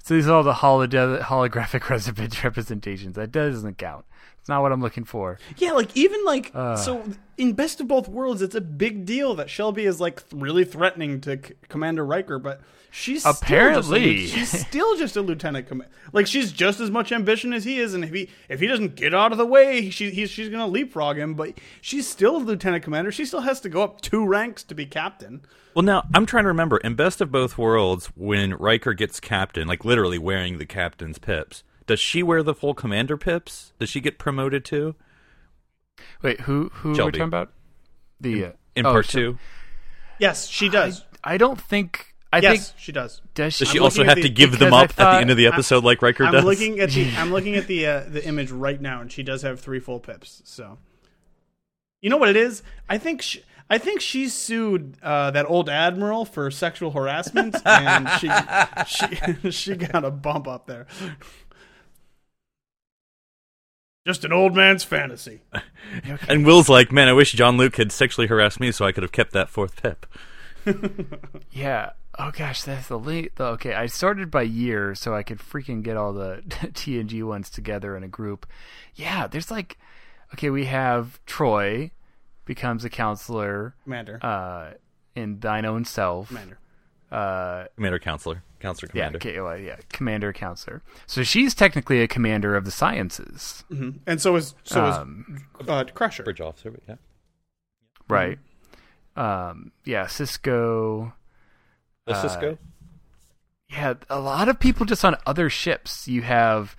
So 0.07 0.15
these 0.15 0.29
are 0.29 0.35
all 0.35 0.45
the 0.45 0.53
holode- 0.53 1.21
holographic 1.23 1.89
represent- 1.89 2.45
representations. 2.45 3.17
That 3.17 3.33
doesn't 3.33 3.77
count. 3.77 4.05
It's 4.47 4.49
not 4.49 4.63
what 4.63 4.71
I'm 4.71 4.81
looking 4.81 5.03
for. 5.03 5.41
yeah, 5.59 5.73
like 5.73 5.91
even 5.97 6.25
like 6.25 6.53
Uh. 6.55 6.77
so 6.77 7.03
in 7.37 7.55
Best 7.55 7.81
of 7.81 7.89
Both 7.89 8.07
Worlds, 8.07 8.41
it's 8.43 8.55
a 8.55 8.61
big 8.61 9.05
deal 9.05 9.35
that 9.35 9.51
Shelby 9.51 9.87
is 9.87 10.01
like 10.01 10.23
really 10.33 10.65
threatening 10.65 11.21
to 11.23 11.41
C- 11.45 11.55
Commander 11.69 12.07
Riker, 12.07 12.39
but 12.39 12.61
she's 12.93 13.27
Apparently. 13.27 14.29
still 14.29 14.39
just 14.39 14.53
she's 14.53 14.67
still 14.69 14.97
just 14.99 15.17
a 15.17 15.21
lieutenant. 15.21 15.69
Com- 15.69 15.83
like 16.13 16.29
she's 16.29 16.53
just 16.53 16.79
as 16.79 16.93
much 16.93 17.11
ambition 17.11 17.53
as 17.53 17.65
he 17.65 17.81
is, 17.81 17.93
and 17.93 18.05
if 18.05 18.11
he 18.13 18.29
if 18.49 18.61
he 18.61 18.69
doesn't 18.69 18.95
get 18.95 19.13
out 19.13 19.33
of 19.33 19.39
the 19.39 19.45
way, 19.45 19.91
she 19.91 20.11
he's, 20.11 20.31
she's 20.31 20.49
gonna 20.49 20.69
leapfrog 20.69 21.17
him. 21.19 21.35
But 21.35 21.55
she's 21.81 22.07
still 22.07 22.37
a 22.37 22.39
lieutenant 22.39 22.85
commander. 22.85 23.11
She 23.11 23.25
still 23.25 23.41
has 23.41 23.59
to 23.63 23.69
go 23.69 23.83
up 23.83 24.01
two 24.01 24.25
ranks 24.25 24.63
to 24.63 24.77
be 24.77 24.87
captain. 24.87 25.41
Well, 25.75 25.83
now 25.83 26.05
I'm 26.15 26.25
trying 26.25 26.45
to 26.45 26.49
remember 26.51 26.77
in 26.77 26.95
Best 26.95 27.21
of 27.21 27.33
Both 27.33 27.59
Worlds 27.59 28.13
when 28.15 28.55
Riker 28.55 28.95
gets 28.95 29.19
captain, 29.19 29.67
like 29.67 29.85
literally 29.85 30.19
wearing 30.19 30.59
the 30.59 30.67
captain's 30.67 31.19
pips. 31.19 31.65
Does 31.87 32.01
she 32.01 32.23
wear 32.23 32.43
the 32.43 32.55
full 32.55 32.75
commander 32.75 33.17
pips? 33.17 33.73
Does 33.79 33.89
she 33.89 34.01
get 34.01 34.19
promoted 34.19 34.65
to 34.67 34.95
Wait, 36.23 36.41
who 36.41 36.71
who 36.75 36.91
are 36.91 36.93
we 36.93 36.97
Shelby. 36.97 37.13
talking 37.13 37.23
about? 37.29 37.53
The 38.21 38.45
uh, 38.47 38.53
in 38.75 38.87
oh, 38.87 38.93
part 38.93 39.07
Shel- 39.07 39.21
two? 39.21 39.39
Yes, 40.19 40.47
she 40.47 40.69
does. 40.69 41.05
I 41.23 41.37
don't 41.39 41.61
think. 41.61 42.15
I 42.33 42.41
yes, 42.41 42.71
think 42.71 42.81
she 42.81 42.93
does. 42.93 43.23
does 43.35 43.55
she? 43.55 43.65
Does 43.65 43.73
she 43.73 43.79
also 43.79 43.99
looking 44.01 44.09
have 44.09 44.17
the- 44.17 44.23
to 44.23 44.29
give 44.29 44.51
them 44.59 44.71
because 44.71 44.73
I 44.73 44.85
up 44.85 44.91
at 44.91 44.97
the 45.15 45.21
end 45.21 45.31
of 45.31 45.37
the 45.37 45.47
episode 45.47 45.85
like 45.85 46.03
Riker 46.03 46.25
I'm 46.25 46.33
does? 46.33 46.45
looking 46.45 46.81
at 46.81 46.91
the 46.91 47.11
I'm 47.17 47.33
looking 47.33 47.55
at 47.57 47.67
the 47.67 47.87
uh, 47.87 48.05
the 48.09 48.25
image 48.27 48.51
right 48.51 48.81
now, 48.81 49.01
and 49.01 49.11
she 49.11 49.23
does 49.23 49.43
have 49.43 49.61
three 49.61 49.81
full 49.81 50.01
pips. 50.01 50.43
So, 50.45 50.79
you 52.03 52.11
know 52.11 52.17
what 52.17 52.29
it 52.29 52.37
is? 52.37 52.63
I 52.89 52.99
think 52.99 53.23
she, 53.23 53.43
I 53.71 53.79
think 53.79 54.01
she 54.01 54.29
sued 54.29 54.97
uh, 55.03 55.31
that 55.31 55.49
old 55.49 55.69
admiral 55.71 56.25
for 56.25 56.51
sexual 56.51 56.91
harassment, 56.91 57.57
and 57.65 58.09
she 58.21 58.31
she 58.87 59.51
she 59.51 59.77
got 59.77 60.05
a 60.05 60.11
bump 60.11 60.47
up 60.49 60.67
there. 60.67 60.87
Just 64.07 64.25
an 64.25 64.33
old 64.33 64.55
man's 64.55 64.85
fantasy. 64.85 65.41
And 66.29 66.45
Will's 66.47 66.69
like, 66.69 66.91
man, 66.93 67.09
I 67.09 67.13
wish 67.13 67.33
Jean-Luc 67.33 67.77
had 67.77 67.91
sexually 67.93 68.27
harassed 68.27 68.59
me 68.61 68.71
so 68.73 68.85
I 68.85 68.93
could 68.93 69.03
have 69.03 69.13
kept 69.13 69.33
that 69.33 69.49
fourth 69.51 69.81
pip. 69.83 70.07
Yeah. 71.53 71.91
Oh 72.19 72.31
gosh, 72.33 72.63
that's 72.63 72.89
the 72.89 72.99
late. 72.99 73.37
The, 73.37 73.45
okay, 73.45 73.75
I 73.75 73.87
sorted 73.87 74.31
by 74.31 74.43
year 74.43 74.95
so 74.95 75.15
I 75.15 75.23
could 75.23 75.39
freaking 75.39 75.83
get 75.83 75.97
all 75.97 76.13
the 76.13 76.43
TNG 76.49 77.23
ones 77.25 77.51
together 77.51 77.97
in 77.97 78.03
a 78.03 78.09
group. 78.09 78.47
Yeah, 78.95 79.27
there's 79.27 79.51
like, 79.51 79.79
okay, 80.35 80.49
we 80.51 80.65
have 80.65 81.21
Troi 81.27 81.91
becomes 82.47 82.85
a 82.85 82.91
counselor 82.91 83.75
Commander. 83.85 84.19
uh, 84.23 84.71
in 85.15 85.41
Thine 85.41 85.67
Own 85.67 85.85
Self. 85.85 86.29
Commander. 86.29 86.59
Uh, 87.13 87.65
Commander 87.77 87.99
Counselor. 87.99 88.43
Counselor 88.61 88.91
yeah, 88.95 89.07
Commander. 89.09 89.17
okay, 89.19 89.41
well, 89.41 89.59
yeah, 89.59 89.77
commander 89.91 90.33
counselor. 90.33 90.83
So 91.07 91.23
she's 91.23 91.55
technically 91.55 92.01
a 92.01 92.09
commander 92.09 92.57
of 92.57 92.65
the 92.65 92.71
sciences, 92.71 93.65
And 94.07 94.21
so 94.21 94.35
is 94.37 94.55
so 94.65 94.85
Um, 94.85 95.45
is 95.61 95.69
uh, 95.69 95.85
Crusher. 95.95 96.23
Bridge 96.23 96.41
officer, 96.41 96.71
but 96.71 96.81
yeah. 96.89 96.95
right? 98.09 98.39
Um, 99.17 99.73
yeah, 99.85 100.07
Sisko. 100.07 101.13
The 102.07 102.13
Sisko? 102.15 102.59
yeah, 103.71 103.95
a 104.09 104.19
lot 104.21 104.49
of 104.49 104.59
people 104.61 104.87
just 104.87 105.05
on 105.05 105.17
other 105.27 105.51
ships. 105.51 106.07
You 106.09 106.23
have 106.23 106.77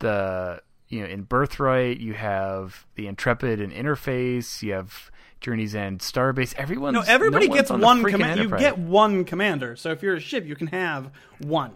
the 0.00 0.62
you 0.88 1.00
know 1.00 1.06
in 1.06 1.22
Birthright, 1.22 1.98
you 2.00 2.14
have 2.14 2.86
the 2.96 3.06
Intrepid 3.06 3.60
and 3.60 3.72
Interface, 3.72 4.62
you 4.62 4.72
have 4.72 5.10
Journey's 5.42 5.74
End 5.74 6.00
Starbase. 6.00 6.54
Everyone's 6.54 6.94
No, 6.94 7.02
everybody 7.02 7.46
no 7.46 7.50
one's 7.50 7.60
gets 7.60 7.70
on 7.70 7.80
one 7.80 8.02
freaking 8.02 8.10
command. 8.12 8.40
You 8.40 8.48
get 8.48 8.78
one 8.78 9.24
commander. 9.24 9.76
So 9.76 9.90
if 9.90 10.02
you're 10.02 10.14
a 10.14 10.20
ship, 10.20 10.46
you 10.46 10.56
can 10.56 10.68
have 10.68 11.10
one, 11.38 11.72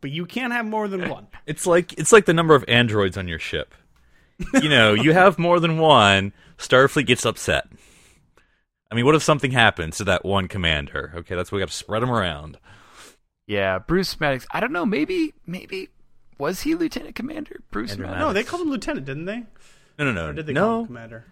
but 0.00 0.10
you 0.10 0.24
can't 0.24 0.52
have 0.52 0.64
more 0.64 0.88
than 0.88 1.08
one. 1.10 1.26
It's 1.46 1.66
like 1.66 1.92
it's 1.98 2.12
like 2.12 2.24
the 2.24 2.32
number 2.34 2.54
of 2.54 2.64
androids 2.68 3.16
on 3.18 3.28
your 3.28 3.38
ship. 3.38 3.74
You 4.62 4.68
know, 4.68 4.94
you 4.94 5.12
have 5.12 5.38
more 5.38 5.58
than 5.60 5.78
one, 5.78 6.32
Starfleet 6.58 7.06
gets 7.06 7.26
upset. 7.26 7.66
I 8.90 8.94
mean, 8.94 9.04
what 9.04 9.14
if 9.16 9.22
something 9.22 9.50
happens 9.50 9.98
to 9.98 10.04
that 10.04 10.24
one 10.24 10.48
commander? 10.48 11.12
Okay, 11.16 11.34
that's 11.34 11.52
why 11.52 11.56
we 11.56 11.60
got 11.62 11.68
to 11.68 11.74
spread 11.74 12.02
them 12.02 12.10
around. 12.10 12.56
yeah, 13.46 13.78
Bruce 13.80 14.18
Maddox. 14.20 14.46
I 14.52 14.60
don't 14.60 14.72
know. 14.72 14.86
Maybe 14.86 15.34
maybe 15.46 15.88
was 16.38 16.62
he 16.62 16.74
Lieutenant 16.76 17.16
Commander 17.16 17.60
Bruce 17.72 17.90
Andrew 17.90 18.06
Maddox? 18.06 18.20
No, 18.20 18.32
they 18.32 18.44
called 18.44 18.62
him 18.62 18.70
lieutenant, 18.70 19.06
didn't 19.06 19.24
they? 19.24 19.42
No, 19.98 20.04
no, 20.04 20.12
no, 20.12 20.28
Or 20.28 20.32
did 20.32 20.46
they 20.46 20.54
call 20.54 20.76
him 20.76 20.82
no. 20.82 20.86
commander? 20.86 21.24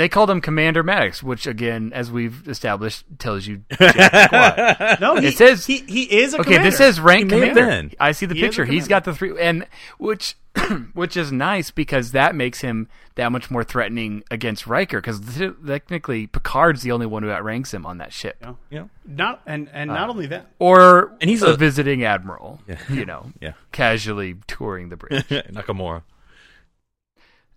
They 0.00 0.08
called 0.08 0.30
him 0.30 0.40
Commander 0.40 0.82
Maddox, 0.82 1.22
which 1.22 1.46
again, 1.46 1.92
as 1.94 2.10
we've 2.10 2.48
established, 2.48 3.04
tells 3.18 3.46
you. 3.46 3.62
jack. 3.78 4.98
No, 5.00 5.16
he, 5.16 5.26
It 5.28 5.36
says- 5.36 5.66
he 5.66 5.78
he 5.80 6.02
is 6.04 6.32
a 6.32 6.38
okay, 6.40 6.44
commander. 6.44 6.70
this 6.70 6.78
says 6.78 6.98
rank 7.00 7.30
He 7.30 7.38
commander. 7.38 7.90
I 8.00 8.12
see 8.12 8.24
the 8.26 8.34
He 8.34 8.40
picture. 8.40 8.64
He's 8.64 8.88
got 8.88 9.04
the 9.04 9.14
three, 9.14 9.38
and 9.38 9.66
which 9.98 10.36
which 10.94 11.16
is 11.16 11.30
nice 11.30 11.70
because 11.70 12.12
that 12.12 12.34
makes 12.34 12.60
him 12.60 12.88
that 13.16 13.30
much 13.30 13.50
more 13.50 13.62
threatening 13.62 14.22
against 14.30 14.66
Riker. 14.66 15.00
Because 15.00 15.20
technically, 15.66 16.26
Picard's 16.26 16.82
the 16.82 16.92
only 16.92 17.06
one 17.06 17.22
who 17.22 17.30
outranks 17.30 17.72
him 17.74 17.84
on 17.84 17.98
that 17.98 18.12
ship, 18.12 18.36
Yeah. 18.40 18.54
Yeah. 18.70 18.84
Not 19.06 19.42
and 19.46 19.68
and 19.72 19.90
Uh, 19.90 19.94
not 19.94 20.08
only 20.08 20.26
that. 20.28 20.46
or 20.58 21.12
And 21.20 21.28
he's 21.28 21.42
a, 21.42 21.48
a- 21.52 21.56
visiting 21.56 22.04
admiral. 22.04 22.60
You 22.88 23.04
know, 23.04 23.30
Yeah. 23.40 23.52
casually 23.70 24.36
touring 24.46 24.88
the 24.88 24.96
bridge. 24.96 25.24
Nakamura. 25.28 26.02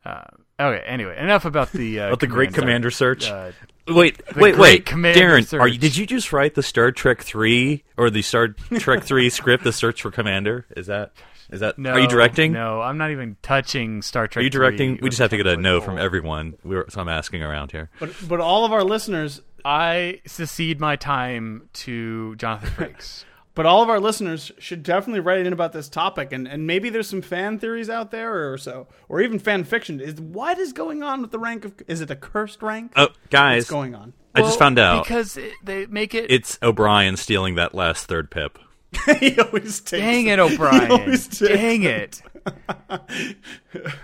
uh, 0.06 0.24
okay. 0.60 0.84
Anyway, 0.86 1.18
enough 1.18 1.46
about 1.46 1.72
the 1.72 2.00
uh, 2.00 2.08
About 2.08 2.20
the 2.20 2.28
great 2.28 2.50
command- 2.50 2.56
commander 2.68 2.92
search. 2.92 3.30
Uh, 3.30 3.52
Wait, 3.86 4.26
The 4.34 4.40
wait, 4.40 4.58
wait, 4.58 4.86
commander 4.86 5.20
Darren, 5.40 5.60
are 5.60 5.68
you, 5.68 5.78
did 5.78 5.98
you 5.98 6.06
just 6.06 6.32
write 6.32 6.56
the 6.56 6.64
Star 6.64 6.90
Trek 6.94 7.22
three 7.22 7.84
or 7.98 8.10
the 8.10 8.22
Star 8.22 8.48
Trek 8.48 9.04
three 9.04 9.30
script, 9.30 9.66
the 9.66 9.74
Search 9.74 10.02
for 10.02 10.10
Commander? 10.10 10.66
Is 10.78 10.88
that 10.88 11.12
is 11.52 11.60
that? 11.60 11.78
no, 11.78 11.92
are 11.92 12.00
you 12.00 12.08
directing? 12.08 12.54
No, 12.54 12.82
I'm 12.82 12.98
not 12.98 13.12
even 13.12 13.36
touching 13.42 14.02
Star 14.02 14.26
Trek. 14.30 14.40
Are 14.42 14.44
you 14.46 14.50
directing? 14.50 14.96
3 14.96 15.04
We 15.04 15.10
just 15.10 15.20
have 15.20 15.32
to 15.32 15.38
get 15.38 15.48
a 15.48 15.58
no 15.58 15.80
Trek 15.80 15.86
from 15.90 15.98
everyone. 15.98 16.56
We 16.64 16.78
were, 16.78 16.86
so 16.88 17.02
I'm 17.02 17.10
asking 17.10 17.44
around 17.44 17.74
here. 17.74 17.90
But 18.00 18.12
but 18.26 18.40
all 18.40 18.64
of 18.64 18.72
our 18.72 18.86
listeners, 18.86 19.42
I 19.66 20.22
secede 20.26 20.80
my 20.80 20.96
time 20.96 21.70
to 21.74 22.38
Jonathan 22.38 22.70
Frakes. 22.70 23.26
but 23.56 23.66
all 23.66 23.82
of 23.84 23.90
our 23.90 24.00
listeners 24.00 24.52
should 24.58 24.84
definitely 24.84 25.20
write 25.20 25.46
in 25.46 25.54
about 25.54 25.74
this 25.74 25.90
topic, 25.90 26.32
and 26.34 26.48
and 26.48 26.66
maybe 26.68 26.90
there's 26.90 27.08
some 27.10 27.22
fan 27.22 27.60
theories 27.60 27.90
out 27.90 28.12
there 28.12 28.52
or 28.52 28.58
so, 28.58 28.88
or 29.10 29.22
even 29.22 29.40
fan 29.40 29.64
fiction. 29.64 30.00
Is 30.00 30.16
what 30.20 30.58
is 30.58 30.74
going 30.74 31.04
on 31.04 31.22
with 31.22 31.32
the 31.32 31.40
rank 31.40 31.66
of? 31.66 31.74
Is 31.88 32.02
it 32.02 32.10
a 32.12 32.16
cursed 32.16 32.62
rank? 32.62 32.94
Oh, 32.96 33.10
guys, 33.30 33.62
What's 33.62 33.70
going 33.70 33.96
on? 33.96 34.14
I 34.36 34.42
just 34.42 34.58
found 34.58 34.80
out 34.80 35.04
because 35.04 35.38
it, 35.38 35.54
they 35.64 35.86
make 35.86 36.16
it. 36.16 36.32
it's 36.32 36.58
O'Brien 36.64 37.18
stealing 37.18 37.56
that 37.56 37.76
last 37.76 38.08
third 38.08 38.32
pip. 38.32 38.58
he 39.20 39.40
always 39.40 39.80
takes. 39.82 40.02
dang 40.04 40.28
it, 40.28 40.38
He 40.40 40.42
O'Brien! 40.54 40.92
always 40.92 41.28
takes 41.28 41.40
Dang 41.54 41.84
it! 41.84 42.22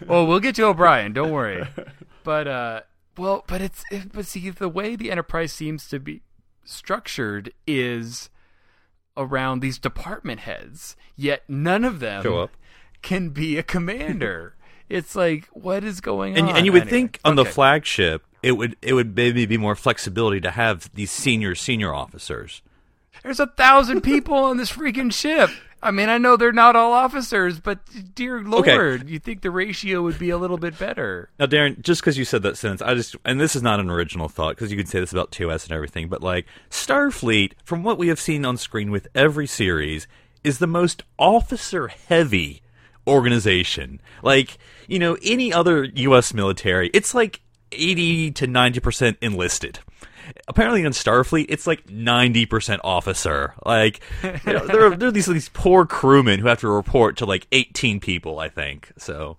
well, 0.07 0.25
we'll 0.27 0.39
get 0.39 0.55
to 0.55 0.63
O'Brien. 0.65 1.13
Don't 1.13 1.31
worry. 1.31 1.65
But 2.21 2.47
uh, 2.47 2.81
well, 3.17 3.43
but 3.47 3.61
it's 3.61 3.83
it, 3.91 4.11
but 4.11 4.25
see 4.25 4.49
the 4.51 4.69
way 4.69 4.95
the 4.95 5.09
Enterprise 5.09 5.51
seems 5.53 5.87
to 5.87 5.99
be 5.99 6.21
structured 6.63 7.53
is 7.65 8.29
around 9.19 9.59
these 9.59 9.77
department 9.77 10.39
heads. 10.41 10.95
Yet 11.15 11.43
none 11.47 11.83
of 11.83 11.99
them 11.99 12.47
can 13.03 13.29
be 13.29 13.57
a 13.57 13.63
commander. 13.63 14.55
it's 14.89 15.15
like 15.15 15.45
what 15.51 15.83
is 15.83 16.01
going 16.01 16.37
And 16.37 16.49
on? 16.49 16.55
and 16.57 16.65
you 16.65 16.71
would 16.71 16.83
Anyway, 16.83 16.89
think 16.91 17.19
on 17.23 17.35
the 17.35 17.45
flagship 17.45 18.23
it 18.41 18.53
would 18.53 18.77
it 18.81 18.93
would 18.93 19.15
maybe 19.15 19.45
be 19.45 19.57
more 19.57 19.75
flexibility 19.75 20.39
to 20.41 20.51
have 20.51 20.89
these 20.93 21.11
senior 21.11 21.53
senior 21.53 21.93
officers. 21.93 22.61
There's 23.21 23.39
a 23.41 23.47
thousand 23.47 24.01
people 24.01 24.33
on 24.35 24.55
this 24.57 24.71
freaking 24.71 25.13
ship. 25.13 25.49
I 25.81 25.91
mean, 25.91 26.09
I 26.09 26.17
know 26.17 26.35
they're 26.35 26.51
not 26.51 26.75
all 26.75 26.91
officers, 26.93 27.59
but 27.59 27.79
dear 28.13 28.41
lord, 28.41 28.67
Okay. 28.67 29.07
you 29.07 29.17
think 29.19 29.41
the 29.41 29.51
ratio 29.51 30.01
would 30.01 30.19
be 30.19 30.29
a 30.29 30.37
little 30.37 30.57
bit 30.57 30.77
better? 30.77 31.29
Now, 31.39 31.45
Darren, 31.45 31.79
just 31.81 32.01
because 32.01 32.17
you 32.17 32.25
said 32.25 32.43
that 32.43 32.57
sentence, 32.57 32.81
I 32.81 32.95
just, 32.95 33.15
and 33.23 33.39
this 33.39 33.55
is 33.55 33.63
not 33.63 33.79
an 33.79 33.89
original 33.89 34.27
thought, 34.27 34.55
because 34.55 34.71
you 34.71 34.77
could 34.77 34.89
say 34.89 34.99
this 34.99 35.11
about 35.13 35.31
2S 35.31 35.63
and 35.63 35.71
everything, 35.71 36.09
but 36.09 36.21
like, 36.21 36.45
Starfleet, 36.69 37.53
from 37.63 37.83
what 37.83 37.97
we 37.97 38.09
have 38.09 38.19
seen 38.19 38.45
on 38.45 38.57
screen 38.57 38.91
with 38.91 39.07
every 39.15 39.47
series, 39.47 40.05
is 40.43 40.59
the 40.59 40.67
most 40.67 41.03
officer 41.17 41.87
heavy 41.87 42.61
organization. 43.07 44.01
Like, 44.21 44.57
you 44.87 44.99
know, 44.99 45.17
any 45.23 45.51
other 45.53 45.83
U.S. 45.83 46.33
military, 46.33 46.89
it's 46.93 47.13
like 47.13 47.41
80 47.71 48.31
to 48.31 48.47
90% 48.47 49.17
enlisted. 49.21 49.79
Apparently 50.49 50.83
in 50.83 50.91
Starfleet, 50.91 51.45
it's 51.47 51.67
like 51.67 51.85
90% 51.87 52.79
officer. 52.83 53.53
Like, 53.65 54.01
you 54.23 54.53
know, 54.53 54.65
there, 54.67 54.85
are, 54.87 54.95
there 54.97 55.07
are 55.09 55.11
these, 55.11 55.27
these 55.27 55.49
poor 55.49 55.85
crewmen 55.85 56.39
who 56.39 56.47
have 56.47 56.59
to 56.61 56.67
report 56.67 57.15
to 57.17 57.25
like 57.25 57.45
18 57.51 57.99
people, 57.99 58.39
I 58.39 58.49
think. 58.49 58.91
So, 58.97 59.37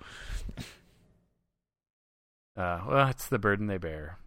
Uh, 2.56 2.80
well, 2.88 3.08
it's 3.08 3.26
the 3.28 3.38
burden 3.38 3.66
they 3.66 3.78
bear. 3.78 4.18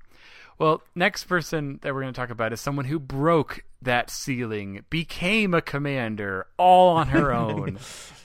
Well, 0.60 0.82
next 0.96 1.24
person 1.26 1.80
that 1.82 1.94
we're 1.94 2.02
going 2.02 2.14
to 2.14 2.20
talk 2.20 2.30
about 2.30 2.54
is 2.54 2.62
someone 2.62 2.86
who 2.86 3.00
broke 3.00 3.64
that 3.82 4.10
ceiling, 4.10 4.86
became 4.90 5.54
a 5.54 5.62
commander 5.62 6.48
all 6.58 6.96
on 6.96 7.08
her 7.08 7.34
own. 7.46 7.80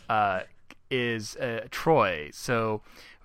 uh, 0.08 0.40
is 0.90 1.36
uh, 1.36 1.66
Troi. 1.70 2.34
So 2.34 2.82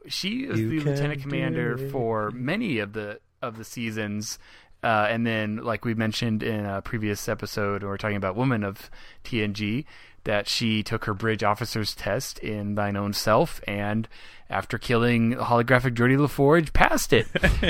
she 0.07 0.43
is 0.43 0.59
You 0.59 0.69
the 0.69 0.79
lieutenant 0.81 1.21
commander 1.21 1.77
for 1.77 2.31
many 2.31 2.79
of 2.79 2.93
the 2.93 3.19
of 3.41 3.57
the 3.57 3.63
seasons. 3.63 4.39
Uh, 4.83 5.07
and 5.09 5.25
then, 5.25 5.57
like 5.57 5.85
we 5.85 5.93
mentioned 5.93 6.43
in 6.43 6.65
a 6.65 6.81
previous 6.81 7.29
episode, 7.29 7.81
when 7.81 7.89
we 7.89 7.95
are 7.95 7.97
talking 7.97 8.17
about 8.17 8.35
Woman 8.35 8.63
of 8.63 8.91
TNG, 9.23 9.85
that 10.25 10.47
she 10.47 10.83
took 10.83 11.05
her 11.05 11.13
bridge 11.13 11.43
officer's 11.43 11.95
test 11.95 12.39
in 12.39 12.75
Thine 12.75 12.95
Own 12.95 13.13
Self, 13.13 13.61
and 13.67 14.07
after 14.49 14.77
killing 14.77 15.33
holographic 15.33 15.95
Geordi 15.95 16.17
LaForge, 16.17 16.73
passed 16.73 17.13
it 17.13 17.27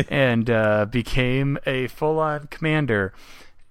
and 0.10 0.50
uh, 0.50 0.86
became 0.86 1.58
a 1.66 1.88
full-on 1.88 2.48
commander. 2.48 3.14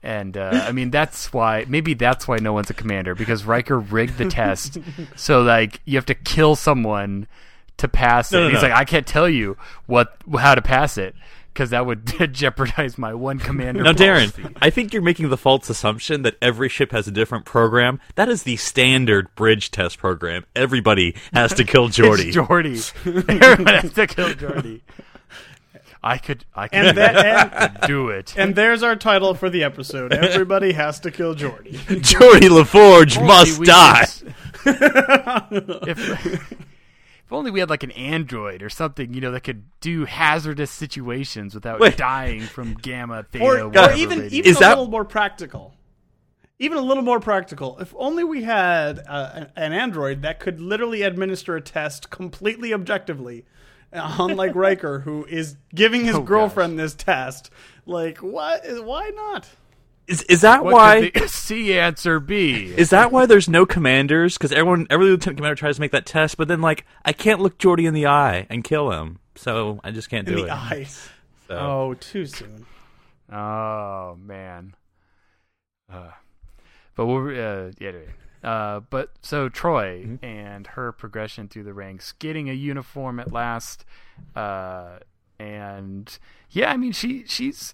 And 0.02 0.36
uh, 0.36 0.64
I 0.66 0.72
mean, 0.72 0.90
that's 0.90 1.32
why 1.32 1.64
maybe 1.68 1.94
that's 1.94 2.26
why 2.26 2.38
no 2.38 2.52
one's 2.52 2.70
a 2.70 2.74
commander 2.74 3.14
because 3.14 3.44
Riker 3.44 3.78
rigged 3.78 4.18
the 4.18 4.28
test, 4.28 4.78
so 5.16 5.42
like 5.42 5.80
you 5.84 5.96
have 5.96 6.06
to 6.06 6.14
kill 6.14 6.56
someone 6.56 7.28
to 7.82 7.88
pass 7.88 8.32
it. 8.32 8.36
No, 8.36 8.44
no, 8.44 8.48
He's 8.48 8.62
no. 8.62 8.68
like, 8.68 8.76
I 8.76 8.84
can't 8.84 9.06
tell 9.06 9.28
you 9.28 9.56
what 9.86 10.16
how 10.38 10.54
to 10.56 10.62
pass 10.62 10.96
it 10.98 11.14
because 11.52 11.70
that 11.70 11.84
would 11.84 12.06
jeopardize 12.32 12.96
my 12.96 13.12
one 13.12 13.38
commander. 13.38 13.82
Now, 13.82 13.92
policy. 13.92 14.42
Darren, 14.42 14.56
I 14.62 14.70
think 14.70 14.92
you're 14.94 15.02
making 15.02 15.28
the 15.28 15.36
false 15.36 15.68
assumption 15.68 16.22
that 16.22 16.36
every 16.40 16.68
ship 16.70 16.92
has 16.92 17.06
a 17.06 17.10
different 17.10 17.44
program. 17.44 18.00
That 18.14 18.28
is 18.30 18.44
the 18.44 18.56
standard 18.56 19.32
bridge 19.34 19.70
test 19.70 19.98
program. 19.98 20.46
Everybody 20.56 21.14
has 21.34 21.52
to 21.54 21.64
kill 21.64 21.88
Geordi. 21.90 22.28
It's 22.28 22.36
Geordi. 22.36 23.28
Everyone 23.42 23.74
has 23.74 23.92
to 23.92 24.06
kill 24.06 24.30
Geordi. 24.30 24.80
I 26.04 26.18
could, 26.18 26.44
I 26.52 26.66
could, 26.66 26.78
And 26.84 26.98
that 26.98 27.52
and, 27.54 27.78
do 27.86 28.08
it. 28.08 28.34
and 28.36 28.56
there's 28.56 28.82
our 28.82 28.96
title 28.96 29.34
for 29.34 29.48
the 29.48 29.62
episode. 29.62 30.12
Everybody 30.12 30.72
has 30.72 30.98
to 31.00 31.12
kill 31.12 31.36
Geordi. 31.36 31.74
Geordi 31.74 32.48
LaForge 32.48 33.18
Only 33.18 33.28
must 33.28 33.58
we 33.60 33.66
die. 33.66 34.06
could- 34.06 34.34
if, 35.88 36.52
if 37.32 37.36
only 37.38 37.50
we 37.50 37.60
had 37.60 37.70
like 37.70 37.82
an 37.82 37.92
android 37.92 38.62
or 38.62 38.68
something, 38.68 39.14
you 39.14 39.20
know, 39.20 39.30
that 39.32 39.40
could 39.42 39.64
do 39.80 40.04
hazardous 40.04 40.70
situations 40.70 41.54
without 41.54 41.80
Wait. 41.80 41.96
dying 41.96 42.42
from 42.42 42.74
gamma, 42.82 43.24
theta, 43.30 43.44
or, 43.44 43.58
or 43.74 43.92
even 43.94 44.18
radiation. 44.18 44.34
even 44.34 44.50
Is 44.50 44.56
a 44.58 44.60
that- 44.60 44.68
little 44.70 44.88
more 44.90 45.04
practical. 45.04 45.74
Even 46.58 46.78
a 46.78 46.82
little 46.82 47.02
more 47.02 47.18
practical. 47.18 47.78
If 47.80 47.92
only 47.96 48.22
we 48.22 48.44
had 48.44 49.00
uh, 49.08 49.30
an- 49.34 49.50
an 49.56 49.72
android 49.72 50.22
that 50.22 50.38
could 50.38 50.60
literally 50.60 51.02
administer 51.02 51.56
a 51.56 51.60
test 51.60 52.10
completely 52.10 52.72
objectively, 52.72 53.44
unlike 53.90 54.54
Riker, 54.54 55.00
who 55.00 55.24
is 55.24 55.56
giving 55.74 56.04
his 56.04 56.14
Oh, 56.16 56.22
girlfriend 56.22 56.78
this 56.78 56.94
test. 56.94 57.50
Like, 57.84 58.18
what? 58.18 58.62
Why 58.84 59.10
not? 59.14 59.48
Is 60.08 60.22
is 60.22 60.40
that 60.40 60.64
What 60.64 60.74
why? 60.74 61.10
the 61.10 61.28
C 61.28 61.78
answer 61.78 62.18
B? 62.20 62.66
Is 62.76 62.90
that 62.90 63.12
why 63.12 63.26
there's 63.26 63.48
no 63.48 63.64
commanders? 63.64 64.36
Because 64.36 64.50
everyone, 64.52 64.86
every 64.90 65.06
lieutenant 65.06 65.36
commander 65.38 65.54
tries 65.54 65.76
to 65.76 65.80
make 65.80 65.92
that 65.92 66.06
test, 66.06 66.36
but 66.36 66.48
then 66.48 66.60
like 66.60 66.84
I 67.04 67.12
can't 67.12 67.40
look 67.40 67.56
Geordi 67.58 67.86
in 67.86 67.94
the 67.94 68.06
eye 68.06 68.46
and 68.50 68.64
kill 68.64 68.90
him, 68.90 69.20
so 69.36 69.80
I 69.84 69.90
just 69.92 70.10
can't 70.10 70.26
In 70.28 70.34
do 70.34 70.40
the 70.42 70.46
it. 70.48 70.52
eyes. 70.52 71.08
So- 71.48 71.58
Oh, 71.58 71.94
too 71.94 72.24
soon. 72.26 72.66
Oh 73.30 74.16
man. 74.20 74.74
Uh, 75.92 76.10
but 76.94 77.06
we'll 77.06 77.26
uh, 77.28 77.70
yeah. 77.78 77.88
Anyway. 77.88 78.08
Uh, 78.42 78.80
but 78.90 79.10
so 79.22 79.48
Troi 79.48 80.04
Mm-hmm. 80.04 80.24
and 80.24 80.66
her 80.68 80.92
progression 80.92 81.48
through 81.48 81.62
the 81.64 81.74
ranks, 81.74 82.12
getting 82.12 82.48
a 82.50 82.52
uniform 82.54 83.20
at 83.20 83.32
last, 83.32 83.84
uh, 84.34 84.98
and 85.38 86.18
yeah, 86.50 86.72
I 86.72 86.76
mean 86.76 86.92
she 86.92 87.24
she's. 87.26 87.72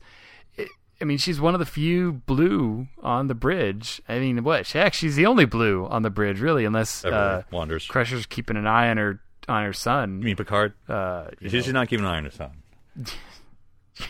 I 1.01 1.05
mean, 1.05 1.19
she's 1.19 1.41
one 1.41 1.55
of 1.55 1.61
the 1.61 1.67
few 1.67 2.13
blue 2.27 2.89
on 3.03 3.29
the 3.29 3.35
bridge. 3.35 4.03
I 4.09 4.19
mean, 4.19 4.43
what? 4.43 4.67
She 4.67 4.79
actually, 4.79 5.09
she's 5.11 5.17
the 5.17 5.27
only 5.27 5.45
blue 5.45 5.87
on 5.87 6.03
the 6.03 6.11
bridge, 6.11 6.41
really, 6.41 6.65
unless 6.65 7.05
uh, 7.05 7.45
wanders. 7.53 7.87
Crusher's 7.87 8.27
keeping 8.27 8.57
an 8.57 8.67
eye 8.67 8.89
on 8.89 8.97
her 8.97 9.21
on 9.49 9.65
her 9.65 9.73
son. 9.73 10.19
You 10.19 10.27
mean 10.27 10.37
Picard? 10.37 10.75
Uh, 10.89 11.27
you 11.41 11.49
She's 11.49 11.69
not 11.69 11.89
keeping 11.89 12.05
an 12.05 12.11
eye 12.11 12.17
on 12.19 12.25
her 12.25 12.31
son. 12.31 12.53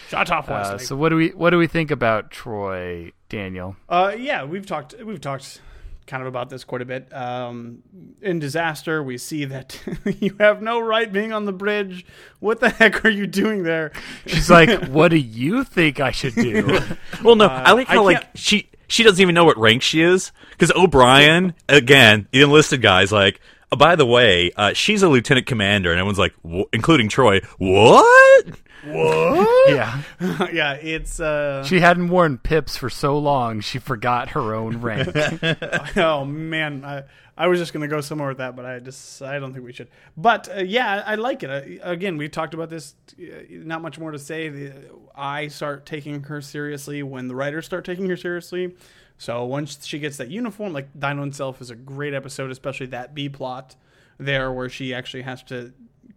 Shut 0.09 0.31
off, 0.31 0.51
uh, 0.51 0.53
Wesley. 0.53 0.87
so 0.87 0.95
what 0.95 1.09
do 1.09 1.17
we 1.17 1.29
what 1.31 1.51
do 1.51 1.59
we 1.59 1.67
think 1.67 1.91
about 1.91 2.31
Troi, 2.31 3.13
Daniel? 3.31 3.77
Uh, 3.89 4.15
yeah, 4.17 4.45
we've 4.45 4.67
talked 4.67 4.95
we've 5.03 5.21
talked 5.21 5.63
kind 6.07 6.23
of 6.23 6.27
about 6.27 6.51
this 6.51 6.65
quite 6.65 6.83
a 6.83 6.85
bit. 6.85 7.13
Um, 7.13 7.83
in 8.21 8.39
disaster, 8.39 9.03
we 9.03 9.19
see 9.19 9.45
that 9.47 9.79
you 10.21 10.37
have 10.41 10.63
no 10.63 10.81
right 10.81 11.11
being 11.13 11.33
on 11.33 11.45
the 11.45 11.53
bridge. 11.53 12.05
What 12.41 12.61
the 12.61 12.71
heck 12.71 13.05
are 13.05 13.11
you 13.11 13.27
doing 13.27 13.63
there? 13.63 13.93
She's 14.27 14.51
like, 14.51 14.89
"What 14.89 15.09
do 15.09 15.17
you 15.17 15.65
think 15.65 16.01
I 16.01 16.11
should 16.11 16.35
do?" 16.35 16.81
Well, 17.23 17.37
no, 17.37 17.47
I 17.47 17.73
like 17.73 17.89
I 17.89 17.95
how 17.95 18.05
like 18.05 18.29
she 18.35 18.69
she 18.89 19.03
doesn't 19.03 19.21
even 19.21 19.35
know 19.35 19.45
what 19.45 19.57
rank 19.59 19.83
she 19.83 20.03
is 20.03 20.33
because 20.51 20.73
O'Brien 20.73 21.55
again, 21.69 22.29
the 22.33 22.43
enlisted 22.43 22.83
guy's 22.83 23.13
like. 23.13 23.41
Oh, 23.73 23.77
by 23.77 23.97
the 23.97 24.05
way, 24.05 24.53
uh, 24.55 24.75
she's 24.75 25.03
a 25.03 25.09
lieutenant 25.09 25.47
commander, 25.47 25.91
and 25.91 25.99
everyone's 25.99 26.19
like, 26.19 26.35
"Wh- 26.47 26.69
including 26.75 27.09
Troi. 27.09 27.43
What? 27.57 28.47
What? 28.85 29.71
yeah, 29.71 30.03
yeah, 30.53 30.73
it's 30.75 31.19
uh, 31.21 31.65
she 31.65 31.81
hadn't 31.81 32.11
worn 32.11 32.37
pips 32.37 32.77
for 32.77 32.91
so 32.91 33.17
long 33.17 33.61
she 33.61 33.79
forgot 33.79 34.31
her 34.31 34.55
own 34.55 34.83
rank. 34.83 35.09
oh 35.97 36.25
man, 36.27 36.85
I 36.85 37.05
I 37.37 37.47
was 37.47 37.59
just 37.59 37.73
gonna 37.73 37.89
go 37.89 38.03
somewhere 38.03 38.29
with 38.29 38.39
that, 38.39 38.57
but 38.57 38.67
I 38.67 38.79
just 38.81 39.23
I 39.23 39.39
don't 39.39 39.55
think 39.55 39.65
we 39.65 39.73
should. 39.73 39.89
But 40.19 40.55
uh, 40.55 40.61
yeah, 40.61 41.03
I 41.07 41.15
like 41.15 41.43
it. 41.43 41.81
Uh, 41.81 41.89
again, 41.89 42.19
we 42.19 42.29
talked 42.29 42.53
about 42.53 42.69
this. 42.69 42.95
Uh, 43.19 43.25
not 43.51 43.81
much 43.81 43.99
more 43.99 44.11
to 44.11 44.19
say. 44.19 44.51
The, 44.51 44.73
I 45.15 45.49
start 45.49 45.87
taking 45.87 46.25
her 46.25 46.43
seriously 46.43 47.03
when 47.03 47.27
the 47.29 47.35
writers 47.35 47.65
start 47.65 47.87
taking 47.87 48.09
her 48.11 48.17
seriously. 48.17 48.75
So 49.23 49.45
once 49.45 49.87
she 49.87 50.01
gets 50.01 50.17
that 50.17 50.31
uniform, 50.31 50.73
like 50.73 50.89
Thine 50.97 51.21
Own 51.21 51.31
Self 51.33 51.61
is 51.61 51.71
a 51.71 51.77
great 51.77 52.13
episode, 52.13 52.51
especially 52.51 52.87
that 52.87 53.15
B 53.15 53.29
plot 53.29 53.77
there 54.19 54.51
where 54.53 54.69
she 54.69 54.93
actually 54.93 55.23
has 55.23 55.45
to 55.45 55.73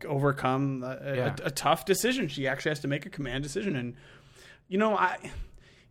overcome 0.08 0.84
a, 0.84 0.98
a- 1.02 1.16
Yeah. 1.16 1.36
a 1.44 1.52
tough 1.52 1.86
decision. 1.86 2.28
She 2.28 2.48
actually 2.48 2.72
has 2.72 2.80
to 2.80 2.88
make 2.88 3.06
a 3.06 3.10
command 3.10 3.44
decision, 3.44 3.76
and 3.76 3.94
you 4.68 4.80
know, 4.80 4.96
I 4.98 5.18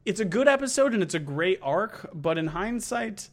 it's 0.04 0.18
a 0.20 0.24
good 0.24 0.48
episode 0.48 0.92
and 0.92 1.02
it's 1.04 1.14
a 1.14 1.18
great 1.20 1.60
arc, 1.62 2.10
but 2.12 2.36
in 2.36 2.48
hindsight, 2.48 3.30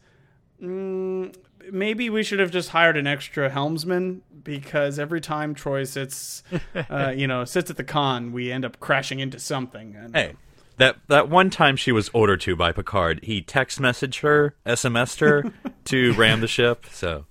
mm, 0.62 1.34
maybe 1.70 2.08
we 2.08 2.22
should 2.22 2.38
have 2.38 2.50
just 2.52 2.68
hired 2.70 2.96
an 2.96 3.06
extra 3.06 3.50
helmsman 3.50 4.22
because 4.44 4.98
every 4.98 5.20
time 5.20 5.54
Troi 5.54 5.84
sits, 5.86 6.42
uh, 6.88 7.12
you 7.14 7.26
know, 7.26 7.44
sits 7.44 7.68
at 7.70 7.76
the 7.76 7.84
con, 7.84 8.32
we 8.32 8.50
end 8.52 8.64
up 8.64 8.78
crashing 8.80 9.18
into 9.20 9.38
something. 9.38 9.96
And, 9.96 10.14
Hey, 10.16 10.34
that 10.78 10.96
that 11.08 11.28
one 11.28 11.50
time 11.50 11.76
she 11.76 11.92
was 11.92 12.10
ordered 12.12 12.40
to 12.42 12.56
by 12.56 12.72
Picard, 12.72 13.20
he 13.22 13.42
text 13.42 13.80
messaged 13.80 14.20
her, 14.20 14.54
SMS'd 14.66 15.20
her 15.20 15.52
to 15.86 16.12
ram 16.14 16.40
the 16.40 16.48
ship. 16.48 16.86
So 16.90 17.26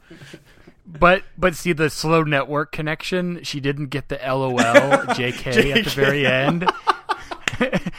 But 0.85 1.23
but 1.37 1.55
see 1.55 1.73
the 1.73 1.89
slow 1.89 2.23
network 2.23 2.71
connection. 2.71 3.43
She 3.43 3.59
didn't 3.59 3.87
get 3.87 4.09
the 4.09 4.19
LOL 4.23 4.51
JK 4.59 5.75
at 5.75 5.83
the 5.85 5.89
very 5.91 6.25
end. 6.25 6.69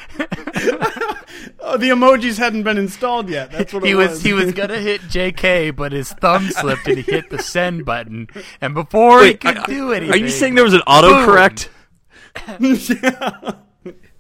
Oh, 1.65 1.77
the 1.77 1.89
emojis 1.91 2.39
hadn't 2.39 2.65
been 2.65 2.77
installed 2.77 3.29
yet. 3.31 3.51
That's 3.53 3.73
what 3.73 3.85
He 3.85 3.91
it 3.93 3.95
was 3.95 4.11
was. 4.11 4.23
he 4.23 4.33
was 4.33 4.53
gonna 4.53 4.79
hit 4.79 5.01
JK, 5.03 5.75
but 5.75 5.93
his 5.93 6.13
thumb 6.13 6.51
slipped 6.51 6.87
and 6.87 6.99
he 6.99 7.03
hit 7.03 7.31
the 7.31 7.39
send 7.39 7.85
button. 7.85 8.29
And 8.61 8.75
before 8.75 9.25
he 9.25 9.35
could 9.35 9.59
are- 9.59 9.67
do 9.67 9.93
anything, 9.93 10.13
are 10.13 10.17
you 10.19 10.29
saying 10.29 10.55
there 10.57 10.65
was 10.65 10.75
an 10.75 10.83
autocorrect? 10.87 11.69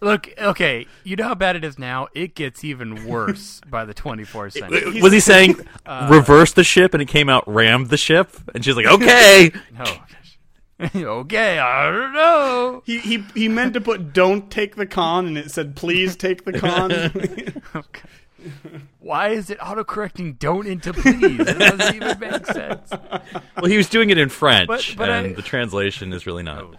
Look, 0.02 0.28
okay, 0.36 0.86
you 1.04 1.14
know 1.14 1.28
how 1.28 1.34
bad 1.36 1.54
it 1.54 1.64
is 1.64 1.78
now. 1.78 2.08
It 2.12 2.34
gets 2.34 2.64
even 2.64 3.06
worse 3.06 3.60
by 3.70 3.84
the 3.84 3.94
24th 3.94 4.52
century. 4.58 5.00
Was 5.00 5.12
he 5.12 5.20
saying 5.20 5.56
uh, 5.86 6.08
reverse 6.10 6.52
the 6.52 6.64
ship 6.64 6.92
and 6.92 7.00
it 7.00 7.06
came 7.06 7.28
out 7.28 7.44
rammed 7.46 7.88
the 7.88 7.96
ship? 7.96 8.30
And 8.54 8.64
she's 8.64 8.76
like, 8.76 8.86
okay. 8.86 9.52
Oh, 10.96 10.98
okay, 11.20 11.60
I 11.60 11.88
don't 11.92 12.12
know. 12.12 12.82
He, 12.84 12.98
he 12.98 13.24
he 13.34 13.48
meant 13.48 13.74
to 13.74 13.80
put 13.80 14.12
"Don't 14.12 14.50
take 14.50 14.74
the 14.74 14.84
con" 14.86 15.28
and 15.28 15.38
it 15.38 15.52
said 15.52 15.76
"Please 15.76 16.16
take 16.16 16.44
the 16.44 16.52
con." 16.58 16.90
Why 18.98 19.28
is 19.28 19.48
it 19.50 19.58
autocorrecting 19.60 20.40
"don't" 20.40 20.66
into 20.66 20.92
"please"? 20.92 21.38
It 21.38 21.58
doesn't 21.58 21.94
even 21.94 22.18
make 22.18 22.46
sense. 22.46 22.90
Well, 22.90 23.66
he 23.70 23.76
was 23.76 23.88
doing 23.88 24.10
it 24.10 24.18
in 24.18 24.28
French, 24.28 24.66
But- 24.66 24.94
but 24.96 25.08
and 25.08 25.26
I- 25.28 25.32
the 25.34 25.42
translation 25.42 26.12
is 26.12 26.26
really 26.26 26.42
not. 26.42 26.64
Oh, 26.64 26.74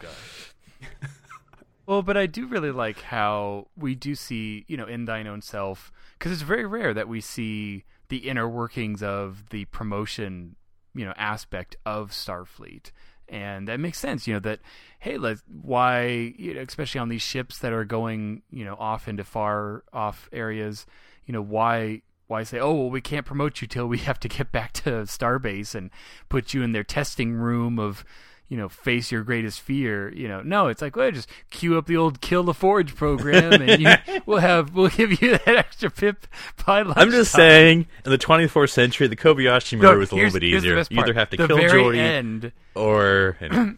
Well, 1.94 2.02
but 2.02 2.18
I 2.18 2.26
do 2.26 2.48
really 2.48 2.72
like 2.72 3.04
how 3.04 3.68
we 3.78 3.94
do 3.94 4.16
see, 4.16 4.66
you 4.68 4.78
know, 4.78 4.88
in 4.88 5.06
thine 5.06 5.28
own 5.28 5.44
self, 5.44 5.92
because 6.18 6.32
it's 6.32 6.42
very 6.42 6.66
rare 6.66 6.92
that 6.92 7.08
we 7.08 7.22
see 7.22 7.84
the 8.10 8.28
inner 8.28 8.50
workings 8.50 9.04
of 9.04 9.52
the 9.52 9.66
promotion, 9.66 10.56
you 10.96 11.06
know, 11.06 11.14
aspect 11.18 11.76
of 11.86 12.10
Starfleet, 12.10 12.90
and 13.30 13.68
that 13.68 13.80
makes 13.80 14.00
sense. 14.00 14.26
You 14.26 14.34
know 14.34 14.40
that, 14.40 14.62
hey, 15.02 15.20
let's 15.20 15.44
why, 15.46 16.34
you 16.36 16.56
know, 16.56 16.62
especially 16.62 16.98
on 16.98 17.10
these 17.10 17.22
ships 17.22 17.60
that 17.60 17.72
are 17.72 17.86
going, 17.86 18.42
you 18.50 18.66
know, 18.66 18.74
off 18.80 19.08
into 19.08 19.24
far 19.24 19.84
off 19.94 20.28
areas, 20.34 20.88
you 21.28 21.32
know, 21.32 21.44
why. 21.44 22.02
Why 22.26 22.42
say, 22.44 22.58
oh 22.58 22.74
well, 22.74 22.90
we 22.90 23.02
can't 23.02 23.26
promote 23.26 23.62
you 23.62 23.68
till 23.68 23.86
we 23.86 24.00
have 24.00 24.20
to 24.22 24.30
get 24.30 24.52
back 24.52 24.72
to 24.74 24.90
Starbase 25.04 25.76
and 25.76 25.92
put 26.30 26.54
you 26.54 26.64
in 26.64 26.72
their 26.72 26.84
testing 26.84 27.34
room 27.34 27.78
of, 27.78 28.04
you 28.50 28.58
know, 28.58 28.70
face 28.70 29.12
your 29.12 29.24
greatest 29.24 29.62
fear. 29.62 30.14
You 30.14 30.28
know, 30.28 30.42
no, 30.42 30.68
it's 30.68 30.82
like, 30.82 30.96
well, 30.96 31.10
just 31.12 31.30
cue 31.50 31.78
up 31.78 31.88
the 31.88 31.98
old 31.98 32.22
kill 32.22 32.44
the 32.44 32.54
forge 32.54 32.96
program, 32.96 33.62
and 33.62 33.82
you, 33.82 34.22
we'll 34.26 34.40
have 34.40 34.74
we'll 34.76 34.90
give 34.90 35.22
you 35.22 35.32
that 35.46 35.48
extra 35.48 35.90
pip 35.90 36.28
by 36.66 36.82
I'm 36.82 37.12
just 37.12 37.32
saying, 37.32 37.88
in 38.06 38.12
the 38.12 38.18
24th 38.18 38.70
century, 38.72 39.08
the 39.08 39.16
Kobayashi 39.16 39.78
No, 39.78 39.88
murder 39.90 40.00
was 40.00 40.12
a 40.12 40.16
little 40.16 40.32
bit 40.32 40.44
easier. 40.44 40.78
You 40.90 41.00
either 41.02 41.14
have 41.14 41.30
to 41.32 41.38
the 41.38 41.48
kill 41.48 41.58
Geordi 41.58 41.98
end. 41.98 42.52
or. 42.76 43.38
and- 43.40 43.78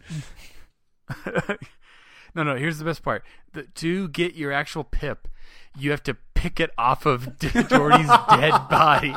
No, 2.34 2.42
no. 2.42 2.54
Here's 2.56 2.76
the 2.78 2.84
best 2.84 3.02
part: 3.02 3.24
the, 3.54 3.62
to 3.76 4.08
get 4.08 4.34
your 4.34 4.52
actual 4.52 4.84
pip, 4.84 5.26
you 5.78 5.90
have 5.90 6.02
to 6.04 6.16
pick 6.34 6.60
it 6.60 6.70
off 6.78 7.06
of 7.06 7.38
D- 7.38 7.48
Geordi's 7.48 8.08
dead 8.30 8.68
body 8.68 9.14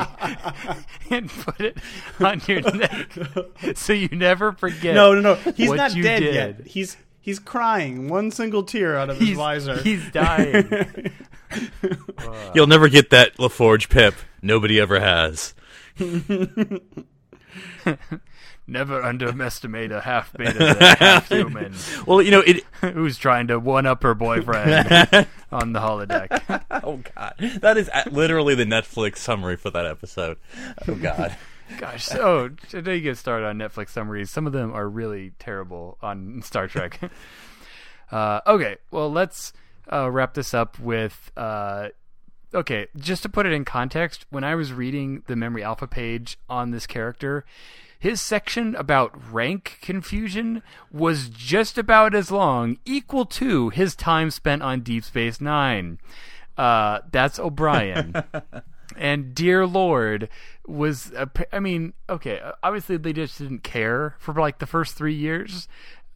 and 1.10 1.30
put 1.30 1.60
it 1.62 1.78
on 2.20 2.42
your 2.48 2.62
neck, 2.76 3.12
so 3.76 3.94
you 3.94 4.10
never 4.10 4.52
forget. 4.52 4.96
no, 4.96 5.14
no, 5.14 5.22
no. 5.22 5.52
He's 5.52 5.72
not 5.72 5.92
dead 5.94 6.20
did. 6.20 6.34
yet. 6.34 6.68
He's 6.68 6.98
he's 7.22 7.40
crying 7.40 8.08
one 8.10 8.32
single 8.32 8.64
tear 8.64 8.98
out 8.98 9.10
of 9.10 9.20
his 9.20 9.38
visor. 9.38 9.82
he's 9.82 10.10
dying. 10.12 11.12
You'll 12.54 12.68
never 12.68 12.90
get 12.90 13.10
that 13.10 13.38
LaForge 13.38 13.90
pip. 13.90 14.16
Nobody 14.42 14.80
ever 14.80 15.00
has. 15.00 15.54
Never 18.70 19.04
underestimate 19.04 19.92
a 19.92 20.02
half 20.02 20.32
beta, 20.34 20.96
half 21.00 21.30
human 21.30 21.74
Well, 22.06 22.22
you 22.22 22.32
know, 22.32 22.42
it. 22.42 22.64
who's 22.82 23.18
trying 23.18 23.48
to 23.48 23.60
one 23.60 23.86
up 23.86 24.04
her 24.04 24.14
boyfriend 24.14 25.28
on 25.52 25.74
the 25.74 25.80
holodeck. 25.80 26.64
Oh 26.84 27.02
God, 27.16 27.34
that 27.62 27.78
is 27.78 27.90
literally 28.12 28.56
the 28.56 28.66
Netflix 28.66 29.18
summary 29.18 29.58
for 29.58 29.70
that 29.72 29.86
episode. 29.86 30.38
Oh 30.88 30.96
God. 30.96 31.36
Gosh, 31.78 32.06
so 32.06 32.50
today 32.70 32.96
you 32.96 33.02
get 33.02 33.18
started 33.18 33.46
on 33.46 33.58
Netflix 33.58 33.90
summaries. 33.90 34.32
Some 34.32 34.48
of 34.48 34.54
them 34.54 34.74
are 34.74 34.90
really 34.90 35.34
terrible 35.38 35.98
on 36.02 36.42
Star 36.42 36.68
Trek. 36.68 37.00
uh, 38.12 38.42
okay, 38.48 38.78
well 38.92 39.12
let's 39.12 39.54
uh, 39.92 40.10
wrap 40.10 40.34
this 40.34 40.54
up 40.54 40.80
with. 40.80 41.32
Uh, 41.36 41.90
okay, 42.54 42.88
just 42.98 43.24
to 43.24 43.30
put 43.30 43.46
it 43.46 43.52
in 43.52 43.66
context, 43.66 44.26
when 44.30 44.44
I 44.44 44.56
was 44.56 44.74
reading 44.74 45.24
the 45.28 45.36
Memory 45.36 45.64
Alpha 45.64 45.88
page 45.88 46.38
on 46.50 46.72
this 46.72 46.88
character, 46.88 47.46
his 48.00 48.22
section 48.22 48.76
about 48.76 49.32
rank 49.32 49.78
confusion 49.82 50.64
was 50.92 51.30
just 51.30 51.78
about 51.78 52.16
as 52.16 52.32
long, 52.32 52.78
equal 52.86 53.26
to 53.26 53.70
his 53.70 53.96
time 53.96 54.32
spent 54.32 54.64
on 54.64 54.82
Deep 54.82 55.04
Space 55.04 55.40
Nine. 55.42 56.00
Uh, 56.58 57.00
that's 57.12 57.40
O'Brien. 57.40 58.14
and 58.98 59.36
dear 59.36 59.68
lord 59.68 60.28
was 60.66 61.12
a, 61.12 61.30
i 61.54 61.60
mean 61.60 61.94
okay 62.10 62.42
obviously 62.64 62.98
they 62.98 63.14
just 63.14 63.38
didn't 63.38 63.62
care 63.62 64.16
for 64.18 64.34
like 64.34 64.58
the 64.58 64.66
first 64.66 64.96
three 64.96 65.14
years 65.14 65.68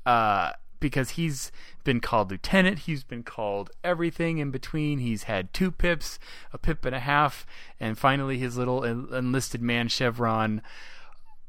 uh, 0.07 0.51
because 0.83 1.11
he's 1.11 1.49
been 1.85 2.01
called 2.01 2.29
lieutenant, 2.29 2.79
he's 2.79 3.05
been 3.05 3.23
called 3.23 3.71
everything 3.85 4.37
in 4.39 4.51
between. 4.51 4.99
He's 4.99 5.23
had 5.23 5.53
two 5.53 5.71
pips, 5.71 6.19
a 6.51 6.57
pip 6.57 6.83
and 6.83 6.93
a 6.93 6.99
half, 6.99 7.45
and 7.79 7.97
finally 7.97 8.37
his 8.37 8.57
little 8.57 8.83
enlisted 8.83 9.61
man 9.61 9.87
chevron. 9.87 10.61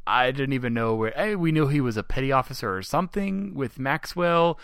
I 0.06 0.30
didn't 0.30 0.52
even 0.52 0.74
know 0.74 0.94
where. 0.94 1.12
Hey, 1.16 1.36
we 1.36 1.52
knew 1.52 1.68
he 1.68 1.80
was 1.80 1.96
a 1.96 2.02
petty 2.02 2.30
officer 2.32 2.74
or 2.76 2.82
something 2.82 3.54
with 3.54 3.78
Maxwell. 3.78 4.58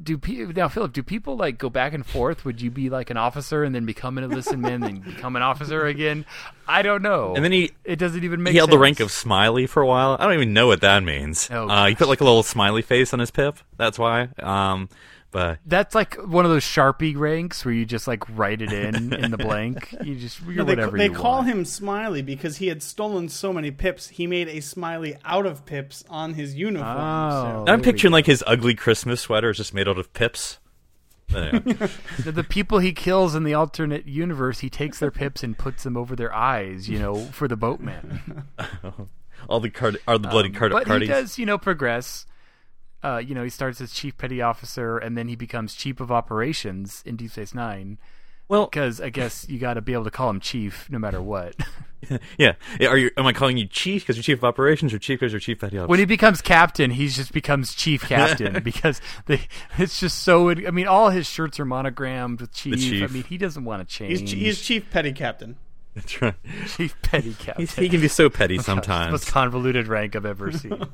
Do 0.00 0.18
pe- 0.18 0.52
now, 0.52 0.68
Phillip? 0.68 0.92
Do 0.92 1.02
people 1.02 1.36
like 1.36 1.56
go 1.56 1.70
back 1.70 1.94
and 1.94 2.04
forth? 2.04 2.44
Would 2.44 2.60
you 2.60 2.70
be 2.70 2.90
like 2.90 3.08
an 3.08 3.16
officer 3.16 3.64
and 3.64 3.74
then 3.74 3.86
become 3.86 4.18
an 4.18 4.24
enlisted 4.24 4.58
man, 4.58 4.80
then 4.82 4.98
become 5.00 5.36
an 5.36 5.42
officer 5.42 5.86
again? 5.86 6.26
I 6.68 6.82
don't 6.82 7.00
know. 7.00 7.34
And 7.34 7.42
then 7.42 7.50
he 7.50 7.70
it 7.82 7.96
doesn't 7.96 8.22
even 8.22 8.42
make. 8.42 8.52
he 8.52 8.58
held 8.58 8.70
the 8.70 8.78
rank 8.78 9.00
of 9.00 9.10
smiley 9.10 9.66
for 9.66 9.82
a 9.82 9.86
while. 9.86 10.16
I 10.20 10.24
don't 10.24 10.34
even 10.34 10.52
know 10.52 10.66
what 10.66 10.82
that 10.82 11.02
means. 11.02 11.48
Oh, 11.50 11.66
uh, 11.68 11.86
he 11.86 11.94
put 11.94 12.08
like 12.08 12.20
a 12.20 12.24
little 12.24 12.42
smiley 12.42 12.82
face 12.82 13.14
on 13.14 13.20
his 13.20 13.30
pip. 13.30 13.56
That's 13.78 13.98
why. 13.98 14.28
Um, 14.38 14.90
but 15.36 15.58
That's 15.66 15.94
like 15.94 16.14
one 16.14 16.46
of 16.46 16.50
those 16.50 16.64
Sharpie 16.64 17.14
ranks 17.14 17.62
where 17.64 17.74
you 17.74 17.84
just 17.84 18.08
like 18.08 18.22
write 18.38 18.62
it 18.62 18.72
in 18.72 19.12
in 19.12 19.30
the 19.30 19.36
blank. 19.36 19.94
You 20.02 20.14
just 20.14 20.40
you're 20.42 20.54
No, 20.54 20.64
they 20.64 20.72
whatever 20.72 20.96
they 20.96 21.04
you 21.08 21.12
call 21.12 21.36
want. 21.36 21.48
him 21.48 21.64
Smiley 21.66 22.22
because 22.22 22.56
he 22.56 22.68
had 22.68 22.82
stolen 22.82 23.28
so 23.28 23.52
many 23.52 23.70
pips. 23.70 24.08
He 24.08 24.26
made 24.26 24.48
a 24.48 24.60
smiley 24.60 25.16
out 25.24 25.44
of 25.44 25.66
pips 25.66 26.04
on 26.08 26.32
his 26.34 26.54
uniform. 26.54 26.96
Oh. 26.98 27.64
so- 27.66 27.72
I'm 27.72 27.82
picturing 27.82 28.12
like 28.12 28.24
his 28.26 28.42
ugly 28.46 28.74
Christmas 28.74 29.20
sweater 29.20 29.50
is 29.50 29.58
just 29.58 29.74
made 29.74 29.88
out 29.88 29.98
of 29.98 30.12
pips. 30.14 30.58
Anyway. 31.34 31.60
The, 32.24 32.32
the 32.32 32.44
people 32.44 32.78
he 32.78 32.92
kills 32.92 33.34
in 33.34 33.44
the 33.44 33.52
alternate 33.54 34.06
universe, 34.06 34.60
he 34.60 34.70
takes 34.70 35.00
their 35.00 35.10
pips 35.10 35.42
and 35.42 35.58
puts 35.58 35.82
them 35.82 35.96
over 35.96 36.16
their 36.16 36.32
eyes, 36.34 36.88
you 36.88 36.98
know, 36.98 37.16
for 37.26 37.46
the 37.48 37.56
boatman. 37.56 38.44
all 39.48 39.60
the 39.60 39.68
card 39.70 39.98
are 40.08 40.18
the 40.18 40.28
bloody 40.28 40.50
card 40.50 40.72
Um, 40.72 40.78
but 40.80 40.88
cardies. 40.88 41.00
he 41.02 41.06
does, 41.08 41.38
you 41.38 41.44
know, 41.46 41.58
progress. 41.58 42.26
Uh, 43.06 43.18
you 43.18 43.36
know, 43.36 43.44
he 43.44 43.50
starts 43.50 43.80
as 43.80 43.92
chief 43.92 44.18
petty 44.18 44.42
officer, 44.42 44.98
and 44.98 45.16
then 45.16 45.28
he 45.28 45.36
becomes 45.36 45.74
chief 45.74 46.00
of 46.00 46.10
operations 46.10 47.04
in 47.06 47.14
Deep 47.14 47.30
Space 47.30 47.54
Nine. 47.54 47.98
Well, 48.48 48.66
Because 48.66 49.00
I 49.00 49.10
guess 49.10 49.48
you 49.48 49.58
got 49.58 49.74
to 49.74 49.80
be 49.80 49.92
able 49.92 50.04
to 50.04 50.10
call 50.10 50.28
him 50.30 50.40
chief 50.40 50.90
no 50.90 50.98
matter 50.98 51.22
what. 51.22 51.54
yeah. 52.38 52.54
Yeah, 52.78 52.88
Are 52.88 52.96
you? 52.96 53.10
Am 53.16 53.26
I 53.26 53.32
calling 53.32 53.56
you 53.58 53.66
chief 53.66 54.02
because 54.02 54.16
you're 54.16 54.22
chief 54.24 54.38
of 54.38 54.44
operations, 54.44 54.92
or 54.92 54.98
chief 54.98 55.20
because 55.20 55.32
you're 55.32 55.40
chief 55.40 55.60
petty 55.60 55.78
officer? 55.78 55.88
when 55.88 55.98
he 55.98 56.04
becomes 56.04 56.40
captain, 56.42 56.90
he 56.90 57.08
just 57.08 57.32
becomes 57.32 57.74
chief 57.74 58.02
captain 58.08 58.62
because 58.62 59.00
they, 59.26 59.40
it's 59.78 60.00
just 60.00 60.22
so. 60.22 60.50
I 60.50 60.70
mean, 60.70 60.86
all 60.88 61.10
his 61.10 61.26
shirts 61.26 61.60
are 61.60 61.64
monogrammed 61.64 62.40
with 62.40 62.52
chief. 62.52 63.02
I 63.02 63.12
mean, 63.12 63.24
he 63.24 63.38
doesn't 63.38 63.64
want 63.64 63.88
to 63.88 63.94
change. 63.94 64.20
He's, 64.20 64.32
he's 64.32 64.60
chief 64.60 64.90
petty 64.90 65.12
captain. 65.12 65.56
That's 65.94 66.20
right. 66.20 66.34
chief 66.68 66.94
petty 67.02 67.34
captain. 67.34 67.62
He's, 67.62 67.74
he 67.74 67.88
can 67.88 68.00
be 68.00 68.08
so 68.08 68.28
petty 68.28 68.58
sometimes. 68.58 69.12
most 69.12 69.28
convoluted 69.28 69.86
rank 69.88 70.14
I've 70.14 70.26
ever 70.26 70.52
seen. 70.52 70.86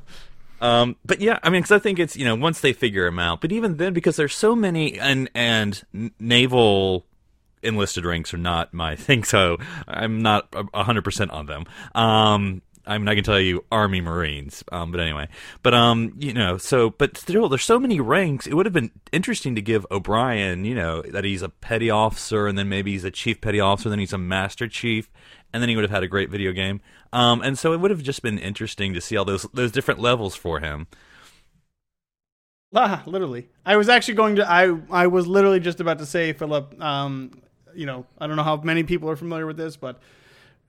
Um, 0.61 0.95
but 1.05 1.19
yeah, 1.19 1.39
I 1.43 1.49
mean, 1.49 1.61
because 1.61 1.75
I 1.75 1.79
think 1.79 1.99
it's 1.99 2.15
you 2.15 2.25
know 2.25 2.35
once 2.35 2.61
they 2.61 2.73
figure 2.73 3.05
him 3.05 3.19
out, 3.19 3.41
but 3.41 3.51
even 3.51 3.77
then, 3.77 3.93
because 3.93 4.15
there's 4.15 4.35
so 4.35 4.55
many 4.55 4.99
and 4.99 5.29
and 5.35 5.83
naval 6.19 7.05
enlisted 7.61 8.05
ranks 8.05 8.33
are 8.33 8.37
not 8.37 8.73
my 8.73 8.95
thing, 8.97 9.23
so 9.23 9.57
I'm 9.87 10.21
not 10.21 10.53
hundred 10.73 11.03
percent 11.03 11.31
on 11.31 11.45
them. 11.45 11.65
Um, 11.95 12.61
I 12.85 12.97
mean, 12.97 13.07
I 13.07 13.15
can 13.15 13.23
tell 13.23 13.39
you 13.39 13.63
Army 13.71 14.01
Marines, 14.01 14.63
um, 14.71 14.91
but 14.91 14.99
anyway, 14.99 15.29
but 15.61 15.73
um, 15.73 16.13
you 16.17 16.33
know, 16.33 16.57
so 16.57 16.89
but 16.89 17.17
still, 17.17 17.47
there's 17.47 17.63
so 17.63 17.79
many 17.79 18.01
ranks. 18.01 18.45
It 18.45 18.55
would 18.55 18.65
have 18.65 18.73
been 18.73 18.91
interesting 19.11 19.55
to 19.55 19.61
give 19.61 19.85
O'Brien, 19.89 20.65
you 20.65 20.75
know, 20.75 21.01
that 21.01 21.23
he's 21.23 21.41
a 21.41 21.49
petty 21.49 21.89
officer, 21.89 22.45
and 22.45 22.57
then 22.57 22.67
maybe 22.67 22.91
he's 22.91 23.05
a 23.05 23.11
chief 23.11 23.39
petty 23.39 23.61
officer, 23.61 23.89
then 23.89 23.99
he's 23.99 24.11
a 24.11 24.17
master 24.17 24.67
chief, 24.67 25.09
and 25.53 25.61
then 25.61 25.69
he 25.69 25.75
would 25.75 25.83
have 25.83 25.91
had 25.91 26.03
a 26.03 26.07
great 26.07 26.29
video 26.29 26.51
game. 26.51 26.81
Um, 27.13 27.41
and 27.41 27.57
so 27.57 27.71
it 27.73 27.79
would 27.79 27.91
have 27.91 28.01
just 28.01 28.21
been 28.21 28.39
interesting 28.39 28.93
to 28.95 29.01
see 29.01 29.15
all 29.15 29.23
those 29.25 29.43
those 29.53 29.71
different 29.71 29.99
levels 29.99 30.35
for 30.35 30.59
him. 30.59 30.87
Ah, 32.75 33.03
literally. 33.05 33.49
I 33.65 33.77
was 33.77 33.87
actually 33.87 34.15
going 34.15 34.35
to. 34.37 34.49
I 34.49 34.75
I 34.89 35.07
was 35.07 35.27
literally 35.27 35.59
just 35.59 35.79
about 35.79 35.99
to 35.99 36.05
say, 36.05 36.33
Phillip. 36.33 36.81
Um, 36.81 37.39
you 37.75 37.85
know, 37.85 38.05
I 38.17 38.27
don't 38.27 38.35
know 38.35 38.43
how 38.43 38.57
many 38.57 38.83
people 38.83 39.09
are 39.09 39.15
familiar 39.15 39.45
with 39.45 39.57
this, 39.57 39.77
but 39.77 40.01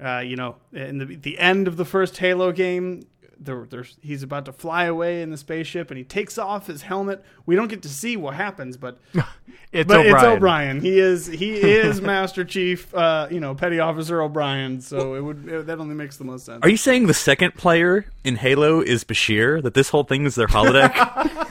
uh, 0.04 0.18
you 0.18 0.36
know, 0.36 0.56
in 0.72 0.98
the 0.98 1.16
the 1.16 1.38
end 1.38 1.66
of 1.66 1.76
the 1.76 1.84
first 1.84 2.18
Halo 2.18 2.52
game, 2.52 3.06
there, 3.38 3.66
there's 3.68 3.96
he's 4.00 4.22
about 4.22 4.44
to 4.46 4.52
fly 4.52 4.84
away 4.84 5.22
in 5.22 5.30
the 5.30 5.36
spaceship, 5.36 5.90
and 5.90 5.98
he 5.98 6.04
takes 6.04 6.38
off 6.38 6.66
his 6.66 6.82
helmet. 6.82 7.24
We 7.46 7.56
don't 7.56 7.68
get 7.68 7.82
to 7.82 7.88
see 7.88 8.16
what 8.16 8.34
happens, 8.34 8.76
but 8.76 8.98
It's 9.72 9.88
but 9.88 10.06
O'Brien. 10.06 10.14
it's 10.14 10.24
O'Brien. 10.24 10.80
He 10.80 10.98
is 11.00 11.26
he 11.26 11.54
is 11.60 12.00
Master 12.00 12.44
Chief. 12.44 12.94
Uh, 12.94 13.26
you 13.30 13.40
know, 13.40 13.54
Petty 13.54 13.80
Officer 13.80 14.22
O'Brien. 14.22 14.80
So 14.80 15.14
it 15.14 15.20
would 15.20 15.48
it, 15.48 15.66
that 15.66 15.78
only 15.80 15.94
makes 15.96 16.16
the 16.16 16.24
most 16.24 16.46
sense. 16.46 16.60
Are 16.62 16.68
you 16.68 16.76
saying 16.76 17.06
the 17.08 17.14
second 17.14 17.56
player 17.56 18.06
in 18.22 18.36
Halo 18.36 18.80
is 18.80 19.02
Bashir? 19.04 19.62
That 19.62 19.74
this 19.74 19.88
whole 19.88 20.04
thing 20.04 20.24
is 20.26 20.34
their 20.36 20.46
holodeck? 20.48 21.40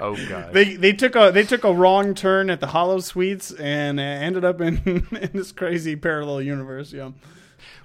Oh 0.00 0.16
god. 0.28 0.52
They 0.54 0.76
they 0.76 0.92
took 0.92 1.14
a 1.16 1.30
they 1.32 1.42
took 1.42 1.64
a 1.64 1.72
wrong 1.72 2.14
turn 2.14 2.48
at 2.50 2.60
the 2.60 2.68
holosuites 2.68 3.58
and 3.60 3.98
uh, 4.00 4.02
ended 4.02 4.44
up 4.44 4.60
in 4.60 4.78
in 5.12 5.30
this 5.34 5.52
crazy 5.52 5.96
parallel 5.96 6.40
universe. 6.42 6.92
Yeah. 6.92 7.10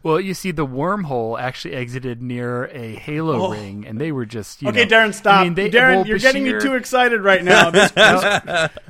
Well, 0.04 0.20
you 0.20 0.34
see, 0.34 0.52
the 0.52 0.68
wormhole 0.68 1.40
actually 1.40 1.74
exited 1.74 2.22
near 2.22 2.66
a 2.66 2.96
Halo 2.96 3.52
ring, 3.52 3.86
and 3.88 4.00
they 4.00 4.12
were 4.12 4.26
just 4.26 4.62
you 4.62 4.68
Oh. 4.68 4.72
Okay, 4.72 4.84
know- 4.86 4.90
Darren, 4.90 5.14
stop. 5.14 5.40
I 5.40 5.44
mean, 5.46 5.56
they, 5.56 5.70
Darren, 5.70 5.96
well, 5.98 6.08
you're 6.08 6.20
getting 6.20 6.44
me 6.44 6.60
too 6.60 6.76
excited 6.76 7.22
right 7.22 7.44
now. 7.44 7.70
This, 7.72 7.92
this- 7.92 8.24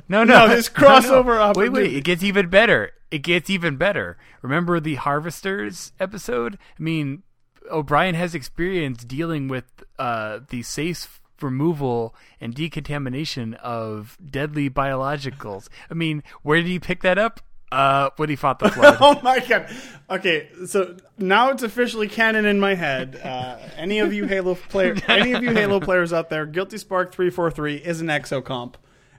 No, 0.08 0.24
no, 0.24 0.46
No, 0.46 0.48
this 0.48 0.68
crossover 0.68 1.54
Wait, 1.56 1.72
wait. 1.72 1.94
It 1.94 2.04
gets 2.04 2.22
even 2.22 2.48
better. 2.48 2.90
It 3.10 3.18
gets 3.22 3.48
even 3.48 3.76
better. 3.76 4.18
Remember 4.42 4.80
the 4.80 4.96
Harvesters 4.96 5.92
episode? 6.00 6.58
I 6.78 6.82
mean, 6.82 7.22
O'Brien 7.70 8.14
has 8.14 8.34
experience 8.34 9.04
dealing 9.04 9.48
with 9.48 9.64
uh, 9.98 10.40
the 10.50 10.62
safe 10.62 11.20
removal 11.40 12.14
and 12.40 12.54
decontamination 12.54 13.54
of 13.54 14.18
deadly 14.24 14.68
biologicals. 14.68 15.68
I 15.90 15.94
mean, 15.94 16.22
where 16.42 16.58
did 16.58 16.66
he 16.66 16.78
pick 16.78 17.02
that 17.02 17.18
up? 17.18 17.40
Uh, 17.74 18.10
when 18.16 18.28
he 18.28 18.36
fought 18.36 18.58
the 18.58 18.68
flood. 18.70 18.98
oh 19.00 19.20
my 19.22 19.40
god. 19.40 19.68
Okay, 20.08 20.48
so 20.66 20.96
now 21.18 21.50
it's 21.50 21.62
officially 21.62 22.08
canon 22.08 22.44
in 22.44 22.60
my 22.60 22.74
head. 22.74 23.16
Uh, 23.16 23.58
any 23.76 23.98
of 23.98 24.12
you 24.12 24.26
Halo 24.26 24.54
player, 24.54 24.94
any 25.08 25.32
of 25.32 25.42
you 25.42 25.50
Halo 25.52 25.80
players 25.80 26.12
out 26.12 26.30
there, 26.30 26.46
Guilty 26.46 26.78
Spark 26.78 27.12
three 27.12 27.30
four 27.30 27.50
three 27.50 27.76
is 27.76 28.00
an 28.00 28.08
exocomp. 28.08 28.74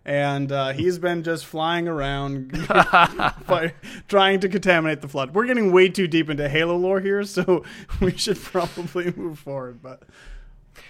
And 0.07 0.51
uh, 0.51 0.73
he's 0.73 0.99
been 0.99 1.23
just 1.23 1.47
flying 1.47 1.87
around, 1.87 2.51
trying 4.07 4.39
to 4.39 4.49
contaminate 4.49 5.01
the 5.01 5.07
flood. 5.07 5.33
We're 5.33 5.47
getting 5.47 5.71
way 5.71 5.89
too 5.89 6.07
deep 6.07 6.29
into 6.29 6.47
Halo 6.47 6.77
lore 6.77 6.99
here, 6.99 7.23
so 7.23 7.63
we 7.99 8.11
should 8.15 8.37
probably 8.37 9.11
move 9.15 9.39
forward. 9.39 9.81
But 9.81 10.03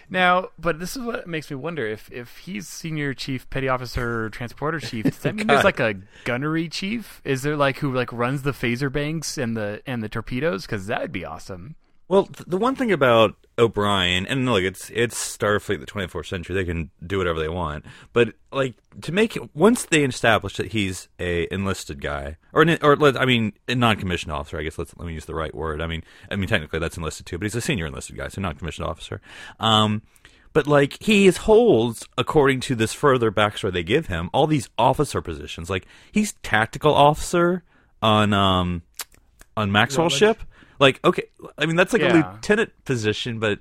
Now, 0.10 0.50
but 0.60 0.80
this 0.80 0.96
is 0.96 1.04
what 1.04 1.28
makes 1.28 1.50
me 1.50 1.56
wonder 1.56 1.86
if 1.86 2.12
if 2.12 2.38
he's 2.38 2.68
senior 2.68 3.14
chief, 3.14 3.50
petty 3.50 3.68
officer, 3.68 4.30
transporter 4.30 4.80
chief. 4.80 5.06
Does 5.06 5.18
that 5.20 5.36
mean 5.36 5.48
there's 5.48 5.64
like 5.64 5.80
a 5.80 5.96
gunnery 6.24 6.70
chief? 6.70 7.22
Is 7.24 7.42
there 7.42 7.56
like 7.56 7.78
who 7.80 7.94
like 7.94 8.12
runs 8.14 8.44
the 8.44 8.52
phaser 8.52 8.92
banks 8.92 9.38
and 9.38 9.58
the 9.58 9.82
and 9.86 10.04
the 10.04 10.10
torpedoes? 10.10 10.66
Because 10.66 10.88
that'd 10.88 11.12
be 11.12 11.26
awesome. 11.26 11.76
Well, 12.08 12.26
th- 12.26 12.46
the 12.48 12.58
one 12.58 12.76
thing 12.76 12.92
about 12.92 13.36
O'Brien, 13.58 14.26
and 14.28 14.46
look, 14.46 14.64
it's 14.64 14.90
it's 14.94 15.16
Starfleet, 15.38 15.80
the 15.80 15.86
24th 15.86 16.28
century. 16.28 16.56
They 16.56 16.66
can 16.66 16.92
do 17.06 17.18
whatever 17.18 17.40
they 17.40 17.50
want, 17.50 17.86
but 18.14 18.34
like 18.52 18.76
to 19.02 19.12
make 19.12 19.36
it 19.36 19.56
once 19.56 19.86
they 19.86 20.04
establish 20.04 20.58
that 20.58 20.74
he's 20.74 21.08
a 21.20 21.48
enlisted 21.54 22.02
guy, 22.02 22.38
or 22.54 22.64
an, 22.64 22.78
or 22.82 22.96
let- 22.96 23.20
I 23.20 23.26
mean, 23.26 23.54
a 23.68 23.76
non-commissioned 23.76 24.32
officer. 24.32 24.60
I 24.60 24.64
guess 24.64 24.78
let's 24.78 24.96
let 24.98 25.08
me 25.08 25.14
use 25.14 25.26
the 25.26 25.36
right 25.36 25.56
word. 25.56 25.82
I 25.82 25.88
mean, 25.88 26.04
I 26.30 26.36
mean 26.36 26.50
technically 26.50 26.80
that's 26.80 26.98
enlisted 26.98 27.26
too, 27.26 27.38
but 27.38 27.46
he's 27.46 27.56
a 27.56 27.62
senior 27.62 27.86
enlisted 27.88 28.18
guy, 28.18 28.28
so 28.28 28.42
non-commissioned 28.42 28.88
officer. 28.88 29.22
Um, 29.60 30.02
but 30.54 30.68
like 30.68 31.02
he 31.02 31.28
holds, 31.30 32.08
according 32.18 32.60
to 32.62 32.76
this 32.76 32.94
further 32.94 33.32
backstory 33.32 33.74
they 33.74 33.84
give 33.84 34.08
him, 34.08 34.30
all 34.34 34.48
these 34.48 34.70
officer 34.78 35.22
positions. 35.22 35.70
Like 35.70 35.86
he's 36.12 36.34
tactical 36.44 36.94
officer 36.94 37.64
on 38.02 38.34
um 38.34 38.82
on 39.58 39.72
Maxwell's 39.72 40.14
ship. 40.20 40.44
Like 40.80 41.00
okay, 41.04 41.24
I 41.58 41.66
mean 41.66 41.76
that's 41.76 41.94
like 41.94 42.02
a 42.02 42.14
lieutenant 42.14 42.72
position, 42.86 43.40
but 43.40 43.60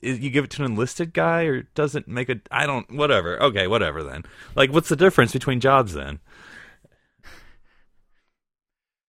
you 0.00 0.30
give 0.30 0.44
it 0.44 0.50
to 0.52 0.64
an 0.64 0.72
enlisted 0.72 1.12
guy 1.12 1.42
or 1.42 1.62
doesn't 1.74 2.08
make 2.08 2.28
a 2.28 2.40
I 2.50 2.66
don't 2.66 2.90
whatever. 2.92 3.40
Okay, 3.42 3.66
whatever 3.66 4.02
then. 4.02 4.24
Like 4.54 4.72
what's 4.72 4.88
the 4.88 4.96
difference 4.96 5.32
between 5.32 5.60
jobs 5.60 5.94
then? 5.94 6.20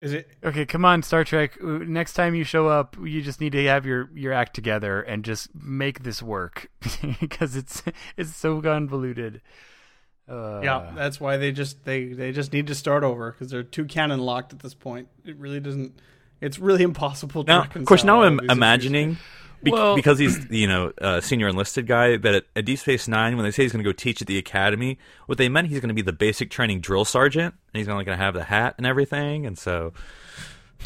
is 0.03 0.11
it? 0.11 0.29
Okay, 0.43 0.65
come 0.65 0.83
on, 0.83 1.01
Star 1.01 1.23
Trek. 1.23 1.63
Next 1.63 2.13
time 2.13 2.35
you 2.35 2.43
show 2.43 2.67
up, 2.67 2.97
you 3.01 3.21
just 3.21 3.39
need 3.39 3.53
to 3.53 3.63
have 3.65 3.85
your, 3.85 4.09
your 4.13 4.33
act 4.33 4.53
together 4.53 5.01
and 5.01 5.23
just 5.23 5.49
make 5.55 6.03
this 6.03 6.21
work 6.21 6.69
because 7.21 7.55
it's 7.55 7.81
it's 8.17 8.35
so 8.35 8.61
convoluted. 8.61 9.41
Uh, 10.27 10.59
Yeah, 10.61 10.91
that's 10.93 11.21
why 11.21 11.37
they 11.37 11.53
just 11.53 11.85
they 11.85 12.07
they 12.07 12.33
just 12.33 12.51
need 12.51 12.67
to 12.67 12.75
start 12.75 13.05
over 13.05 13.31
because 13.31 13.49
they're 13.49 13.63
too 13.63 13.85
canon 13.85 14.19
locked 14.19 14.51
at 14.51 14.59
this 14.59 14.73
point. 14.73 15.07
It 15.23 15.37
really 15.37 15.61
doesn't. 15.61 15.93
It's 16.43 16.59
really 16.59 16.83
impossible. 16.83 17.43
To 17.43 17.47
Now, 17.47 17.63
of 17.73 17.85
course, 17.85 18.03
now 18.03 18.21
I'm 18.23 18.33
of 18.33 18.39
these 18.41 18.45
issues. 18.49 18.57
imagining 18.57 19.17
be- 19.63 19.71
Well- 19.71 19.95
because 19.95 20.19
he's 20.19 20.45
you 20.49 20.67
know 20.67 20.91
a 20.97 21.21
senior 21.21 21.47
enlisted 21.47 21.87
guy 21.87 22.17
that 22.17 22.35
at, 22.35 22.45
at 22.55 22.65
Deep 22.65 22.79
Space 22.79 23.07
Nine 23.07 23.35
when 23.37 23.45
they 23.45 23.51
say 23.51 23.63
he's 23.63 23.71
going 23.71 23.83
to 23.83 23.87
go 23.87 23.93
teach 23.93 24.21
at 24.21 24.27
the 24.27 24.37
academy, 24.37 24.97
what 25.25 25.37
they 25.37 25.47
meant 25.49 25.69
he's 25.69 25.79
going 25.79 25.87
to 25.89 25.93
be 25.95 26.01
the 26.01 26.13
basic 26.13 26.49
training 26.49 26.81
drill 26.81 27.05
sergeant 27.05 27.55
and 27.73 27.79
he's 27.79 27.87
only 27.87 28.03
going 28.03 28.17
to 28.17 28.23
have 28.23 28.33
the 28.33 28.43
hat 28.43 28.75
and 28.77 28.85
everything, 28.85 29.45
and 29.45 29.57
so. 29.57 29.93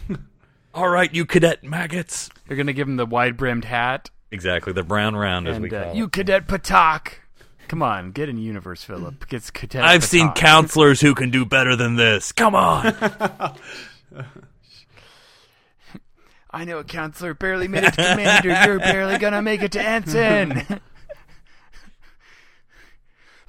All 0.73 0.89
right, 0.89 1.11
you 1.11 1.25
cadet 1.25 1.63
maggots. 1.63 2.29
They're 2.47 2.55
gonna 2.57 2.71
give 2.73 2.87
him 2.87 2.97
the 2.97 3.05
wide 3.07 3.35
brimmed 3.35 3.65
hat 3.65 4.11
Exactly, 4.29 4.73
the 4.73 4.83
brown 4.83 5.15
round 5.15 5.47
as 5.47 5.57
we 5.57 5.69
and 5.69 5.71
call 5.71 5.89
uh, 5.89 5.91
it. 5.93 5.95
you 5.95 6.07
cadet 6.07 6.47
Patak. 6.47 7.13
Come 7.67 7.81
on, 7.81 8.11
get 8.11 8.29
in 8.29 8.37
universe, 8.37 8.83
Phillip. 8.83 9.27
Gets 9.27 9.49
cadet. 9.49 9.83
I've 9.83 10.03
seen 10.03 10.31
counselors 10.33 11.01
who 11.01 11.15
can 11.15 11.31
do 11.31 11.45
better 11.45 11.75
than 11.75 11.95
this. 11.95 12.31
Come 12.31 12.53
on. 12.53 12.93
I 16.57 16.65
know 16.65 16.79
a 16.79 16.83
counselor 16.83 17.35
barely 17.35 17.67
made 17.67 17.83
it 17.83 17.93
to 17.93 18.01
commander. 18.01 18.49
You're 18.65 18.79
barely 18.79 19.19
gonna 19.19 19.43
make 19.43 19.61
it 19.61 19.73
to 19.73 19.79
ensign. 19.79 20.65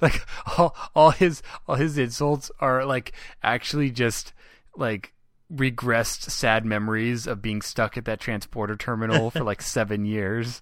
like 0.01 0.23
all 0.59 0.75
all 0.93 1.09
his 1.09 1.41
all 1.67 1.73
his 1.73 1.97
insults 1.97 2.51
are 2.59 2.85
like 2.85 3.13
actually 3.41 3.89
just 3.89 4.31
like 4.75 5.11
regressed 5.53 6.29
sad 6.29 6.63
memories 6.63 7.25
of 7.25 7.41
being 7.41 7.61
stuck 7.61 7.97
at 7.97 8.05
that 8.05 8.19
transporter 8.19 8.75
terminal 8.75 9.31
for 9.31 9.43
like 9.43 9.61
seven 9.63 10.05
years. 10.05 10.61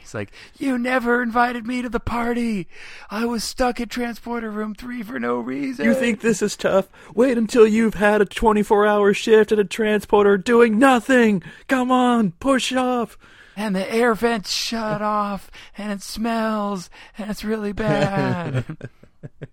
He's 0.00 0.14
like, 0.14 0.30
You 0.56 0.78
never 0.78 1.22
invited 1.22 1.66
me 1.66 1.82
to 1.82 1.88
the 1.88 1.98
party. 2.00 2.68
I 3.10 3.24
was 3.26 3.42
stuck 3.42 3.80
at 3.80 3.90
transporter 3.90 4.50
room 4.50 4.74
three 4.74 5.02
for 5.02 5.18
no 5.18 5.38
reason. 5.38 5.84
You 5.84 5.94
think 5.94 6.20
this 6.20 6.42
is 6.42 6.56
tough? 6.56 6.88
Wait 7.14 7.36
until 7.38 7.66
you've 7.66 7.94
had 7.94 8.20
a 8.20 8.24
24 8.24 8.86
hour 8.86 9.12
shift 9.12 9.50
at 9.52 9.58
a 9.58 9.64
transporter 9.64 10.38
doing 10.38 10.78
nothing. 10.78 11.42
Come 11.66 11.90
on, 11.90 12.32
push 12.32 12.72
off. 12.72 13.18
and 13.56 13.74
the 13.74 13.92
air 13.92 14.14
vents 14.14 14.52
shut 14.52 15.02
off 15.02 15.50
and 15.76 15.90
it 15.92 16.02
smells 16.02 16.88
and 17.18 17.30
it's 17.30 17.44
really 17.44 17.72
bad. 17.72 18.64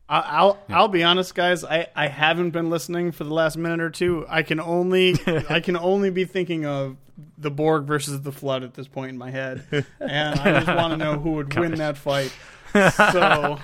I- 0.10 0.20
I'll 0.20 0.60
I'll 0.70 0.88
be 0.88 1.04
honest, 1.04 1.36
guys. 1.36 1.64
I, 1.64 1.88
I 1.96 2.08
haven't 2.08 2.52
been 2.52 2.70
listening 2.70 3.12
for 3.12 3.24
the 3.24 3.34
last 3.34 3.58
minute 3.58 3.82
or 3.82 3.90
two. 3.90 4.26
I 4.30 4.42
can 4.42 4.60
only 4.60 5.16
I 5.50 5.60
can 5.60 5.78
only 5.78 6.10
be 6.10 6.26
thinking 6.26 6.66
of 6.66 6.98
the 7.38 7.52
Borg 7.52 7.86
versus 7.86 8.22
the 8.22 8.32
Flood 8.32 8.64
at 8.64 8.74
this 8.76 8.88
point 8.88 9.10
in 9.10 9.18
my 9.18 9.32
head, 9.32 9.66
and 10.00 10.40
I 10.40 10.60
just 10.60 10.68
want 10.68 10.92
to 10.92 10.98
know 10.98 11.20
who 11.20 11.32
would 11.32 11.54
win 11.56 11.76
that 11.76 11.98
fight. 11.98 12.34
So, 12.74 13.58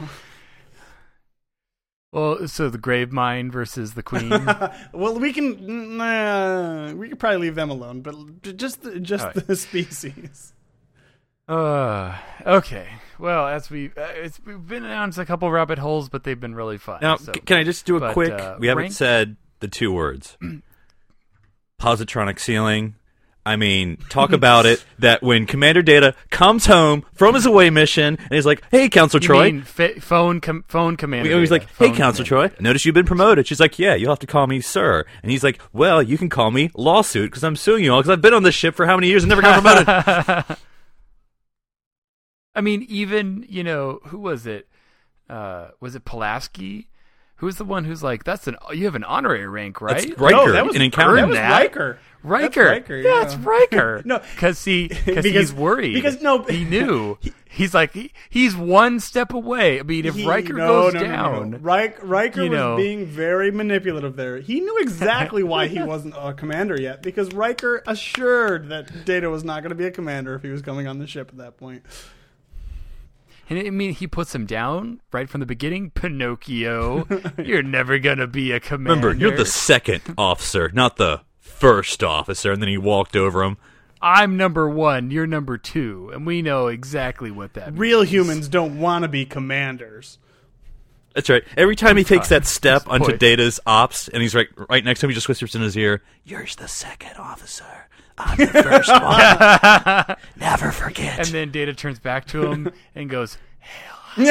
well, 2.14 2.47
so 2.47 2.70
the 2.70 2.78
Gravemind 2.78 3.51
versus 3.51 3.95
the 3.95 4.01
queen. 4.01 4.30
well, 4.93 5.20
we 5.20 5.34
can 5.34 5.97
nah, 5.97 6.93
we 6.93 7.10
could 7.10 7.20
probably 7.20 7.39
leave 7.39 7.56
them 7.56 7.70
alone, 7.70 8.01
but 8.01 8.16
just 8.56 8.82
the, 8.82 8.99
just 8.99 9.26
right. 9.26 9.47
the 9.47 9.56
species. 9.56 10.54
Uh, 11.48 12.18
okay. 12.46 12.88
Well, 13.20 13.48
as 13.48 13.70
we 13.70 13.88
uh, 13.98 14.08
it's, 14.16 14.39
we've 14.46 14.66
been 14.66 14.84
announced 14.86 15.18
a 15.18 15.26
couple 15.26 15.52
rabbit 15.52 15.78
holes, 15.80 16.10
but 16.10 16.24
they've 16.24 16.39
been 16.39 16.56
really 16.56 16.78
fun. 16.78 17.00
Now, 17.02 17.18
so- 17.18 17.32
c- 17.34 17.41
can 17.41 17.58
I 17.58 17.64
just 17.64 17.86
do 17.86 17.98
a 17.98 18.00
but, 18.00 18.14
quick? 18.14 18.32
uh, 18.34 18.56
we 18.60 18.68
haven't 18.68 18.84
rank- 18.84 18.94
said 18.94 19.36
the 19.60 19.68
two 19.68 19.91
words. 19.91 20.38
Positronic 21.82 22.39
ceiling. 22.39 22.96
I 23.46 23.58
mean, 23.58 23.98
talk 24.10 24.32
about 24.32 24.66
it. 24.66 24.84
That 25.00 25.22
when 25.22 25.46
Commander 25.48 25.82
Data 25.82 26.16
comes 26.30 26.66
home 26.66 27.04
from 27.14 27.36
his 27.36 27.46
away 27.46 27.70
mission 27.70 28.16
and 28.18 28.32
he's 28.32 28.46
like, 28.46 28.64
"Hey, 28.72 28.88
Counselor 28.88 29.22
You 29.22 29.28
Troi," 29.28 29.44
mean 29.52 29.62
fa- 29.64 30.00
phone 30.00 30.39
com- 30.39 30.64
phone 30.70 30.96
commander? 30.96 31.30
Data. 31.30 31.52
like, 31.52 31.64
"Hey, 31.78 31.88
Phone 31.88 31.96
Counselor. 31.96 32.26
Troi, 32.26 32.62
notice 32.62 32.86
you've 32.86 32.96
been 32.96 33.06
promoted." 33.06 33.46
She's 33.46 33.60
like, 33.60 33.78
"Yeah, 33.78 33.96
you'll 33.96 34.12
have 34.12 34.20
to 34.20 34.28
call 34.28 34.48
me 34.48 34.62
sir." 34.62 35.04
And 35.22 35.30
he's 35.30 35.44
like, 35.44 35.60
"Well, 35.74 36.02
you 36.02 36.18
can 36.18 36.30
call 36.30 36.52
me 36.52 36.72
lawsuit 36.74 37.32
because 37.32 37.44
I'm 37.44 37.58
suing 37.58 37.84
you 37.84 37.91
all 37.91 38.00
because 38.00 38.12
I've 38.12 38.22
been 38.22 38.34
on 38.34 38.44
this 38.44 38.56
ship 38.56 38.76
for 38.76 38.86
how 38.86 38.96
many 38.96 39.08
years 39.10 39.24
and 39.24 39.30
never 39.30 39.41
got 39.41 39.62
promoted." 39.62 40.58
I 42.56 42.62
mean, 42.62 42.86
even 42.89 43.45
you 43.49 43.64
know 43.64 43.99
who 44.06 44.20
was 44.20 44.45
it? 44.45 44.68
Uh, 45.30 45.70
was 45.80 45.95
it 45.95 46.06
Pulaski? 46.06 46.89
Who's 47.38 47.58
the 47.58 47.66
one 47.66 47.84
who's 47.84 48.04
like, 48.04 48.24
"That's 48.24 48.47
an 48.47 48.56
you 48.72 48.86
have 48.86 48.95
an 48.95 49.04
honorary 49.04 49.47
rank, 49.47 49.82
right?" 49.82 50.08
That's 50.08 50.20
Riker 50.20 50.51
that 50.54 50.66
was 50.66 50.76
an 50.76 50.82
Encounter. 50.84 51.16
That 51.16 51.28
was 51.28 51.36
that. 51.38 51.49
Riker. 51.60 51.99
Riker. 52.26 52.64
That's 52.64 52.80
Riker, 52.89 52.97
yeah, 52.97 53.24
it's 53.24 53.34
yeah. 53.36 53.43
Riker. 53.43 54.01
No, 54.06 54.20
because 54.20 54.64
he 54.64 54.88
cause 54.88 55.04
because- 55.06 55.26
he's 55.26 55.54
worried. 55.54 55.93
because- 55.95 56.22
no, 56.22 56.43
he 56.43 56.64
knew. 56.64 57.18
He's 57.56 57.72
like 57.76 57.93
he, 57.93 58.12
he's 58.32 58.56
one 58.56 58.99
step 58.99 59.32
away. 59.32 59.80
I 59.80 59.84
mean, 59.84 60.06
if 60.06 60.16
He- 60.16 60.26
Riker 60.26 60.54
no, 60.54 60.66
goes 60.68 60.93
no, 60.95 61.01
no, 61.01 61.06
no, 61.06 61.12
down, 61.12 61.49
no. 61.51 61.58
Rik- 61.60 61.99
Riker 62.01 62.41
you 62.45 62.49
was 62.49 62.58
know. 62.58 62.76
being 62.78 63.06
very 63.06 63.51
manipulative 63.51 64.16
there. 64.16 64.39
He 64.39 64.60
knew 64.60 64.76
exactly 64.80 65.43
why 65.43 65.68
he 65.68 65.80
wasn't 65.84 66.16
a 66.18 66.34
commander 66.34 66.82
yet 66.82 67.04
because 67.04 67.32
Riker 67.32 67.84
assured 67.86 68.70
that 68.70 69.06
Data 69.06 69.30
was 69.30 69.43
not 69.43 69.62
going 69.62 69.70
to 69.70 69.76
be 69.76 69.86
a 69.86 69.91
commander 69.91 70.34
if 70.34 70.41
he 70.41 70.49
was 70.49 70.64
coming 70.64 70.88
on 70.88 70.97
the 70.97 71.06
ship 71.06 71.30
at 71.30 71.38
that 71.38 71.58
point. 71.58 71.84
And 73.50 73.60
I 73.60 73.70
mean, 73.70 73.94
he 73.94 74.08
puts 74.08 74.34
him 74.34 74.46
down 74.46 75.02
right 75.12 75.30
from 75.30 75.39
the 75.39 75.46
beginning. 75.46 75.91
Pinocchio, 75.91 77.08
you're 77.44 77.64
never 77.64 78.00
gonna 78.00 78.28
be 78.28 78.52
a 78.52 78.60
commander. 78.60 79.10
Remember, 79.10 79.28
you're 79.28 79.38
the 79.38 79.46
second 79.46 80.02
officer, 80.18 80.70
not 80.74 80.98
the 80.98 81.22
first 81.39 82.04
officer. 82.04 82.52
And 82.52 82.62
then 82.62 82.70
he 82.70 82.78
walked 82.78 83.16
over 83.16 83.44
him. 83.44 83.58
I'm 84.02 84.36
number 84.36 84.68
one. 84.68 85.12
You're 85.12 85.28
number 85.28 85.58
two, 85.58 86.12
and 86.14 86.28
we 86.28 86.41
know 86.41 86.68
exactly 86.68 87.32
what 87.32 87.54
that. 87.54 87.68
means. 87.68 87.80
Real 87.80 88.02
humans 88.02 88.50
don't 88.50 88.80
want 88.80 89.04
to 89.04 89.08
be 89.08 89.26
commanders. 89.26 90.20
That's 91.16 91.30
right. 91.30 91.44
Every 91.56 91.76
time 91.76 91.96
he 91.96 92.04
takes 92.04 92.30
that 92.30 92.46
step 92.46 92.84
onto. 92.88 93.16
Data's 93.16 93.60
ops, 93.66 94.10
and 94.10 94.22
he's 94.22 94.36
right 94.36 94.48
right 94.70 94.84
next 94.84 95.00
to 95.00 95.06
him, 95.06 95.12
he 95.12 95.14
just 95.14 95.30
whispers 95.30 95.56
in 95.56 95.62
his 95.62 95.78
ear, 95.78 96.02
"You're 96.26 96.46
the 96.58 96.68
second 96.68 97.18
officer. 97.18 97.88
I'm 98.18 98.38
the 98.38 98.47
first 98.47 98.89
one. 100.09 100.18
Never 100.36 100.72
forget." 100.72 101.20
And 101.20 101.28
then 101.28 101.51
Data 101.51 101.74
turns 101.74 101.99
back 101.99 102.26
to 102.28 102.51
him 102.51 102.72
and 102.95 103.09
goes, 103.09 103.38
"Hell." 103.59 103.99
and 104.16 104.28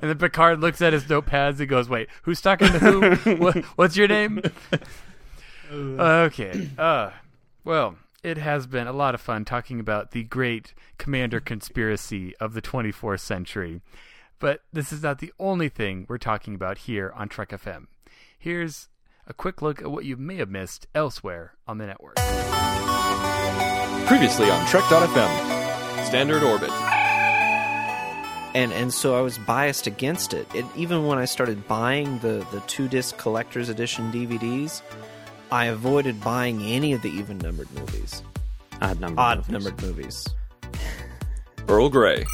then 0.00 0.18
Picard 0.18 0.60
looks 0.60 0.80
at 0.80 0.92
his 0.92 1.04
notepads 1.04 1.60
and 1.60 1.68
goes, 1.68 1.88
"Wait, 1.88 2.08
who's 2.22 2.40
talking 2.40 2.68
to 2.72 2.78
who? 2.78 3.36
what, 3.36 3.56
what's 3.76 3.96
your 3.96 4.08
name?" 4.08 4.40
okay. 5.70 6.70
Uh, 6.78 7.10
well, 7.64 7.96
it 8.22 8.38
has 8.38 8.66
been 8.66 8.86
a 8.86 8.92
lot 8.92 9.14
of 9.14 9.20
fun 9.20 9.44
talking 9.44 9.80
about 9.80 10.12
the 10.12 10.24
great 10.24 10.74
commander 10.96 11.40
conspiracy 11.40 12.34
of 12.36 12.54
the 12.54 12.62
24th 12.62 13.20
century. 13.20 13.80
But 14.40 14.62
this 14.72 14.92
is 14.92 15.02
not 15.02 15.18
the 15.18 15.32
only 15.38 15.68
thing 15.68 16.06
we're 16.08 16.18
talking 16.18 16.54
about 16.54 16.78
here 16.78 17.12
on 17.14 17.28
Trek 17.28 17.50
FM. 17.50 17.86
Here's 18.38 18.88
a 19.26 19.34
quick 19.34 19.60
look 19.62 19.82
at 19.82 19.90
what 19.90 20.04
you 20.04 20.16
may 20.16 20.36
have 20.36 20.48
missed 20.48 20.86
elsewhere 20.94 21.54
on 21.66 21.78
the 21.78 21.86
network. 21.86 22.16
Previously 24.06 24.48
on 24.50 24.66
Trek.fm, 24.68 26.06
Standard 26.06 26.42
Orbit. 26.42 26.70
and 28.54 28.72
and 28.72 28.94
so 28.94 29.18
I 29.18 29.20
was 29.20 29.36
biased 29.38 29.86
against 29.86 30.32
it. 30.32 30.46
it. 30.54 30.64
Even 30.76 31.04
when 31.06 31.18
I 31.18 31.24
started 31.26 31.66
buying 31.68 32.18
the 32.20 32.46
the 32.52 32.60
two 32.66 32.88
disc 32.88 33.16
collector's 33.18 33.68
edition 33.68 34.10
DVDs, 34.12 34.80
I 35.50 35.66
avoided 35.66 36.20
buying 36.22 36.62
any 36.62 36.92
of 36.92 37.02
the 37.02 37.10
even 37.10 37.38
numbered 37.38 37.70
movies, 37.72 38.22
Odd 38.80 39.00
number. 39.00 39.20
odd 39.20 39.38
movies. 39.38 39.50
numbered 39.52 39.82
movies. 39.82 40.28
Earl 41.68 41.88
Grey. 41.90 42.24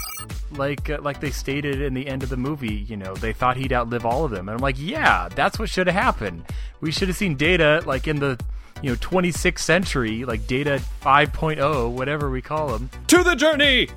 like 0.53 0.89
uh, 0.91 0.99
like 1.03 1.21
they 1.21 1.31
stated 1.31 1.81
in 1.81 1.95
the 1.95 2.07
end 2.07 2.23
of 2.23 2.29
the 2.29 2.37
movie, 2.37 2.75
you 2.75 2.97
know, 2.97 3.15
they 3.15 3.33
thought 3.33 3.57
he'd 3.57 3.73
outlive 3.73 4.07
all 4.07 4.25
of 4.25 4.31
them, 4.31 4.49
and 4.49 4.57
I'm 4.57 4.63
like, 4.63 4.77
yeah, 4.79 5.29
that's 5.35 5.59
what 5.59 5.69
should 5.69 5.87
have 5.87 5.97
happened. 5.97 6.45
We 6.81 6.91
should 6.93 7.09
have 7.09 7.17
seen 7.17 7.37
Data 7.37 7.83
like 7.87 8.07
in 8.07 8.21
the 8.21 8.39
you 8.83 8.91
know 8.91 8.97
26th 8.97 9.59
century, 9.59 10.25
like 10.25 10.47
Data 10.47 10.81
5.0, 11.03 11.91
whatever 11.91 12.31
we 12.31 12.41
call 12.43 12.75
him. 12.75 12.91
To 13.09 13.23
the 13.23 13.35
journey! 13.35 13.89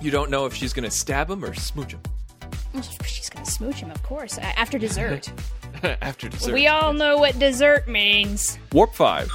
You 0.00 0.10
don't 0.10 0.30
know 0.30 0.46
if 0.46 0.54
she's 0.54 0.72
gonna 0.72 0.90
stab 0.90 1.30
him 1.30 1.44
or 1.44 1.54
smooch 1.54 1.92
him. 1.92 2.00
She's 3.04 3.30
gonna 3.30 3.46
smooch 3.46 3.76
him, 3.76 3.90
of 3.90 4.02
course, 4.02 4.38
after 4.38 4.78
dessert. 4.78 5.30
After 6.02 6.28
dessert. 6.28 6.52
we 6.52 6.66
all 6.68 6.92
know 6.92 7.16
what 7.18 7.38
dessert 7.38 7.88
means. 7.88 8.58
Warp 8.72 8.94
5. 8.94 9.28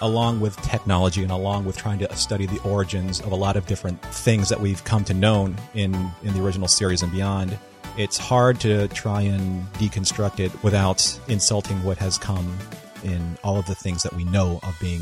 Along 0.00 0.40
with 0.40 0.56
technology 0.62 1.22
and 1.22 1.32
along 1.32 1.64
with 1.64 1.76
trying 1.76 1.98
to 1.98 2.16
study 2.16 2.46
the 2.46 2.60
origins 2.62 3.20
of 3.20 3.32
a 3.32 3.36
lot 3.36 3.56
of 3.56 3.66
different 3.66 4.00
things 4.02 4.48
that 4.48 4.60
we've 4.60 4.82
come 4.84 5.04
to 5.04 5.14
know 5.14 5.52
in, 5.74 6.10
in 6.22 6.34
the 6.34 6.42
original 6.42 6.68
series 6.68 7.02
and 7.02 7.12
beyond, 7.12 7.58
it's 7.96 8.18
hard 8.18 8.60
to 8.60 8.88
try 8.88 9.22
and 9.22 9.64
deconstruct 9.74 10.40
it 10.40 10.52
without 10.62 11.18
insulting 11.28 11.82
what 11.82 11.98
has 11.98 12.18
come 12.18 12.58
in 13.04 13.38
all 13.42 13.58
of 13.58 13.66
the 13.66 13.74
things 13.74 14.02
that 14.02 14.12
we 14.12 14.24
know 14.24 14.60
of 14.62 14.76
being 14.80 15.00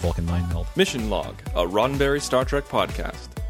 Vulcan 0.00 0.26
mind 0.26 0.48
meld. 0.48 0.66
Mission 0.74 1.10
Log, 1.10 1.36
a 1.54 1.64
Roddenberry 1.64 2.20
Star 2.20 2.44
Trek 2.44 2.64
podcast. 2.64 3.41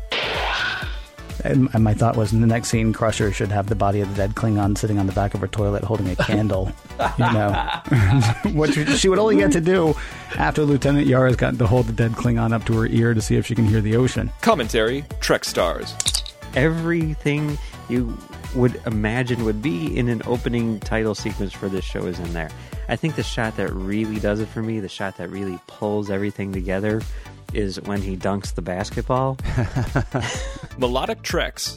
And, 1.44 1.68
and 1.72 1.82
my 1.82 1.94
thought 1.94 2.16
was 2.16 2.32
in 2.32 2.40
the 2.40 2.46
next 2.46 2.68
scene, 2.68 2.92
Crusher 2.92 3.32
should 3.32 3.50
have 3.50 3.68
the 3.68 3.74
body 3.74 4.00
of 4.00 4.08
the 4.08 4.14
dead 4.14 4.34
Klingon 4.34 4.78
sitting 4.78 4.98
on 4.98 5.06
the 5.06 5.12
back 5.12 5.34
of 5.34 5.40
her 5.40 5.48
toilet 5.48 5.82
holding 5.82 6.08
a 6.08 6.16
candle. 6.16 6.72
you 7.18 7.24
know, 7.32 7.52
what 8.52 8.72
she, 8.72 8.84
she 8.96 9.08
would 9.08 9.18
only 9.18 9.36
get 9.36 9.52
to 9.52 9.60
do 9.60 9.94
after 10.36 10.64
Lieutenant 10.64 11.06
Yara's 11.06 11.36
gotten 11.36 11.58
to 11.58 11.66
hold 11.66 11.86
the 11.86 11.92
dead 11.92 12.12
Klingon 12.12 12.52
up 12.52 12.64
to 12.66 12.74
her 12.74 12.86
ear 12.86 13.14
to 13.14 13.20
see 13.20 13.36
if 13.36 13.46
she 13.46 13.54
can 13.54 13.66
hear 13.66 13.80
the 13.80 13.96
ocean. 13.96 14.30
Commentary 14.40 15.04
Trek 15.20 15.44
Stars. 15.44 15.94
Everything 16.54 17.58
you 17.88 18.16
would 18.54 18.80
imagine 18.86 19.44
would 19.44 19.62
be 19.62 19.96
in 19.96 20.08
an 20.08 20.22
opening 20.26 20.78
title 20.80 21.14
sequence 21.14 21.52
for 21.52 21.68
this 21.68 21.84
show 21.84 22.06
is 22.06 22.18
in 22.18 22.32
there. 22.32 22.50
I 22.88 22.96
think 22.96 23.14
the 23.14 23.22
shot 23.22 23.56
that 23.56 23.72
really 23.72 24.18
does 24.18 24.40
it 24.40 24.48
for 24.48 24.62
me, 24.62 24.80
the 24.80 24.88
shot 24.88 25.16
that 25.16 25.30
really 25.30 25.58
pulls 25.66 26.10
everything 26.10 26.52
together, 26.52 27.00
is 27.54 27.80
when 27.82 28.02
he 28.02 28.16
dunks 28.16 28.54
the 28.54 28.62
basketball. 28.62 29.38
Melodic 30.78 31.22
Treks. 31.22 31.76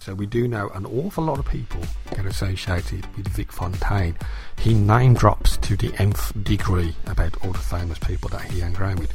So 0.00 0.14
we 0.14 0.26
do 0.26 0.48
know 0.48 0.68
an 0.70 0.84
awful 0.86 1.22
lot 1.24 1.38
of 1.38 1.46
people 1.46 1.80
get 2.14 2.26
associated 2.26 3.06
with 3.16 3.28
Vic 3.28 3.52
Fontaine. 3.52 4.16
He 4.58 4.74
name 4.74 5.14
drops 5.14 5.56
to 5.58 5.76
the 5.76 5.94
nth 6.00 6.32
degree 6.42 6.94
about 7.06 7.36
all 7.44 7.52
the 7.52 7.58
famous 7.58 7.98
people 7.98 8.28
that 8.30 8.42
he 8.50 8.60
hung 8.60 8.76
around 8.76 8.98
with. 8.98 9.12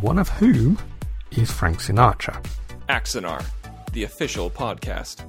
one 0.00 0.18
of 0.18 0.28
whom 0.28 0.78
is 1.32 1.50
Frank 1.50 1.78
Sinatra. 1.80 2.42
Axanar, 2.88 3.44
the 3.92 4.04
official 4.04 4.50
podcast. 4.50 5.20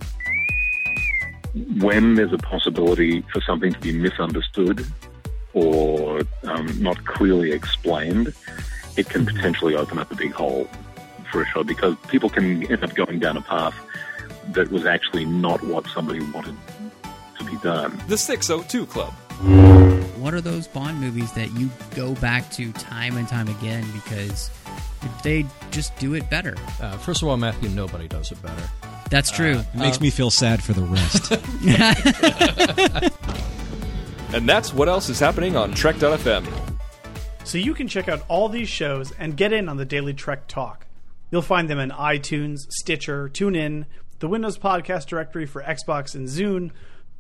when 1.82 2.16
there's 2.16 2.34
a 2.34 2.38
possibility 2.38 3.22
for 3.34 3.42
something 3.42 3.74
to 3.74 3.80
be 3.80 3.92
misunderstood 3.92 4.86
or 5.54 6.22
um, 6.44 6.68
not 6.82 7.04
clearly 7.06 7.52
explained, 7.52 8.34
it 8.98 9.10
can 9.10 9.26
potentially 9.26 9.76
open 9.76 10.00
up 10.00 10.12
a 10.12 10.16
big 10.16 10.32
hole 10.34 10.68
for 11.32 11.42
a 11.42 11.46
show 11.48 11.64
because 11.64 11.96
people 12.08 12.30
can 12.30 12.70
end 12.72 12.84
up 12.84 12.94
going 12.96 13.20
down 13.20 13.38
a 13.38 13.42
path 13.42 13.76
that 14.54 14.72
was 14.72 14.86
actually 14.86 15.26
not 15.26 15.62
what 15.64 15.86
somebody 15.88 16.20
wanted 16.32 16.56
to 17.38 17.44
be 17.46 17.56
done. 17.58 18.02
The 18.08 18.18
602 18.18 18.86
Club. 18.88 19.14
What 20.18 20.34
are 20.34 20.42
those 20.42 20.68
Bond 20.68 21.00
movies 21.00 21.32
that 21.34 21.52
you 21.58 21.70
go 21.96 22.16
back 22.16 22.50
to 22.54 22.72
time 22.74 23.18
and 23.18 23.28
time 23.28 23.48
again 23.48 23.86
because 23.94 24.50
they 25.24 25.46
just 25.70 25.96
do 25.98 26.16
it 26.16 26.28
better? 26.30 26.56
Uh, 26.82 26.98
first 26.98 27.22
of 27.22 27.28
all, 27.28 27.38
Matthew, 27.38 27.70
nobody 27.70 28.08
does 28.08 28.32
it 28.32 28.42
better. 28.42 28.64
That's 29.12 29.30
true. 29.30 29.60
It 29.60 29.76
makes 29.76 29.98
Uh, 30.00 30.02
me 30.02 30.10
feel 30.10 30.32
sad 30.32 30.64
for 30.64 30.74
the 30.74 30.82
rest. 30.82 31.32
And 34.34 34.48
that's 34.48 34.74
what 34.74 34.90
else 34.90 35.08
is 35.08 35.20
happening 35.22 35.56
on 35.56 35.72
Trek.fm. 35.74 36.46
So 37.48 37.58
you 37.58 37.74
can 37.74 37.88
check 37.88 38.10
out 38.10 38.26
all 38.28 38.50
these 38.50 38.68
shows 38.68 39.14
and 39.14 39.38
get 39.38 39.54
in 39.54 39.70
on 39.70 39.78
the 39.78 39.86
Daily 39.86 40.14
Trek 40.14 40.50
Talk. 40.50 40.86
You'll 41.32 41.42
find 41.42 41.70
them 41.70 41.80
in 41.80 41.92
iTunes, 41.92 42.58
Stitcher, 42.68 43.30
TuneIn, 43.30 43.86
the 44.20 44.28
Windows 44.28 44.58
Podcast 44.58 45.06
Directory 45.06 45.46
for 45.46 45.64
Xbox 45.64 46.14
and 46.14 46.28
Zune, 46.28 46.72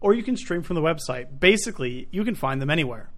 or 0.02 0.14
you 0.14 0.24
can 0.24 0.36
stream 0.36 0.64
from 0.64 0.76
the 0.76 0.82
website. 0.82 1.40
Basically, 1.40 2.10
you 2.12 2.26
can 2.26 2.36
find 2.36 2.62
them 2.62 2.70
anywhere. 2.70 3.10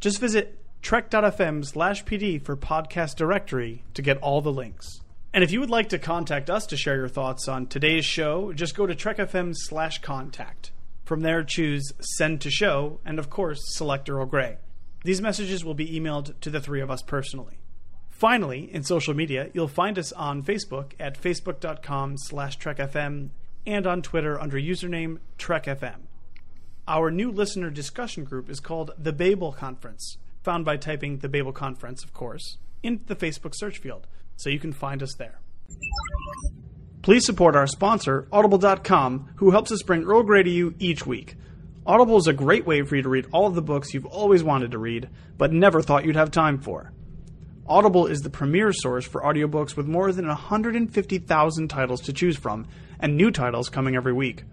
Just 0.00 0.18
visit 0.18 0.58
trek.fm 0.82 1.64
slash 1.64 2.04
pd 2.04 2.42
for 2.42 2.56
podcast 2.56 3.14
directory 3.14 3.84
to 3.94 4.02
get 4.02 4.16
all 4.16 4.40
the 4.40 4.50
links. 4.50 5.02
And 5.32 5.44
if 5.44 5.52
you 5.52 5.60
would 5.60 5.70
like 5.70 5.90
to 5.90 6.00
contact 6.00 6.50
us 6.50 6.66
to 6.66 6.76
share 6.76 6.96
your 6.96 7.06
thoughts 7.06 7.46
on 7.46 7.68
today's 7.68 8.04
show, 8.04 8.52
just 8.52 8.74
go 8.74 8.88
to 8.88 8.96
trekfm 8.96 9.54
slash 9.54 10.02
contact. 10.02 10.72
From 11.04 11.20
there, 11.20 11.44
choose 11.44 11.92
Send 12.00 12.40
to 12.40 12.50
Show, 12.50 12.98
and 13.04 13.20
of 13.20 13.30
course, 13.30 13.60
select 13.76 14.10
Earl 14.10 14.26
Grey. 14.26 14.56
These 15.02 15.22
messages 15.22 15.64
will 15.64 15.74
be 15.74 15.98
emailed 15.98 16.38
to 16.40 16.50
the 16.50 16.60
three 16.60 16.80
of 16.80 16.90
us 16.90 17.02
personally. 17.02 17.58
Finally, 18.10 18.70
in 18.72 18.82
social 18.82 19.14
media, 19.14 19.48
you'll 19.54 19.66
find 19.66 19.98
us 19.98 20.12
on 20.12 20.42
Facebook 20.42 20.92
at 21.00 21.18
facebook.com 21.20 22.18
slash 22.18 22.58
trekfm 22.58 23.30
and 23.66 23.86
on 23.86 24.02
Twitter 24.02 24.38
under 24.38 24.58
username 24.58 25.18
trekfm. 25.38 26.00
Our 26.86 27.10
new 27.10 27.30
listener 27.30 27.70
discussion 27.70 28.24
group 28.24 28.50
is 28.50 28.60
called 28.60 28.90
The 28.98 29.12
Babel 29.12 29.52
Conference, 29.52 30.18
found 30.42 30.64
by 30.64 30.76
typing 30.76 31.18
The 31.18 31.28
Babel 31.28 31.52
Conference, 31.52 32.04
of 32.04 32.12
course, 32.12 32.58
into 32.82 33.06
the 33.06 33.16
Facebook 33.16 33.54
search 33.54 33.78
field, 33.78 34.06
so 34.36 34.50
you 34.50 34.58
can 34.58 34.72
find 34.72 35.02
us 35.02 35.14
there. 35.14 35.40
Please 37.02 37.24
support 37.24 37.56
our 37.56 37.66
sponsor, 37.66 38.28
Audible.com, 38.30 39.30
who 39.36 39.50
helps 39.50 39.72
us 39.72 39.82
bring 39.82 40.04
Earl 40.04 40.22
Grey 40.24 40.42
to 40.42 40.50
you 40.50 40.74
each 40.78 41.06
week. 41.06 41.36
Audible 41.86 42.18
is 42.18 42.26
a 42.26 42.34
great 42.34 42.66
way 42.66 42.82
for 42.82 42.94
you 42.94 43.02
to 43.02 43.08
read 43.08 43.26
all 43.32 43.46
of 43.46 43.54
the 43.54 43.62
books 43.62 43.94
you've 43.94 44.04
always 44.06 44.44
wanted 44.44 44.70
to 44.72 44.78
read, 44.78 45.08
but 45.38 45.52
never 45.52 45.80
thought 45.80 46.04
you'd 46.04 46.16
have 46.16 46.30
time 46.30 46.58
for. 46.58 46.92
Audible 47.66 48.06
is 48.06 48.20
the 48.20 48.28
premier 48.28 48.72
source 48.72 49.06
for 49.06 49.22
audiobooks 49.22 49.76
with 49.76 49.86
more 49.86 50.12
than 50.12 50.26
150,000 50.26 51.68
titles 51.68 52.00
to 52.02 52.12
choose 52.12 52.36
from, 52.36 52.66
and 52.98 53.16
new 53.16 53.30
titles 53.30 53.70
coming 53.70 53.96
every 53.96 54.12
week. 54.12 54.44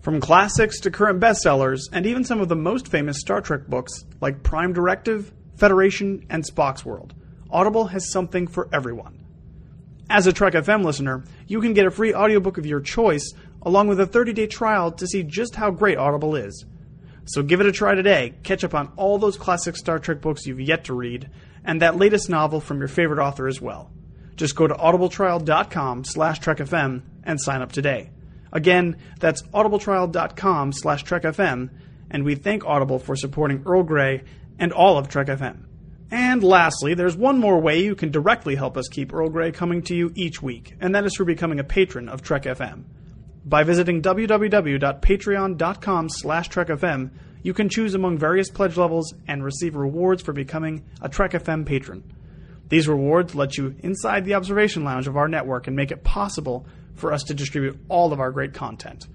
From 0.00 0.20
classics 0.20 0.78
to 0.80 0.90
current 0.90 1.18
bestsellers, 1.18 1.80
and 1.92 2.06
even 2.06 2.22
some 2.22 2.40
of 2.40 2.48
the 2.48 2.54
most 2.54 2.86
famous 2.86 3.18
Star 3.18 3.40
Trek 3.40 3.66
books 3.66 4.04
like 4.20 4.42
Prime 4.42 4.72
Directive, 4.72 5.32
Federation, 5.56 6.24
and 6.30 6.44
Spock's 6.44 6.84
World, 6.84 7.14
Audible 7.50 7.86
has 7.86 8.12
something 8.12 8.46
for 8.46 8.68
everyone. 8.72 9.24
As 10.10 10.26
a 10.26 10.32
Trek 10.32 10.52
FM 10.52 10.84
listener, 10.84 11.24
you 11.46 11.62
can 11.62 11.72
get 11.72 11.86
a 11.86 11.90
free 11.90 12.12
audiobook 12.12 12.58
of 12.58 12.66
your 12.66 12.80
choice 12.80 13.32
along 13.64 13.88
with 13.88 14.00
a 14.00 14.06
30-day 14.06 14.46
trial 14.46 14.92
to 14.92 15.06
see 15.06 15.22
just 15.22 15.54
how 15.54 15.70
great 15.70 15.98
Audible 15.98 16.36
is. 16.36 16.64
So 17.26 17.42
give 17.42 17.60
it 17.60 17.66
a 17.66 17.72
try 17.72 17.94
today. 17.94 18.34
Catch 18.42 18.64
up 18.64 18.74
on 18.74 18.92
all 18.96 19.18
those 19.18 19.38
classic 19.38 19.76
Star 19.76 19.98
Trek 19.98 20.20
books 20.20 20.46
you've 20.46 20.60
yet 20.60 20.84
to 20.84 20.94
read 20.94 21.30
and 21.64 21.80
that 21.80 21.96
latest 21.96 22.28
novel 22.28 22.60
from 22.60 22.78
your 22.78 22.88
favorite 22.88 23.18
author 23.18 23.48
as 23.48 23.60
well. 23.60 23.90
Just 24.36 24.56
go 24.56 24.66
to 24.66 24.74
audibletrial.com 24.74 26.04
slash 26.04 26.40
trekfm 26.40 27.02
and 27.22 27.40
sign 27.40 27.62
up 27.62 27.72
today. 27.72 28.10
Again, 28.52 28.96
that's 29.18 29.42
audibletrial.com 29.42 30.72
slash 30.72 31.04
trekfm, 31.04 31.70
and 32.10 32.24
we 32.24 32.34
thank 32.34 32.64
Audible 32.64 32.98
for 32.98 33.16
supporting 33.16 33.62
Earl 33.64 33.82
Grey 33.82 34.22
and 34.58 34.72
all 34.72 34.98
of 34.98 35.08
Trek 35.08 35.28
FM. 35.28 35.64
And 36.10 36.44
lastly, 36.44 36.94
there's 36.94 37.16
one 37.16 37.38
more 37.38 37.60
way 37.60 37.82
you 37.82 37.96
can 37.96 38.10
directly 38.10 38.54
help 38.54 38.76
us 38.76 38.88
keep 38.88 39.12
Earl 39.12 39.30
Grey 39.30 39.50
coming 39.50 39.82
to 39.82 39.96
you 39.96 40.12
each 40.14 40.42
week, 40.42 40.76
and 40.80 40.94
that 40.94 41.04
is 41.04 41.16
for 41.16 41.24
becoming 41.24 41.58
a 41.58 41.64
patron 41.64 42.08
of 42.08 42.22
Trek 42.22 42.44
FM. 42.44 42.84
By 43.44 43.62
visiting 43.62 44.00
www.patreon.com 44.00 46.08
slash 46.08 46.48
trekfm, 46.48 47.10
you 47.42 47.52
can 47.52 47.68
choose 47.68 47.94
among 47.94 48.16
various 48.16 48.48
pledge 48.48 48.78
levels 48.78 49.12
and 49.28 49.44
receive 49.44 49.76
rewards 49.76 50.22
for 50.22 50.32
becoming 50.32 50.82
a 51.02 51.10
Trek 51.10 51.32
FM 51.32 51.66
patron. 51.66 52.02
These 52.70 52.88
rewards 52.88 53.34
let 53.34 53.58
you 53.58 53.74
inside 53.80 54.24
the 54.24 54.32
observation 54.34 54.82
lounge 54.82 55.06
of 55.06 55.18
our 55.18 55.28
network 55.28 55.66
and 55.66 55.76
make 55.76 55.90
it 55.90 56.02
possible 56.02 56.64
for 56.94 57.12
us 57.12 57.22
to 57.24 57.34
distribute 57.34 57.78
all 57.90 58.14
of 58.14 58.20
our 58.20 58.30
great 58.30 58.54
content. 58.54 59.06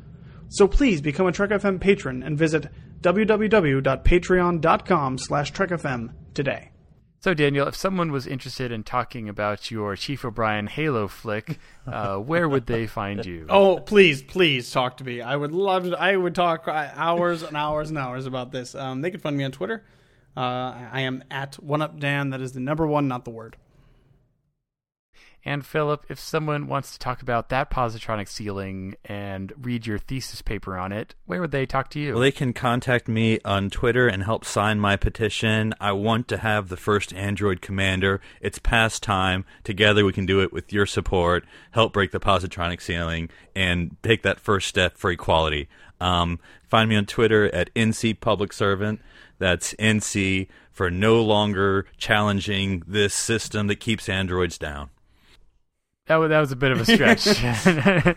So 0.50 0.68
please 0.68 1.02
become 1.02 1.26
a 1.26 1.32
Trek 1.32 1.50
FM 1.50 1.80
patron 1.80 2.22
and 2.22 2.38
visit 2.38 2.68
www.patreon.com 3.02 5.18
slash 5.18 5.54
trekfm 5.54 6.14
today. 6.36 6.69
So, 7.22 7.34
Daniel, 7.34 7.68
if 7.68 7.76
someone 7.76 8.14
was 8.14 8.26
interested 8.26 8.72
in 8.72 8.84
talking 8.84 9.28
about 9.28 9.70
your 9.70 9.98
Chief 9.98 10.24
O'Brien 10.24 10.68
Halo 10.68 11.10
flick, 11.10 11.60
uh, 11.86 12.16
where 12.18 12.48
would 12.48 12.66
they 12.66 12.88
find 12.88 13.26
you? 13.26 13.46
Oh, 13.50 13.78
please, 13.78 14.24
please 14.24 14.72
talk 14.72 14.96
to 14.98 15.04
me. 15.04 15.20
I 15.20 15.36
would 15.36 15.52
love 15.52 15.84
to. 15.84 16.00
I 16.00 16.16
would 16.16 16.34
talk 16.34 16.66
hours 16.66 17.44
and 17.44 17.58
hours 17.58 17.90
and 17.90 17.98
hours 17.98 18.26
about 18.26 18.54
this. 18.54 18.74
Um, 18.74 19.02
they 19.02 19.12
could 19.12 19.22
find 19.22 19.36
me 19.36 19.44
on 19.44 19.52
Twitter. 19.52 19.84
Uh, 20.38 20.74
I 20.94 21.02
am 21.02 21.26
at 21.30 21.56
one 21.56 21.82
up 21.82 22.00
Dan. 22.00 22.30
That 22.30 22.40
is 22.40 22.54
the 22.54 22.62
number 22.62 22.88
one, 22.88 23.10
not 23.10 23.26
the 23.26 23.32
word. 23.32 23.58
And 25.46 25.66
Phillip, 25.66 26.06
if 26.10 26.20
someone 26.20 26.68
wants 26.68 26.92
to 26.92 27.00
talk 27.00 27.22
about 27.22 27.50
that 27.50 27.70
positronic 27.70 28.28
ceiling 28.28 28.96
and 29.06 29.54
read 29.58 29.88
your 29.88 29.98
thesis 29.98 30.42
paper 30.42 30.78
on 30.78 30.92
it, 30.92 31.16
where 31.26 31.40
would 31.40 31.52
they 31.52 31.66
talk 31.66 31.90
to 31.92 32.00
you? 32.00 32.14
Well, 32.14 32.22
they 32.22 32.32
can 32.32 32.52
contact 32.52 33.08
me 33.08 33.40
on 33.46 33.70
Twitter 33.70 34.08
and 34.08 34.24
help 34.24 34.44
sign 34.44 34.80
my 34.80 34.98
petition. 34.98 35.74
I 35.80 35.94
want 35.94 36.28
to 36.30 36.38
have 36.38 36.68
the 36.68 36.78
first 36.78 37.14
Android 37.14 37.62
commander. 37.62 38.20
It's 38.42 38.60
past 38.60 39.02
time. 39.02 39.46
Together 39.64 40.04
we 40.04 40.14
can 40.14 40.26
do 40.26 40.42
it 40.42 40.52
with 40.52 40.74
your 40.74 40.86
support, 40.86 41.46
help 41.72 41.94
break 41.94 42.12
the 42.12 42.20
positronic 42.20 42.82
ceiling, 42.82 43.30
and 43.56 43.96
take 44.04 44.24
that 44.24 44.40
first 44.42 44.68
step 44.68 44.98
for 44.98 45.10
equality. 45.10 45.70
Um, 46.02 46.40
find 46.68 46.90
me 46.90 46.96
on 46.98 47.06
Twitter 47.06 47.54
at 47.54 47.74
NC 47.76 48.20
Public 48.20 48.52
Servant. 48.52 49.02
That's 49.38 49.74
NC 49.76 50.48
for 50.72 50.92
no 50.92 51.22
longer 51.22 51.86
challenging 51.98 52.84
this 52.86 53.14
system 53.14 53.68
that 53.68 53.80
keeps 53.80 54.10
androids 54.10 54.58
down. 54.58 54.90
That 56.10 56.16
was, 56.16 56.30
that 56.30 56.40
was 56.40 56.52
a 56.52 56.56
bit 56.56 56.72
of 56.72 56.82
a 56.82 56.86
stretch. 56.86 57.28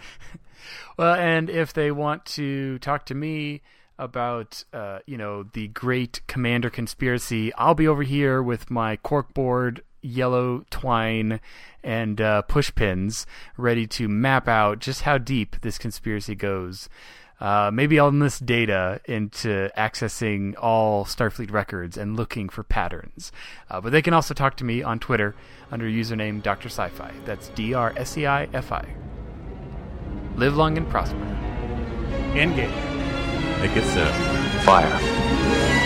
well, 0.97 1.15
and 1.15 1.51
if 1.51 1.75
they 1.75 1.91
want 1.91 2.25
to 2.25 2.79
talk 2.79 3.05
to 3.07 3.15
me 3.15 3.61
about, 3.99 4.65
uh, 4.73 5.01
you 5.05 5.19
know, 5.19 5.43
the 5.43 5.69
great 5.69 6.23
Commander 6.27 6.71
conspiracy, 6.71 7.53
I'll 7.55 7.75
be 7.75 7.87
over 7.87 8.03
here 8.03 8.43
with 8.43 8.71
my 8.71 8.97
corkboard, 8.97 9.81
yellow 10.01 10.65
twine, 10.71 11.39
and 11.85 12.19
uh, 12.19 12.41
push 12.41 12.75
pins, 12.75 13.27
ready 13.59 13.87
to 13.89 14.09
map 14.09 14.49
out 14.49 14.79
just 14.79 15.03
how 15.03 15.19
deep 15.19 15.61
this 15.61 15.77
conspiracy 15.77 16.35
goes. 16.35 16.89
Uh, 17.43 17.73
maybe 17.75 17.99
I'll 17.99 18.09
enlist 18.09 18.47
data 18.47 19.01
into 19.05 19.69
accessing 19.77 20.55
all 20.63 21.05
Starfleet 21.05 21.51
records 21.51 21.97
and 21.97 22.17
looking 22.17 22.49
for 22.49 22.63
patterns. 22.63 23.33
Uh, 23.69 23.81
but 23.81 23.91
they 23.91 24.01
can 24.01 24.15
also 24.15 24.33
talk 24.33 24.57
to 24.59 24.65
me 24.65 24.81
on 24.81 25.01
Twitter 25.01 25.35
under 25.73 25.85
username 25.87 26.41
Dr. 26.41 26.69
Sci-Fi. 26.69 27.13
That's 27.25 27.49
D-R-S-E-I-F-I. 27.49 28.95
Live 30.37 30.57
long 30.57 30.79
and 30.79 30.89
prosper. 30.89 31.19
Engage. 32.37 32.71
It 32.71 33.75
gets 33.75 33.93
so. 33.93 34.07
Fire. 34.65 35.82